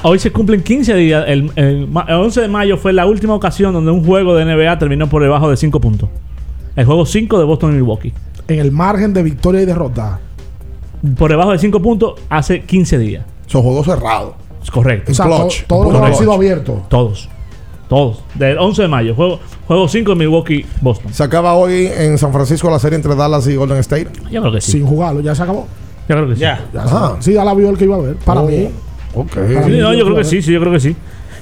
[0.03, 1.25] Hoy se cumplen 15 días.
[1.27, 4.79] El, el el 11 de mayo fue la última ocasión donde un juego de NBA
[4.79, 6.09] terminó por debajo de 5 puntos.
[6.77, 8.13] El juego 5 de Boston y Milwaukee.
[8.49, 10.19] En el margen de victoria y derrota.
[11.17, 13.25] Por debajo de 5 puntos hace 15 días.
[13.47, 14.35] Son juegos cerrados.
[14.63, 15.13] Es correcto.
[15.13, 16.89] O sea, to- todos los juegos han sido abiertos.
[16.89, 17.29] Todos.
[17.95, 18.25] Todos.
[18.35, 19.15] Del 11 de mayo.
[19.15, 19.39] Juego,
[19.69, 21.13] juego 5 de Milwaukee, Boston.
[21.15, 24.09] Se acaba hoy en San Francisco la serie entre Dallas y Golden State.
[24.31, 24.73] Yo creo que sí.
[24.73, 25.67] Sin jugarlo, ya se acabó.
[26.09, 26.41] Yo creo que sí.
[26.41, 26.61] Ya.
[27.21, 28.17] Sí, ya la vio el que iba a ver.
[28.17, 28.69] Para Oh, mí.
[29.15, 29.33] Ok.
[29.35, 30.97] Para Sí, mí, no, yo creo que sí, sí, yo creo que sí.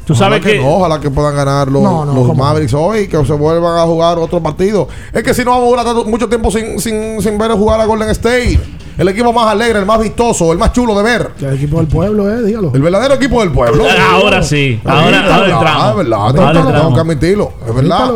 [0.04, 0.60] Tú Ojalá sabes que.
[0.60, 2.42] no, ojalá que puedan ganar los, No, no, los ¿cómo?
[2.44, 4.88] Mavericks hoy, que se vuelvan a jugar otro partido.
[5.12, 7.86] Es que si no vamos a durar mucho tiempo sin, sin, sin ver jugar a
[7.86, 8.58] Golden State.
[9.02, 11.30] El equipo más alegre, el más vistoso, el más chulo de ver.
[11.40, 12.70] El equipo del pueblo, eh, dígalo.
[12.74, 13.84] El verdadero equipo del pueblo.
[14.12, 14.80] Ahora sí.
[14.84, 15.90] Ahora, Sí, ahora es verdad, entramos.
[15.90, 16.94] Es verdad, Ahora tengo- tengo entramos.
[16.94, 17.52] que admitirlo.
[17.68, 18.14] Es verdad.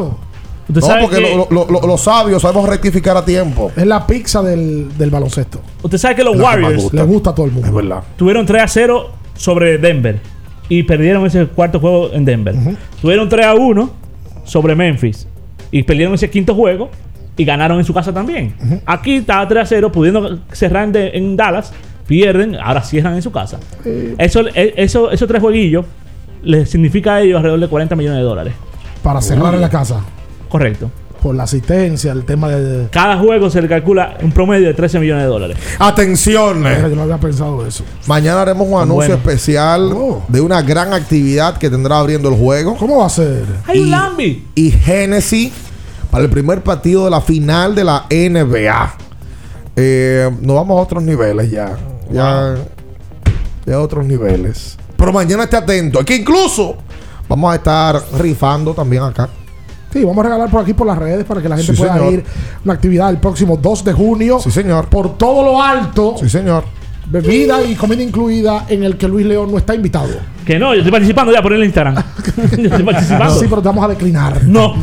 [0.69, 3.71] Usted No, sabe porque que- lo- lo- lo- los sabios sabemos rectificar a tiempo.
[3.77, 5.61] Es la pizza del, del baloncesto.
[5.83, 6.97] Usted sabe que los La Warriors gusta.
[6.97, 7.69] Le gusta a todo el mundo.
[7.69, 8.03] Es verdad.
[8.17, 10.21] tuvieron 3 a 0 sobre Denver
[10.69, 12.55] y perdieron ese cuarto juego en Denver.
[13.01, 13.91] Tuvieron 3 a 1
[14.45, 15.27] sobre Memphis
[15.71, 16.91] y perdieron ese quinto juego
[17.37, 18.55] y ganaron en su casa también.
[18.87, 21.73] Aquí estaba 3 a 0, pudiendo cerrar en, de- en Dallas,
[22.07, 23.59] pierden, ahora cierran en su casa.
[24.19, 25.85] Eso, eh, eso, esos tres jueguillos
[26.43, 28.55] les significa a ellos alrededor de 40 millones de dólares.
[29.03, 30.01] Para cerrar en la casa.
[30.49, 30.91] Correcto.
[31.23, 32.89] Por la asistencia, el tema de.
[32.91, 35.57] Cada juego se le calcula un promedio de 13 millones de dólares.
[35.79, 36.63] Atención.
[36.63, 37.83] Yo no había pensado eso.
[38.07, 39.15] Mañana haremos un anuncio bueno.
[39.15, 39.93] especial
[40.29, 42.77] de una gran actividad que tendrá abriendo el juego.
[42.77, 43.45] ¿Cómo va a ser?
[43.67, 44.47] ¡Hay un Lambi!
[44.55, 45.53] Y Genesis
[46.11, 48.95] para el primer partido de la final de la NBA.
[49.77, 51.77] Eh, nos vamos a otros niveles ya.
[52.11, 52.55] Ya,
[53.67, 54.77] ya a otros niveles.
[54.97, 56.05] Pero mañana esté atento.
[56.05, 56.77] Que incluso
[57.29, 59.29] vamos a estar rifando también acá.
[59.93, 61.95] Sí, vamos a regalar por aquí por las redes para que la gente Sí, pueda
[61.95, 62.13] señor.
[62.13, 62.25] ir
[62.65, 64.39] una actividad el próximo 2 de junio.
[64.41, 64.89] Sí, señor.
[64.89, 66.17] Por todo lo alto.
[66.21, 66.65] Sí, señor.
[67.09, 70.09] Bebida y comida incluida en el que Luis León no está invitado.
[70.45, 71.95] Que no, yo estoy participando ya por el Instagram.
[72.59, 73.35] yo estoy participando.
[73.39, 74.45] Sí, pero te vamos a declinar.
[74.45, 74.75] No.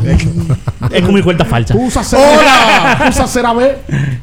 [0.90, 1.74] es con mi cuenta falsa.
[1.74, 2.96] CeraVe.
[3.04, 3.78] Tú usas CeraVe.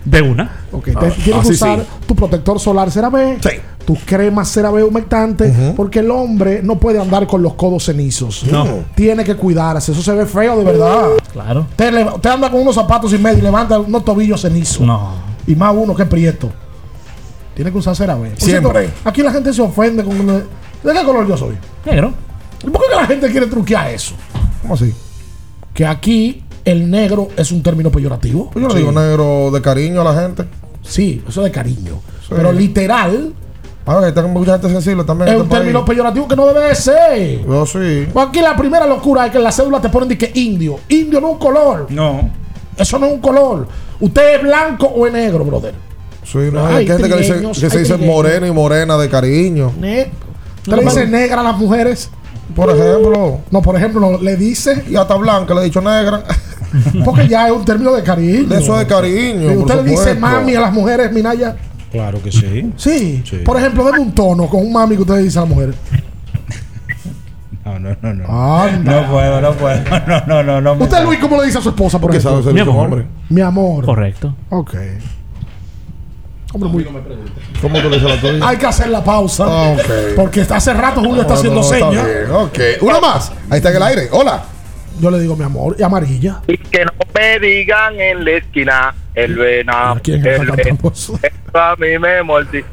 [0.05, 0.49] De una.
[0.71, 1.85] Ok, te- Ah, tienes que usar sí.
[2.07, 3.37] tu protector solar CeraVe.
[3.41, 3.49] Sí.
[3.85, 5.73] Tu crema CeraVe humectante.
[5.75, 8.43] Porque el hombre no puede andar con los codos cenizos.
[8.51, 8.65] No.
[8.95, 9.91] Tiene que cuidarse.
[9.91, 11.07] Eso se ve feo de verdad.
[11.33, 11.67] Claro.
[11.77, 14.81] Le- usted anda con unos zapatos y medio y levanta unos tobillos cenizos.
[14.81, 15.13] No.
[15.47, 16.51] Y más uno que es prieto.
[17.55, 18.29] Tiene que usar CeraVe.
[18.29, 18.81] Por Siempre.
[18.87, 20.25] cierto, aquí la gente se ofende con...
[20.27, 21.55] ¿De qué color yo soy?
[21.85, 22.13] Negro.
[22.63, 24.15] ¿Y por qué que la gente quiere truquear eso?
[24.61, 24.93] ¿Cómo así?
[25.73, 28.49] Que aquí el negro es un término peyorativo.
[28.51, 30.45] Pues yo le digo negro de cariño a la gente.
[30.81, 31.99] Sí, eso de cariño.
[32.29, 33.33] Pero literal
[33.85, 35.27] A ver, está mucha gente sensible también.
[35.29, 35.89] es en un este término país.
[35.97, 37.45] peyorativo que no debe de ser.
[37.45, 38.07] Yo sí.
[38.13, 40.79] Pues aquí la primera locura es que en la cédula te ponen de que indio.
[40.89, 41.87] Indio no es un color.
[41.89, 42.29] No.
[42.77, 43.67] Eso no es un color.
[43.99, 45.73] Usted es blanco o es negro, brother.
[46.31, 49.09] Sí, no, Hay hay gente que, dice, trigueños, que se dice morena y morena de
[49.09, 49.71] cariño.
[49.79, 50.11] Ne-
[50.59, 52.09] ¿Usted le dice negra a las mujeres?
[52.55, 53.39] Por ejemplo.
[53.49, 54.83] No, por ejemplo, no, le dice.
[54.89, 56.23] Y hasta blanca le he dicho negra.
[57.05, 58.53] Porque ya es un término de cariño.
[58.55, 59.49] Eso de cariño.
[59.49, 61.55] Por usted le dice mami a las mujeres, Minaya.
[61.91, 62.71] Claro que sí.
[62.77, 63.23] Sí.
[63.29, 63.37] Sí.
[63.43, 65.73] Por ejemplo, denme un tono con un mami que usted le dice a la mujer.
[67.65, 68.61] No, no, no, no.
[68.61, 69.01] Anda.
[69.01, 69.81] No puedo, no puedo.
[70.27, 70.83] No, no, no, no.
[70.83, 71.03] ¿Usted.
[71.03, 72.41] Luis, cómo le dice a su esposa, por Porque ejemplo?
[72.41, 72.85] sabe ser Mi amor.
[72.85, 73.07] hombre.
[73.29, 73.85] Mi amor.
[73.85, 74.35] Correcto.
[74.49, 74.75] Ok.
[76.53, 76.83] Hombre, muy...
[77.61, 78.47] ¿Cómo tú le dices la tuya?
[78.47, 79.45] Hay que hacer la pausa.
[79.47, 80.15] Ah, ok.
[80.15, 82.05] Porque hace rato Julio está No, haciendo no, está señas.
[82.05, 82.59] bien, Ok.
[82.81, 83.31] Una más.
[83.49, 84.09] Ahí está en el aire.
[84.11, 84.43] Hola.
[84.99, 85.75] Yo le digo mi amor.
[85.79, 86.41] Y amarilla.
[86.47, 89.93] Y que no me digan en la esquina el venado.
[89.95, 90.91] ¿A quién el está venado
[91.53, 92.63] a mí me mordí.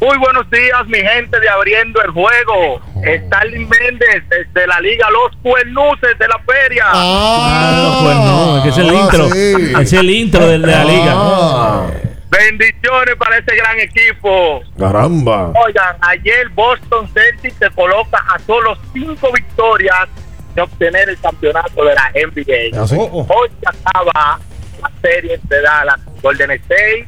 [0.00, 2.80] Muy buenos días, mi gente de Abriendo el Juego.
[2.94, 3.02] Oh.
[3.04, 6.84] Stalin Méndez, desde la Liga Los Cuernuces de la Feria.
[6.86, 9.28] Ah, pues no, es que es el ah, intro.
[9.30, 9.72] sí.
[9.80, 11.12] Es el intro de, de la liga.
[11.14, 11.86] Ah,
[12.30, 14.60] Bendiciones para ese gran equipo.
[14.78, 15.52] caramba.
[15.66, 20.08] Oigan, ayer Boston Celtics se coloca a solo cinco victorias
[20.54, 22.82] de obtener el campeonato de la NBA.
[22.82, 22.96] Así.
[22.98, 23.26] Oh.
[23.28, 24.38] Hoy se acaba
[24.80, 27.06] la serie entre Dallas Golden State.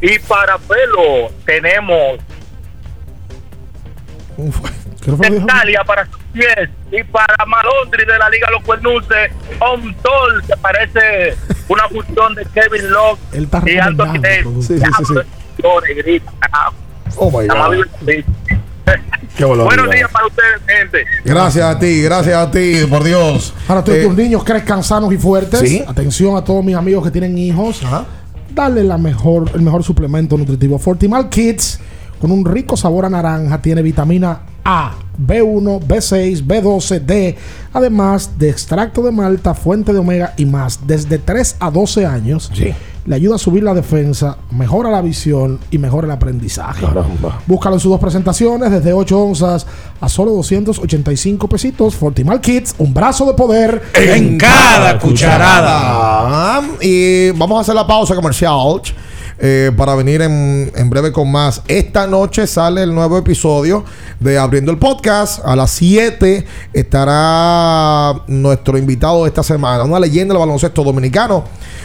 [0.00, 2.18] Y para Pelo tenemos.
[5.06, 6.68] Italia para sus pies.
[6.92, 9.30] Y para Malondri de la Liga Los Cuernuces,
[9.60, 11.36] Omtol, que parece
[11.68, 13.18] una fusión de Kevin Love
[13.66, 14.66] y Anthony Davis.
[14.66, 15.14] Sí, sí, sí.
[17.16, 17.86] Oh my God.
[18.04, 18.24] Qué.
[19.44, 21.04] Buenos días para ustedes, gente.
[21.24, 23.54] Gracias a ti, gracias a ti, por Dios.
[23.66, 25.60] Para Eh, tus niños crezcan sanos y fuertes.
[25.60, 25.82] Sí.
[25.86, 27.82] Atención a todos mis amigos que tienen hijos.
[27.82, 28.04] Ajá.
[28.50, 30.78] Dale la mejor, el mejor suplemento nutritivo.
[30.78, 31.80] Fortimal Kids,
[32.24, 37.36] con un rico sabor a naranja, tiene vitamina A, B1, B6, B12, D,
[37.74, 40.86] además de extracto de malta, fuente de omega y más.
[40.86, 42.72] Desde 3 a 12 años, Sí.
[43.04, 46.86] le ayuda a subir la defensa, mejora la visión y mejora el aprendizaje.
[46.86, 47.42] Caramba.
[47.46, 49.66] Búscalo en sus dos presentaciones, desde 8 onzas
[50.00, 51.94] a solo 285 pesitos.
[51.94, 56.62] Fortimal Kids, un brazo de poder En cada cucharada.
[56.80, 58.80] Y vamos a hacer la pausa comercial
[59.38, 61.62] eh, para venir en, en breve con más.
[61.68, 63.84] Esta noche sale el nuevo episodio
[64.20, 65.40] de Abriendo el Podcast.
[65.44, 71.44] A las 7 estará nuestro invitado de esta semana, una leyenda del baloncesto dominicano,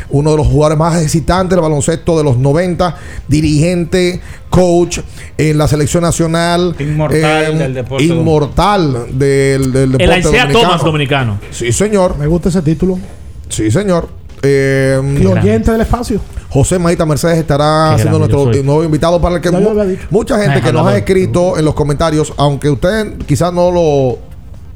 [0.09, 2.95] uno de los jugadores más excitantes del baloncesto de los 90,
[3.27, 4.99] dirigente, coach
[5.37, 6.75] en la selección nacional.
[6.79, 10.59] Inmortal eh, del deporte Inmortal del, del deporte El Aisea dominicano.
[10.61, 11.39] Thomas dominicano.
[11.51, 12.17] Sí, señor.
[12.17, 12.97] Me gusta ese título.
[13.49, 14.07] Sí, señor.
[14.41, 16.21] Eh, Y oyente del espacio.
[16.49, 18.63] José Maita Mercedes estará Qué siendo nuestro soy.
[18.63, 19.69] nuevo invitado para el que mu-
[20.09, 24.17] mucha gente Ay, que nos ha escrito en los comentarios, aunque ustedes quizás no lo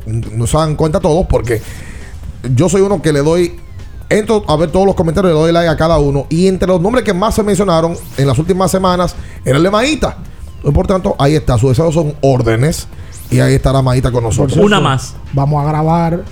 [0.05, 1.61] no se dan cuenta todos, porque
[2.55, 3.55] yo soy uno que le doy
[4.09, 6.79] entro a ver todos los comentarios, le doy like a cada uno y entre los
[6.81, 10.17] nombres que más se mencionaron en las últimas semanas era el de Maíta.
[10.73, 12.87] Por tanto, ahí está, sus deseos son órdenes
[13.31, 14.57] y ahí estará Maíta con nosotros.
[14.63, 15.15] Una más.
[15.33, 16.23] Vamos a grabar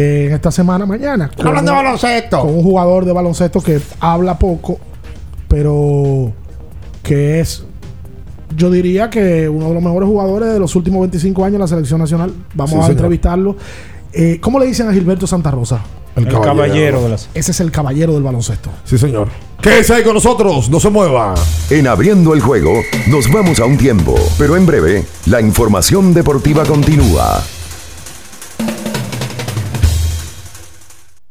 [0.00, 1.28] eh, en esta semana mañana.
[1.36, 2.40] con Hablando de baloncesto.
[2.40, 4.78] Con un jugador de baloncesto que habla poco,
[5.48, 6.32] pero
[7.02, 7.64] que es,
[8.56, 11.66] yo diría que uno de los mejores jugadores de los últimos 25 años en la
[11.68, 12.32] selección nacional.
[12.54, 12.90] Vamos Sí, a señor.
[12.92, 13.56] entrevistarlo.
[14.12, 15.80] Eh, ¿Cómo le dicen a Gilberto Santa Rosa?
[16.16, 16.54] El El caballero.
[16.56, 17.28] caballero de las.
[17.34, 18.70] Ese es el caballero del baloncesto.
[18.84, 19.28] Sí, señor.
[19.60, 21.34] Quédese ahí con nosotros, no se mueva.
[21.70, 22.72] En abriendo el juego,
[23.08, 27.42] nos vamos a un tiempo, pero en breve, la información deportiva continúa.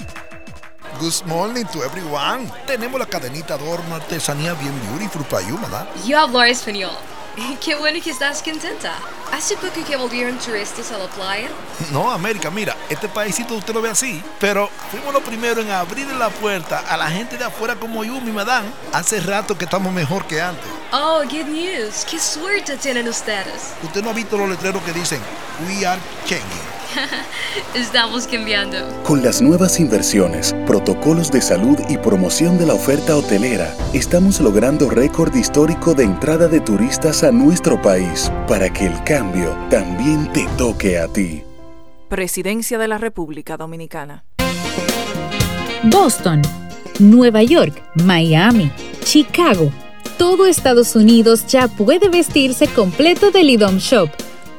[1.01, 2.49] Good morning to everyone.
[2.67, 5.87] Tenemos la cadenita adorno artesanía bien beautiful para you, ¿verdad?
[6.07, 6.93] Yo hablo español.
[7.61, 8.95] Qué bueno que estás contenta.
[9.33, 11.49] ¿Hace poco que volvieron turistas a la playa?
[11.91, 16.07] No, América, mira, este paísito usted lo ve así, pero fuimos los primeros en abrir
[16.07, 18.69] la puerta a la gente de afuera como yo, mi madame.
[18.93, 20.67] Hace rato que estamos mejor que antes.
[20.93, 22.05] Oh, good news.
[22.09, 23.75] Qué suerte tienen ustedes.
[23.83, 25.21] Usted no ha visto los letreros que dicen
[25.67, 26.75] We are changing.
[27.75, 28.79] Estamos cambiando.
[29.03, 34.91] Con las nuevas inversiones, protocolos de salud y promoción de la oferta hotelera, estamos logrando
[34.91, 40.47] récord histórico de entrada de turistas a nuestro país para que el cambio también te
[40.57, 41.43] toque a ti.
[42.09, 44.25] Presidencia de la República Dominicana.
[45.85, 46.43] Boston,
[46.99, 48.71] Nueva York, Miami,
[49.05, 49.71] Chicago.
[50.17, 54.09] Todo Estados Unidos ya puede vestirse completo del IDOM Shop.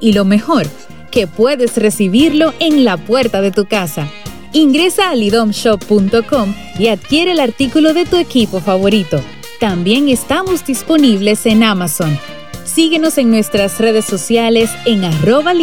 [0.01, 0.67] Y lo mejor,
[1.15, 4.09] que puedes recibirlo en la puerta de tu casa.
[4.51, 9.21] Ingresa a lidomshop.com y adquiere el artículo de tu equipo favorito.
[9.61, 12.19] También estamos disponibles en Amazon.
[12.65, 15.53] Síguenos en nuestras redes sociales en arroba.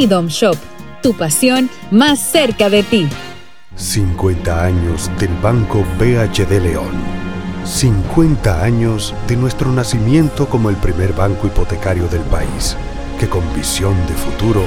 [1.02, 3.06] Tu pasión más cerca de ti.
[3.76, 6.92] 50 años del Banco BHD León.
[7.66, 12.74] 50 años de nuestro nacimiento como el primer banco hipotecario del país,
[13.20, 14.66] que con visión de futuro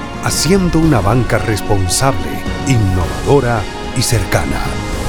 [0.23, 2.29] haciendo una banca responsable,
[2.67, 3.61] innovadora
[3.97, 4.61] y cercana.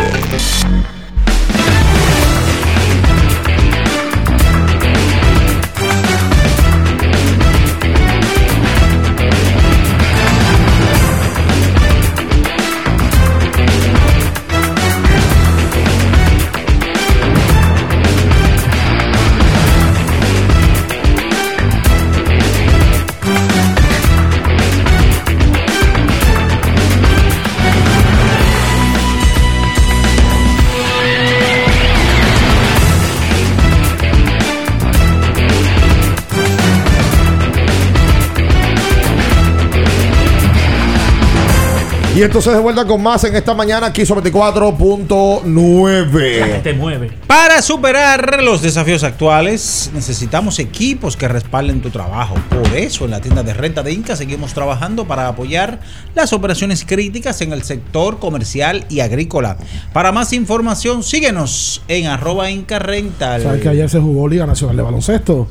[42.15, 46.61] Y entonces de vuelta con más en esta mañana aquí sobre 24.9.
[46.61, 47.10] Te mueve.
[47.26, 52.35] Para superar los desafíos actuales, necesitamos equipos que respalden tu trabajo.
[52.49, 55.80] Por eso, en la tienda de renta de Inca seguimos trabajando para apoyar
[56.14, 59.57] las operaciones críticas en el sector comercial y agrícola.
[59.91, 63.41] Para más información, síguenos en arroba Inca Rental.
[63.41, 65.48] Sabes que ayer se jugó Liga Nacional de Baloncesto.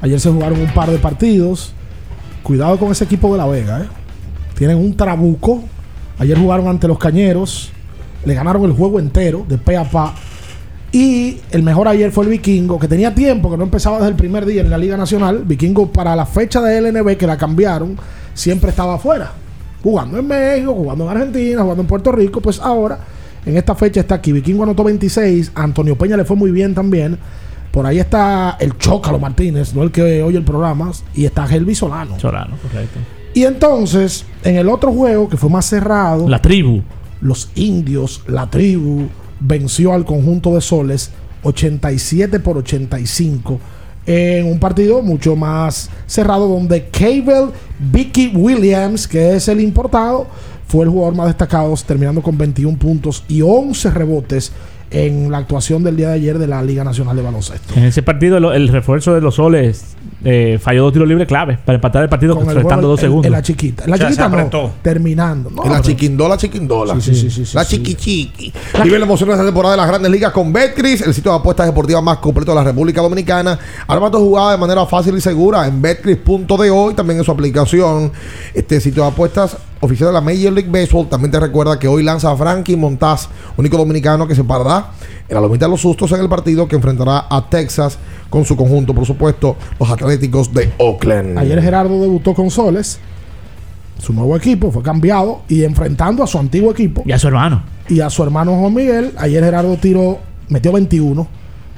[0.00, 1.74] Ayer se jugaron un par de partidos.
[2.42, 3.86] Cuidado con ese equipo de La Vega, ¿eh?
[4.56, 5.64] Tienen un trabuco.
[6.18, 7.70] Ayer jugaron ante los Cañeros.
[8.24, 10.14] Le ganaron el juego entero, de pe a pa.
[10.90, 14.16] Y el mejor ayer fue el Vikingo, que tenía tiempo, que no empezaba desde el
[14.16, 15.42] primer día en la Liga Nacional.
[15.44, 17.96] Vikingo para la fecha de LNB, que la cambiaron,
[18.34, 19.32] siempre estaba afuera.
[19.82, 22.40] Jugando en México, jugando en Argentina, jugando en Puerto Rico.
[22.40, 22.98] Pues ahora,
[23.44, 24.32] en esta fecha está aquí.
[24.32, 25.52] Vikingo anotó 26.
[25.54, 27.18] A Antonio Peña le fue muy bien también.
[27.70, 30.90] Por ahí está el Chócalo Martínez, no el que oye el programa.
[31.14, 32.18] Y está Helvi Solano.
[32.18, 32.98] Solano, correcto.
[33.38, 36.82] Y entonces, en el otro juego, que fue más cerrado, La tribu.
[37.20, 39.06] los indios, la tribu,
[39.38, 41.12] venció al conjunto de soles
[41.44, 43.60] 87 por 85
[44.06, 50.26] en un partido mucho más cerrado donde Cable Vicky Williams, que es el importado,
[50.66, 54.50] fue el jugador más destacado, terminando con 21 puntos y 11 rebotes
[54.90, 57.74] en la actuación del día de ayer de la Liga Nacional de Baloncesto.
[57.74, 61.76] En ese partido, el refuerzo de los soles eh, falló dos tiros libres clave para
[61.76, 63.26] empatar el partido Con el restando juego dos segundos.
[63.26, 63.84] En la chiquita.
[63.84, 65.50] En la O sea, chiquita se no, terminando.
[65.50, 67.00] No, En la chiquindola, chiquindola.
[67.00, 67.76] Sí, sí, sí, sí, la sí.
[67.76, 68.52] chiqui chiqui.
[68.82, 71.38] Vive la emoción de esta temporada de las grandes ligas con Betcris, el sitio de
[71.38, 73.58] apuestas deportivas más completo de la República Dominicana.
[73.86, 78.10] Arma tu jugada de manera fácil y segura en betcris.de y también en su aplicación.
[78.54, 82.02] Este sitio de apuestas oficial de la Major League Baseball también te recuerda que hoy
[82.02, 84.90] lanza a Frankie Montaz, único dominicano que se parará
[85.28, 87.98] en la lomita de los sustos en el partido que enfrentará a Texas
[88.30, 91.38] con su conjunto, por supuesto, los Atléticos de Oakland.
[91.38, 92.98] Ayer Gerardo debutó con Soles.
[93.98, 97.62] Su nuevo equipo fue cambiado y enfrentando a su antiguo equipo Y a su hermano.
[97.88, 99.12] y a su hermano Juan Miguel.
[99.18, 100.18] Ayer Gerardo tiró,
[100.48, 101.26] metió 21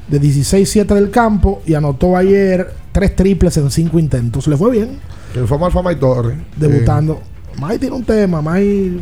[0.09, 4.47] de 16-7 del campo y anotó ayer tres triples en cinco intentos.
[4.49, 4.99] Le fue bien
[5.35, 6.37] El fue mal Fama y Torre.
[6.57, 7.21] debutando.
[7.59, 9.01] Mai tiene un tema, Mai.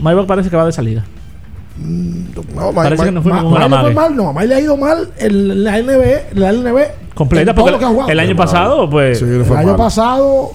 [0.00, 1.04] Maybach parece que va de salida.
[1.80, 3.94] No, Parece que no fue Ma- ningún Mai le fue amague.
[3.94, 6.78] mal, no, a Mai le ha ido mal en la LNB, la LNB
[7.14, 8.10] Completa, porque lo que ha jugado.
[8.10, 9.18] el año pasado, pues.
[9.20, 9.76] Sí, El año mal.
[9.76, 10.52] pasado,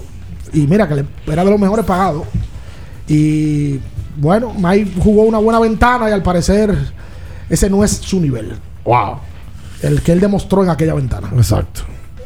[0.53, 2.23] y mira que le- era de los mejores pagados.
[3.07, 3.79] Y
[4.17, 6.75] bueno, Mike jugó una buena ventana y al parecer
[7.49, 8.53] ese no es su nivel.
[8.85, 9.17] Wow.
[9.81, 11.29] El que él demostró en aquella ventana.
[11.35, 11.81] Exacto.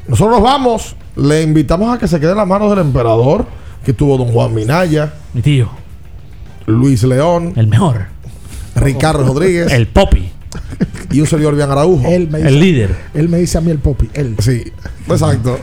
[0.08, 0.96] Nosotros nos vamos.
[1.16, 3.46] Le invitamos a que se quede en las manos del emperador,
[3.88, 5.70] que tuvo don Juan Minaya, Mi tío.
[6.66, 8.08] Luis León, El mejor.
[8.76, 10.30] Ricardo Rodríguez El Popi.
[11.10, 12.06] y un señor Bian Araujo.
[12.06, 12.96] Él me dice, El líder.
[13.14, 14.10] Él me dice a mí el popi.
[14.14, 14.36] Él.
[14.40, 14.62] Sí,
[15.10, 15.58] exacto.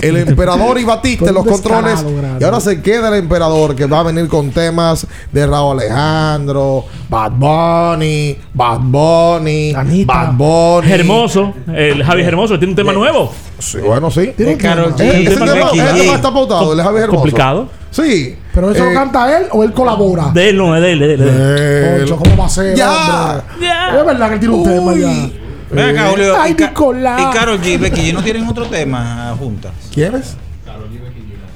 [0.00, 2.02] El emperador y Batista en Tú los controles.
[2.02, 2.38] grande.
[2.40, 6.86] Y ahora se queda el emperador que va a venir con temas de Raúl Alejandro,
[7.10, 10.14] Bad Bunny, Bad Bunny, Anita.
[10.14, 10.90] Bad Bunny.
[10.90, 11.52] Hermoso.
[11.66, 13.30] El Javi Hermoso tiene un tema nuevo.
[13.58, 14.32] Sí, bueno, sí.
[14.60, 15.12] Karol tema.
[15.12, 15.14] G.
[15.16, 17.16] Eh, Ese tema tema, está pautado, el de Javi Hermoso.
[17.20, 17.68] Complicado.
[17.90, 18.36] Sí.
[18.54, 20.30] Pero eso Eh, lo canta él o él colabora.
[20.32, 21.30] De él, no, es de él, de él, de él.
[21.40, 22.76] eh, Concho, ¿cómo va a ser?
[22.76, 23.44] Ya.
[23.60, 23.98] Ya.
[23.98, 25.30] Es verdad que él tiene un tema ya.
[25.70, 26.34] Ven acá, Julio.
[26.40, 27.20] Ay, y, Ca- Nicolás.
[27.20, 29.72] y Karol G Becky G no tienen otro tema juntas.
[29.92, 30.36] ¿Quién es?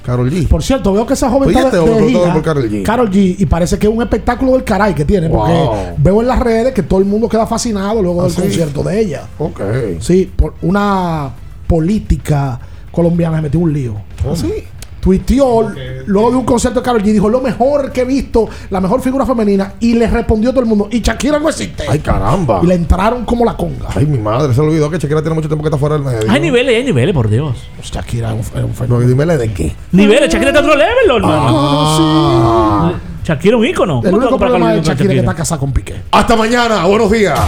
[0.05, 0.49] Carol G.
[0.49, 2.33] Por cierto, veo que esa joven Oye, está de, de gira.
[2.33, 2.83] por Karol G.
[2.83, 3.37] Karol G.
[3.39, 5.29] Y parece que es un espectáculo del caray que tiene.
[5.29, 5.75] Porque Wow.
[5.97, 8.41] veo en las redes que todo el mundo queda fascinado luego ¿Ah, del sí?
[8.43, 9.23] concierto de ella.
[9.39, 9.61] Ok.
[10.01, 11.31] Sí, por una
[11.77, 13.95] política colombiana se metió un lío.
[14.29, 14.53] ¿Ah, sí?
[15.01, 15.73] Tuiteó
[16.07, 17.07] luego de un concierto de Karol G.
[17.13, 19.73] Dijo lo mejor que he visto, la mejor figura femenina.
[19.81, 20.89] Y le respondió todo el mundo.
[20.93, 21.85] Y Shakira no existe.
[21.89, 22.61] Ay, caramba.
[22.63, 23.89] Y le entraron como la conga.
[23.97, 26.31] Ay, mi madre, se olvidó que Shakira tiene mucho tiempo que está fuera del medio.
[26.31, 27.57] Hay niveles, hay niveles, por Dios.
[27.83, 29.09] Shakira es un, es un No, fenómeno.
[29.09, 29.73] dímele de qué.
[29.93, 31.57] Niveles, Shakira está otro level, hermano.
[31.59, 32.93] Ah.
[33.25, 34.01] Shakira es un ícono.
[34.05, 35.21] El ¿Cómo único problema de Shakira es que Shakira?
[35.23, 35.95] está casada con Piqué.
[36.13, 36.85] Hasta mañana.
[36.85, 37.41] Buenos días.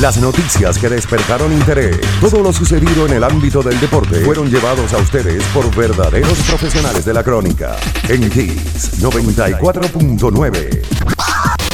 [0.00, 4.94] Las noticias que despertaron interés, todo lo sucedido en el ámbito del deporte, fueron llevados
[4.94, 7.76] a ustedes por verdaderos profesionales de la crónica.
[8.08, 10.80] En Kiss 94.9.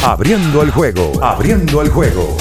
[0.05, 2.37] Abriendo el juego, abriendo el juego.